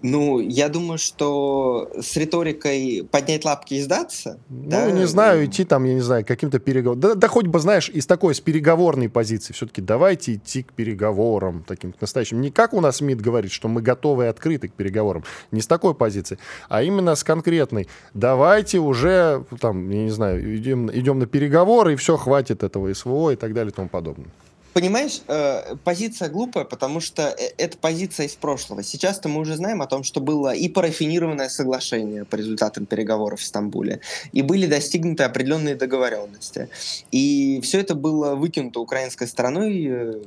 Ну, 0.01 0.39
я 0.39 0.69
думаю, 0.69 0.97
что 0.97 1.91
с 1.99 2.15
риторикой 2.15 3.07
поднять 3.09 3.43
лапки 3.43 3.75
и 3.75 3.81
сдаться. 3.81 4.39
Ну, 4.49 4.69
да? 4.69 4.91
не 4.91 5.05
знаю, 5.05 5.45
идти 5.45 5.65
там, 5.65 5.83
я 5.83 5.93
не 5.93 6.01
знаю, 6.01 6.25
каким-то 6.25 6.59
переговорам. 6.59 6.99
Да, 6.99 7.15
да 7.15 7.27
хоть 7.27 7.47
бы, 7.47 7.59
знаешь, 7.59 7.89
из 7.89 8.05
такой, 8.05 8.33
с 8.33 8.39
переговорной 8.39 9.09
позиции. 9.09 9.53
Все-таки 9.53 9.81
давайте 9.81 10.35
идти 10.35 10.63
к 10.63 10.71
переговорам, 10.73 11.63
таким 11.67 11.91
к 11.91 11.99
настоящим. 11.99 12.39
Не 12.41 12.51
как 12.51 12.73
у 12.73 12.81
нас 12.81 13.01
МИД 13.01 13.21
говорит, 13.21 13.51
что 13.51 13.67
мы 13.67 13.81
готовы 13.81 14.25
и 14.25 14.27
открыты 14.27 14.69
к 14.69 14.73
переговорам. 14.73 15.23
Не 15.51 15.61
с 15.61 15.67
такой 15.67 15.93
позиции, 15.93 16.39
а 16.69 16.81
именно 16.81 17.15
с 17.15 17.23
конкретной. 17.23 17.87
Давайте 18.13 18.79
уже, 18.79 19.43
там, 19.59 19.89
я 19.89 20.03
не 20.03 20.11
знаю, 20.11 20.55
идем, 20.55 20.89
идем 20.91 21.19
на 21.19 21.25
переговоры, 21.25 21.93
и 21.93 21.95
все, 21.95 22.15
хватит 22.15 22.63
этого 22.63 22.93
СВО 22.93 23.31
и 23.31 23.35
так 23.35 23.53
далее 23.53 23.71
и 23.71 23.75
тому 23.75 23.89
подобное. 23.89 24.29
Понимаешь, 24.73 25.21
э, 25.27 25.75
позиция 25.83 26.29
глупая, 26.29 26.63
потому 26.63 26.99
что 26.99 27.23
э, 27.23 27.51
это 27.57 27.77
позиция 27.77 28.27
из 28.27 28.35
прошлого. 28.35 28.83
Сейчас-то 28.83 29.27
мы 29.27 29.41
уже 29.41 29.55
знаем 29.55 29.81
о 29.81 29.87
том, 29.87 30.03
что 30.03 30.21
было 30.21 30.53
и 30.53 30.69
парафинированное 30.69 31.49
соглашение 31.49 32.23
по 32.23 32.35
результатам 32.35 32.85
переговоров 32.85 33.39
в 33.39 33.45
Стамбуле, 33.45 34.01
и 34.31 34.43
были 34.43 34.67
достигнуты 34.67 35.23
определенные 35.23 35.75
договоренности. 35.75 36.69
И 37.11 37.59
все 37.63 37.79
это 37.79 37.95
было 37.95 38.35
выкинуто 38.35 38.79
украинской 38.79 39.27
стороной 39.27 39.87
э, 39.89 40.21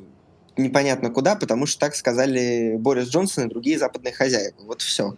непонятно 0.56 1.10
куда, 1.10 1.36
потому 1.36 1.66
что 1.66 1.78
так 1.78 1.94
сказали 1.94 2.76
Борис 2.76 3.08
Джонсон 3.08 3.46
и 3.46 3.48
другие 3.48 3.78
западные 3.78 4.12
хозяева. 4.12 4.56
Вот 4.66 4.82
все. 4.82 5.16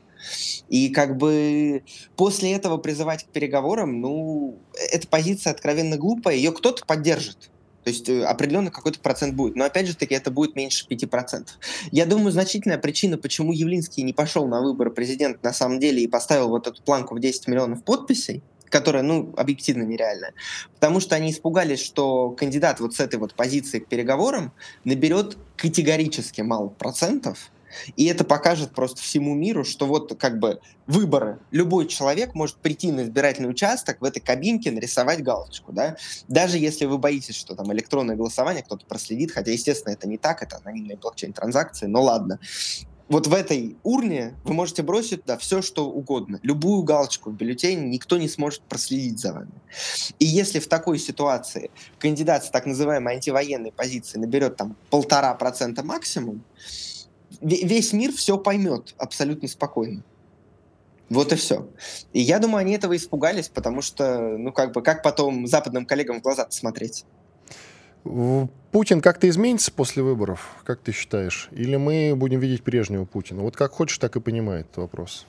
И 0.69 0.91
как 0.91 1.17
бы 1.17 1.83
после 2.17 2.53
этого 2.53 2.77
призывать 2.77 3.25
к 3.25 3.29
переговорам, 3.29 4.01
ну, 4.01 4.59
эта 4.91 5.09
позиция 5.09 5.53
откровенно 5.53 5.97
глупая, 5.97 6.37
ее 6.37 6.53
кто-то 6.53 6.85
поддержит. 6.85 7.51
То 7.85 7.91
есть 7.91 8.09
э, 8.09 8.25
определенно 8.25 8.71
какой-то 8.71 8.99
процент 9.01 9.35
будет. 9.35 9.57
Но 9.57 9.65
опять 9.65 9.87
же 9.87 9.95
таки 9.95 10.15
это 10.15 10.31
будет 10.31 10.57
меньше 10.57 10.87
5%. 10.89 11.47
Я 11.93 12.07
думаю, 12.07 12.33
значительная 12.33 12.79
причина, 12.79 13.19
почему 13.19 13.53
Явлинский 13.53 14.03
не 14.03 14.13
пошел 14.13 14.47
на 14.47 14.61
выборы 14.61 14.91
президента 14.91 15.39
на 15.43 15.53
самом 15.53 15.79
деле 15.79 16.03
и 16.03 16.09
поставил 16.09 16.49
вот 16.49 16.67
эту 16.67 16.83
планку 16.83 17.15
в 17.15 17.21
10 17.21 17.47
миллионов 17.49 17.85
подписей, 17.85 18.43
которая, 18.71 19.03
ну, 19.03 19.33
объективно 19.37 19.83
нереальная. 19.83 20.35
Потому 20.75 20.99
что 20.99 21.15
они 21.15 21.31
испугались, 21.31 21.81
что 21.81 22.31
кандидат 22.31 22.81
вот 22.81 22.95
с 22.95 23.01
этой 23.01 23.21
вот 23.21 23.35
позиции 23.35 23.79
к 23.79 23.87
переговорам 23.87 24.53
наберет 24.85 25.37
категорически 25.57 26.41
мало 26.41 26.69
процентов, 26.69 27.51
и 27.97 28.07
это 28.07 28.25
покажет 28.25 28.73
просто 28.73 29.01
всему 29.01 29.35
миру, 29.35 29.65
что 29.65 29.87
вот 29.87 30.15
как 30.19 30.39
бы 30.39 30.61
выборы. 30.87 31.39
Любой 31.51 31.87
человек 31.87 32.35
может 32.35 32.57
прийти 32.57 32.93
на 32.93 33.03
избирательный 33.03 33.51
участок, 33.51 34.01
в 34.01 34.05
этой 34.05 34.21
кабинке 34.21 34.71
нарисовать 34.71 35.23
галочку, 35.23 35.73
да. 35.73 35.97
Даже 36.29 36.59
если 36.59 36.85
вы 36.87 36.99
боитесь, 36.99 37.37
что 37.37 37.55
там 37.55 37.73
электронное 37.73 38.17
голосование 38.17 38.63
кто-то 38.63 38.87
проследит, 38.87 39.33
хотя, 39.33 39.51
естественно, 39.51 39.93
это 39.93 40.09
не 40.09 40.19
так, 40.19 40.43
это 40.43 40.61
анонимные 40.63 40.97
блокчейн-транзакции, 40.97 41.87
но 41.87 42.03
ладно 42.03 42.39
вот 43.09 43.27
в 43.27 43.35
этой 43.35 43.77
урне 43.83 44.35
вы 44.45 44.55
можете 44.55 44.83
бросить 44.83 45.25
да, 45.27 45.37
все, 45.37 45.63
что 45.63 45.91
угодно. 45.91 46.41
Любую 46.43 46.83
галочку 46.83 47.31
в 47.31 47.35
бюллетене 47.35 47.87
никто 47.89 48.17
не 48.17 48.29
сможет 48.29 48.63
проследить 48.63 49.21
за 49.21 49.33
вами. 49.33 49.53
И 50.19 50.25
если 50.25 50.59
в 50.59 50.69
такой 50.69 50.99
ситуации 50.99 51.71
кандидат 51.99 52.45
с 52.45 52.51
так 52.51 52.67
называемой 52.67 53.15
антивоенной 53.15 53.73
позиции 53.73 54.19
наберет 54.19 54.57
там 54.57 54.77
полтора 54.91 55.35
процента 55.35 55.83
максимум, 55.83 56.43
весь 57.45 57.93
мир 57.93 58.13
все 58.13 58.39
поймет 58.39 58.95
абсолютно 58.99 59.49
спокойно. 59.49 60.03
Вот 61.11 61.33
и 61.33 61.37
все. 61.37 61.69
И 62.13 62.21
я 62.21 62.39
думаю, 62.39 62.59
они 62.59 62.73
этого 62.73 62.97
испугались, 62.97 63.49
потому 63.49 63.83
что, 63.83 64.37
ну, 64.39 64.53
как 64.53 64.73
бы, 64.73 64.83
как 64.83 65.03
потом 65.03 65.47
западным 65.47 65.85
коллегам 65.85 66.21
в 66.21 66.23
глаза 66.23 66.47
смотреть? 66.51 67.05
Путин 68.71 69.01
как-то 69.01 69.29
изменится 69.29 69.71
после 69.73 70.03
выборов, 70.03 70.63
как 70.65 70.81
ты 70.81 70.93
считаешь? 70.93 71.49
Или 71.53 71.77
мы 71.77 72.15
будем 72.17 72.41
видеть 72.41 72.63
прежнего 72.63 73.05
Путина? 73.05 73.43
Вот 73.43 73.57
как 73.57 73.73
хочешь, 73.73 73.99
так 73.99 74.17
и 74.17 74.21
понимает 74.21 74.67
вопрос. 74.77 75.27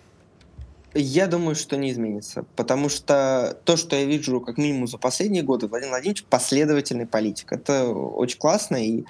Я 0.97 1.27
думаю, 1.27 1.55
что 1.55 1.75
не 1.75 1.91
изменится, 1.91 2.45
потому 2.55 2.87
что 2.87 3.59
то, 3.65 3.75
что 3.75 3.97
я 3.97 4.05
вижу 4.05 4.39
как 4.39 4.57
минимум 4.57 4.87
за 4.87 4.97
последние 4.97 5.43
годы, 5.43 5.67
Владимир 5.67 5.91
Владимирович 5.91 6.23
последовательный 6.23 7.05
политик. 7.05 7.51
Это 7.51 7.89
очень 7.89 8.39
классно, 8.39 8.77
и 8.77 9.03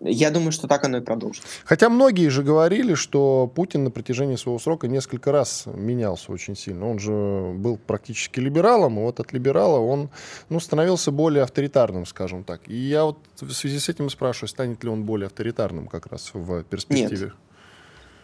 я 0.00 0.32
думаю, 0.32 0.50
что 0.50 0.66
так 0.66 0.84
оно 0.84 0.98
и 0.98 1.00
продолжится. 1.00 1.46
Хотя 1.64 1.88
многие 1.88 2.28
же 2.30 2.42
говорили, 2.42 2.94
что 2.94 3.46
Путин 3.54 3.84
на 3.84 3.92
протяжении 3.92 4.34
своего 4.34 4.58
срока 4.58 4.88
несколько 4.88 5.30
раз 5.30 5.66
менялся 5.66 6.32
очень 6.32 6.56
сильно. 6.56 6.90
Он 6.90 6.98
же 6.98 7.52
был 7.54 7.76
практически 7.78 8.40
либералом, 8.40 8.98
и 8.98 9.02
вот 9.02 9.20
от 9.20 9.32
либерала 9.32 9.78
он 9.78 10.10
ну, 10.48 10.58
становился 10.58 11.12
более 11.12 11.44
авторитарным, 11.44 12.06
скажем 12.06 12.42
так. 12.42 12.62
И 12.66 12.74
я 12.74 13.04
вот 13.04 13.18
в 13.40 13.52
связи 13.52 13.78
с 13.78 13.88
этим 13.88 14.10
спрашиваю, 14.10 14.48
станет 14.48 14.82
ли 14.82 14.90
он 14.90 15.04
более 15.04 15.28
авторитарным 15.28 15.86
как 15.86 16.06
раз 16.06 16.30
в 16.34 16.64
перспективе? 16.64 17.26
Нет. 17.26 17.34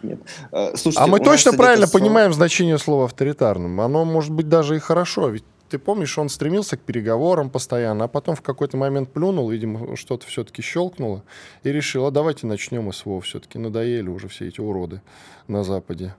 Нет. 0.07 0.20
Э, 0.52 0.76
слушайте, 0.76 1.00
а 1.00 1.07
мы 1.07 1.20
точно 1.20 1.52
правильно 1.52 1.86
слово... 1.86 2.02
понимаем 2.02 2.32
значение 2.32 2.78
слова 2.78 3.04
авторитарным. 3.07 3.80
Оно 3.80 4.04
может 4.04 4.32
быть 4.32 4.48
даже 4.48 4.76
и 4.76 4.78
хорошо. 4.78 5.28
Ведь 5.28 5.44
ты 5.68 5.78
помнишь, 5.78 6.16
он 6.18 6.28
стремился 6.28 6.76
к 6.76 6.80
переговорам 6.80 7.50
постоянно, 7.50 8.04
а 8.04 8.09
потом 8.09 8.36
в 8.36 8.42
какой-то 8.42 8.76
момент 8.76 9.12
плюнул, 9.12 9.50
видимо, 9.50 9.96
что-то 9.96 10.26
все-таки 10.26 10.62
щелкнуло, 10.62 11.22
и 11.64 11.72
решил, 11.72 12.07
а 12.07 12.11
давайте 12.11 12.46
начнем 12.46 12.92
СВО 12.92 13.20
все-таки. 13.20 13.59
Надоели 13.59 14.09
уже 14.09 14.28
все 14.28 14.48
эти 14.48 14.61
уроды 14.61 15.00
на 15.48 15.64
Западе. 15.64 16.14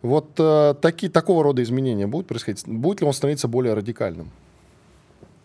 Вот 0.00 0.30
э, 0.38 0.74
такие, 0.80 1.10
такого 1.10 1.42
рода 1.42 1.62
изменения 1.62 2.06
будут 2.06 2.28
происходить? 2.28 2.66
Будет 2.66 3.00
ли 3.00 3.06
он 3.06 3.12
становиться 3.12 3.48
более 3.48 3.74
радикальным? 3.74 4.30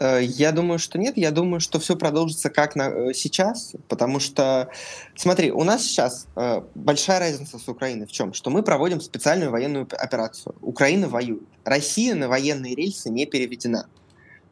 Э, 0.04 0.22
я 0.22 0.52
думаю, 0.52 0.80
что 0.80 1.00
нет. 1.00 1.16
Я 1.18 1.32
думаю, 1.32 1.62
что 1.62 1.80
все 1.80 1.96
продолжится 1.96 2.50
как 2.50 2.76
на, 2.76 2.90
э, 2.90 3.14
сейчас, 3.14 3.74
потому 3.88 4.20
что, 4.20 4.70
смотри, 5.16 5.50
у 5.52 5.64
нас 5.64 5.84
сейчас 5.84 6.28
э, 6.36 6.62
большая 6.76 7.20
разница 7.20 7.58
с 7.58 7.68
Украиной 7.70 8.06
в 8.06 8.12
чем? 8.12 8.34
Что 8.34 8.50
мы 8.50 8.64
проводим 8.64 9.00
специальную 9.00 9.50
военную 9.50 9.88
операцию. 9.98 10.56
Украина 10.62 11.08
воюет. 11.08 11.48
Россия 11.64 12.16
на 12.16 12.28
военные 12.28 12.76
рельсы 12.76 13.10
не 13.10 13.26
переведена. 13.26 13.88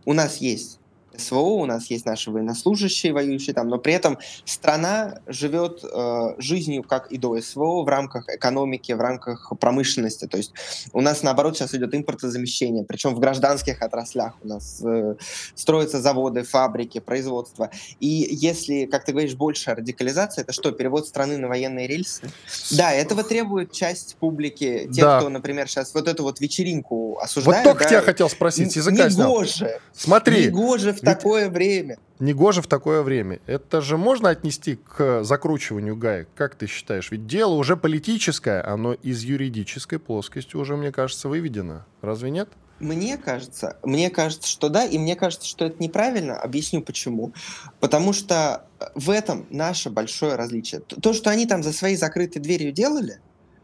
У 0.06 0.14
нас 0.14 0.38
есть 0.38 0.80
СВО, 1.18 1.62
у 1.62 1.66
нас 1.66 1.88
есть 1.88 2.06
наши 2.06 2.32
военнослужащие, 2.32 3.14
воюющие 3.14 3.54
там, 3.54 3.68
но 3.68 3.78
при 3.78 3.94
этом 3.94 4.18
страна 4.46 5.20
живет 5.28 5.84
э, 5.84 6.36
жизнью, 6.38 6.84
как 6.84 7.12
и 7.12 7.18
до 7.18 7.40
СВО, 7.42 7.84
в 7.84 7.88
рамках 7.88 8.30
экономики, 8.30 8.92
в 8.92 9.02
рамках 9.02 9.52
промышленности. 9.60 10.26
То 10.28 10.38
есть 10.38 10.54
у 10.94 11.02
нас, 11.02 11.24
наоборот, 11.24 11.58
сейчас 11.58 11.74
идет 11.76 11.94
импортозамещение, 11.94 12.84
причем 12.84 13.16
в 13.16 13.20
гражданских 13.20 13.82
отраслях 13.82 14.36
у 14.44 14.48
нас 14.48 14.82
э, 14.84 15.16
строятся 15.56 16.02
заводы, 16.02 16.44
фабрики, 16.44 17.00
производство. 17.00 17.70
И 18.00 18.28
если, 18.32 18.86
как 18.86 19.06
ты 19.06 19.12
говоришь, 19.12 19.36
больше 19.36 19.74
радикализация, 19.74 20.44
это 20.44 20.54
что, 20.54 20.72
перевод 20.72 21.08
страны 21.08 21.38
на 21.38 21.48
военные 21.48 21.88
рельсы? 21.88 22.30
Да, 22.72 22.94
этого 22.94 23.24
требует 23.24 23.72
часть 23.72 24.16
публики, 24.20 24.90
те, 24.94 25.02
да. 25.02 25.20
кто, 25.20 25.30
например, 25.30 25.68
сейчас 25.68 25.94
вот 25.94 26.08
эту 26.08 26.24
вот 26.24 26.40
вечеринку 26.40 27.20
осуждает. 27.20 27.66
Вот 27.66 27.72
только 27.72 27.84
да, 27.84 27.90
тебя 27.90 28.02
хотел 28.02 28.30
спросить, 28.30 28.76
языка 28.76 29.10
Негоже. 29.10 29.80
Смотри. 29.94 30.48
Негоже 30.48 30.94
в 30.94 31.01
такое 31.02 31.50
время. 31.50 31.98
Негоже 32.20 32.62
в 32.62 32.68
такое 32.68 33.02
время. 33.02 33.40
Это 33.48 33.82
же 33.82 33.98
можно 33.98 34.30
отнести 34.30 34.76
к 34.76 35.24
закручиванию 35.24 35.96
гаек? 35.96 36.30
Как 36.36 36.56
ты 36.56 36.68
считаешь? 36.68 37.12
Ведь 37.12 37.26
дело 37.26 37.54
уже 37.54 37.76
политическое, 37.76 38.62
оно 38.62 38.94
из 38.94 39.24
юридической 39.24 39.98
плоскости 39.98 40.56
уже, 40.56 40.78
мне 40.78 40.92
кажется, 40.92 41.28
выведено. 41.30 41.86
Разве 42.02 42.30
нет? 42.30 42.50
Мне 42.80 43.18
кажется, 43.18 43.78
мне 43.84 44.10
кажется, 44.10 44.48
что 44.48 44.70
да, 44.70 44.86
и 44.86 44.98
мне 44.98 45.16
кажется, 45.16 45.48
что 45.48 45.66
это 45.66 45.82
неправильно. 45.82 46.38
Объясню 46.38 46.82
почему. 46.82 47.32
Потому 47.80 48.12
что 48.12 48.66
в 48.96 49.12
этом 49.12 49.46
наше 49.52 49.92
большое 49.92 50.36
различие. 50.36 50.82
То, 50.82 51.14
что 51.14 51.30
они 51.30 51.46
там 51.46 51.62
за 51.62 51.74
своей 51.74 51.96
закрытой 51.96 52.40
дверью 52.40 52.72
делали, 52.72 53.20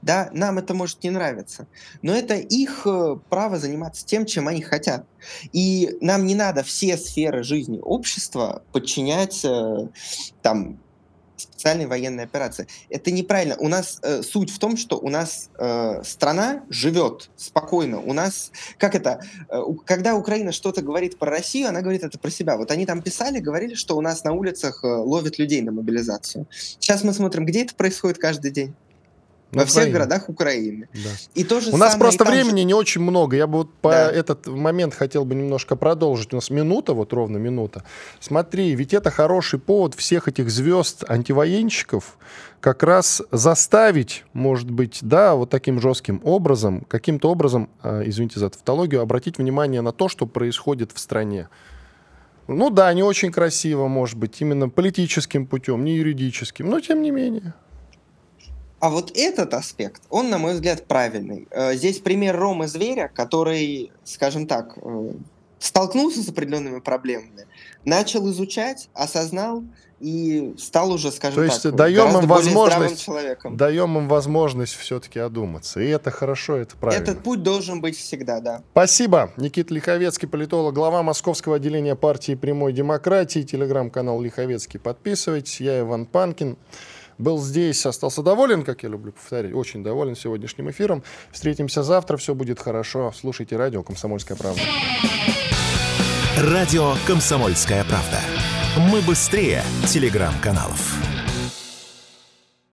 да, 0.08 0.30
нам 0.32 0.58
это 0.58 0.74
может 0.74 1.04
не 1.04 1.10
нравиться, 1.10 1.68
но 2.02 2.16
это 2.16 2.36
их 2.36 2.88
э, 2.88 3.18
право 3.30 3.60
заниматься 3.60 4.06
тем, 4.06 4.26
чем 4.26 4.48
они 4.48 4.62
хотят. 4.62 5.06
И 5.52 5.98
нам 6.02 6.26
не 6.26 6.34
надо 6.34 6.64
все 6.64 6.98
сферы 6.98 7.44
жизни 7.44 7.80
общества 7.82 8.64
подчинять 8.72 9.44
э, 9.44 9.90
там 10.42 10.80
специальной 11.36 11.86
военной 11.86 12.24
операции. 12.24 12.68
Это 12.90 13.12
неправильно. 13.12 13.58
У 13.58 13.68
нас 13.68 14.00
э, 14.02 14.24
суть 14.24 14.50
в 14.50 14.60
том, 14.60 14.78
что 14.78 14.98
у 14.98 15.10
нас 15.10 15.50
э, 15.60 16.02
страна 16.04 16.64
живет 16.70 17.30
спокойно. 17.36 18.00
У 18.00 18.14
нас, 18.14 18.52
как 18.78 18.96
это, 18.96 19.22
э, 19.50 19.62
когда 19.86 20.16
Украина 20.16 20.52
что-то 20.52 20.82
говорит 20.82 21.20
про 21.20 21.30
Россию, 21.30 21.68
она 21.68 21.82
говорит 21.82 22.04
это 22.04 22.18
про 22.18 22.32
себя. 22.32 22.58
Вот 22.58 22.72
они 22.72 22.86
там 22.86 23.02
писали, 23.02 23.40
говорили, 23.40 23.76
что 23.76 23.98
у 23.98 24.02
нас 24.02 24.24
на 24.24 24.32
улицах 24.32 24.84
э, 24.84 24.88
ловят 24.88 25.38
людей 25.38 25.62
на 25.62 25.72
мобилизацию. 25.72 26.48
Сейчас 26.50 27.04
мы 27.04 27.14
смотрим, 27.14 27.46
где 27.46 27.64
это 27.64 27.76
происходит 27.76 28.18
каждый 28.18 28.52
день. 28.52 28.74
Во 29.52 29.64
Украине. 29.64 29.70
всех 29.70 29.94
городах 29.94 30.30
Украины. 30.30 30.90
Да. 30.94 31.10
И 31.34 31.44
то 31.46 31.62
же 31.62 31.72
У 31.72 31.78
нас 31.78 31.96
просто 31.96 32.26
времени 32.26 32.60
же... 32.60 32.66
не 32.66 32.74
очень 32.74 33.02
много. 33.02 33.38
Я 33.38 33.48
бы 33.48 33.60
вот 33.60 33.74
по 33.76 33.92
да. 33.92 34.12
этот 34.12 34.46
момент 34.48 34.94
хотел 34.94 35.24
бы 35.24 35.36
немножко 35.36 35.78
продолжить. 35.78 36.34
У 36.34 36.36
нас 36.36 36.50
минута, 36.50 36.94
вот 36.94 37.14
ровно 37.14 37.38
минута. 37.38 37.86
Смотри, 38.20 38.76
ведь 38.76 38.94
это 38.94 39.10
хороший 39.10 39.60
повод 39.60 39.96
всех 39.96 40.28
этих 40.28 40.50
звезд 40.50 41.06
антивоенщиков 41.08 42.18
как 42.60 42.84
раз 42.84 43.22
заставить, 43.32 44.26
может 44.34 44.70
быть, 44.70 45.00
да, 45.02 45.36
вот 45.36 45.50
таким 45.50 45.80
жестким 45.80 46.20
образом, 46.24 46.82
каким-то 46.90 47.30
образом, 47.30 47.70
э, 47.84 48.04
извините 48.06 48.40
за 48.40 48.50
тавтологию, 48.50 49.02
обратить 49.02 49.38
внимание 49.38 49.82
на 49.82 49.94
то, 49.94 50.10
что 50.10 50.26
происходит 50.26 50.92
в 50.92 51.00
стране. 51.00 51.48
Ну 52.48 52.70
да, 52.70 52.92
не 52.94 53.04
очень 53.04 53.32
красиво, 53.32 53.88
может 53.88 54.18
быть, 54.18 54.42
именно 54.42 54.70
политическим 54.70 55.46
путем, 55.46 55.86
не 55.86 55.96
юридическим, 55.96 56.70
но 56.70 56.80
тем 56.80 57.02
не 57.02 57.12
менее. 57.12 57.54
А 58.80 58.90
вот 58.90 59.12
этот 59.16 59.54
аспект, 59.54 60.02
он, 60.10 60.30
на 60.30 60.38
мой 60.38 60.54
взгляд, 60.54 60.86
правильный. 60.86 61.48
Э, 61.50 61.74
здесь 61.76 62.00
пример 62.00 62.38
Ромы 62.38 62.68
Зверя, 62.68 63.12
который, 63.14 63.92
скажем 64.04 64.46
так, 64.46 64.78
э, 64.78 65.12
столкнулся 65.60 66.22
с 66.22 66.30
определенными 66.30 66.80
проблемами, 66.80 67.48
начал 67.86 68.30
изучать, 68.30 68.90
осознал 68.94 69.64
и 70.00 70.54
стал 70.60 70.92
уже, 70.92 71.12
скажем 71.12 71.38
То 71.38 71.44
есть 71.44 71.64
так, 71.64 71.76
даем 71.76 72.16
им 72.20 72.28
возможность. 72.28 73.08
Даем 73.50 73.98
им 73.98 74.08
возможность 74.08 74.76
все-таки 74.76 75.18
одуматься. 75.20 75.80
И 75.80 75.88
это 75.88 76.12
хорошо, 76.12 76.58
это 76.58 76.76
правильно. 76.76 77.02
Этот 77.02 77.24
путь 77.24 77.42
должен 77.42 77.82
быть 77.82 77.98
всегда, 77.98 78.40
да. 78.40 78.62
Спасибо. 78.72 79.32
Никита 79.38 79.74
Лиховецкий, 79.74 80.28
политолог, 80.28 80.76
глава 80.76 81.02
Московского 81.02 81.56
отделения 81.56 81.96
партии 81.96 82.36
прямой 82.36 82.74
демократии, 82.74 83.42
телеграм-канал 83.42 84.22
Лиховецкий. 84.22 84.80
Подписывайтесь. 84.80 85.60
Я 85.62 85.80
Иван 85.80 86.06
Панкин 86.06 86.58
был 87.18 87.40
здесь, 87.40 87.86
остался 87.86 88.22
доволен, 88.22 88.64
как 88.64 88.84
я 88.84 88.90
люблю 88.90 89.12
повторять, 89.12 89.54
очень 89.54 89.84
доволен 89.84 90.16
сегодняшним 90.16 90.70
эфиром. 90.70 91.04
Встретимся 91.32 91.84
завтра, 91.84 92.18
все 92.18 92.34
будет 92.36 92.60
хорошо. 92.60 93.12
Слушайте 93.16 93.58
радио 93.58 93.84
«Комсомольская 93.84 94.38
правда». 94.38 94.62
Радио 96.38 96.94
«Комсомольская 97.08 97.84
правда». 97.86 98.20
Мы 98.92 99.02
быстрее 99.02 99.64
телеграм-каналов. 99.88 101.17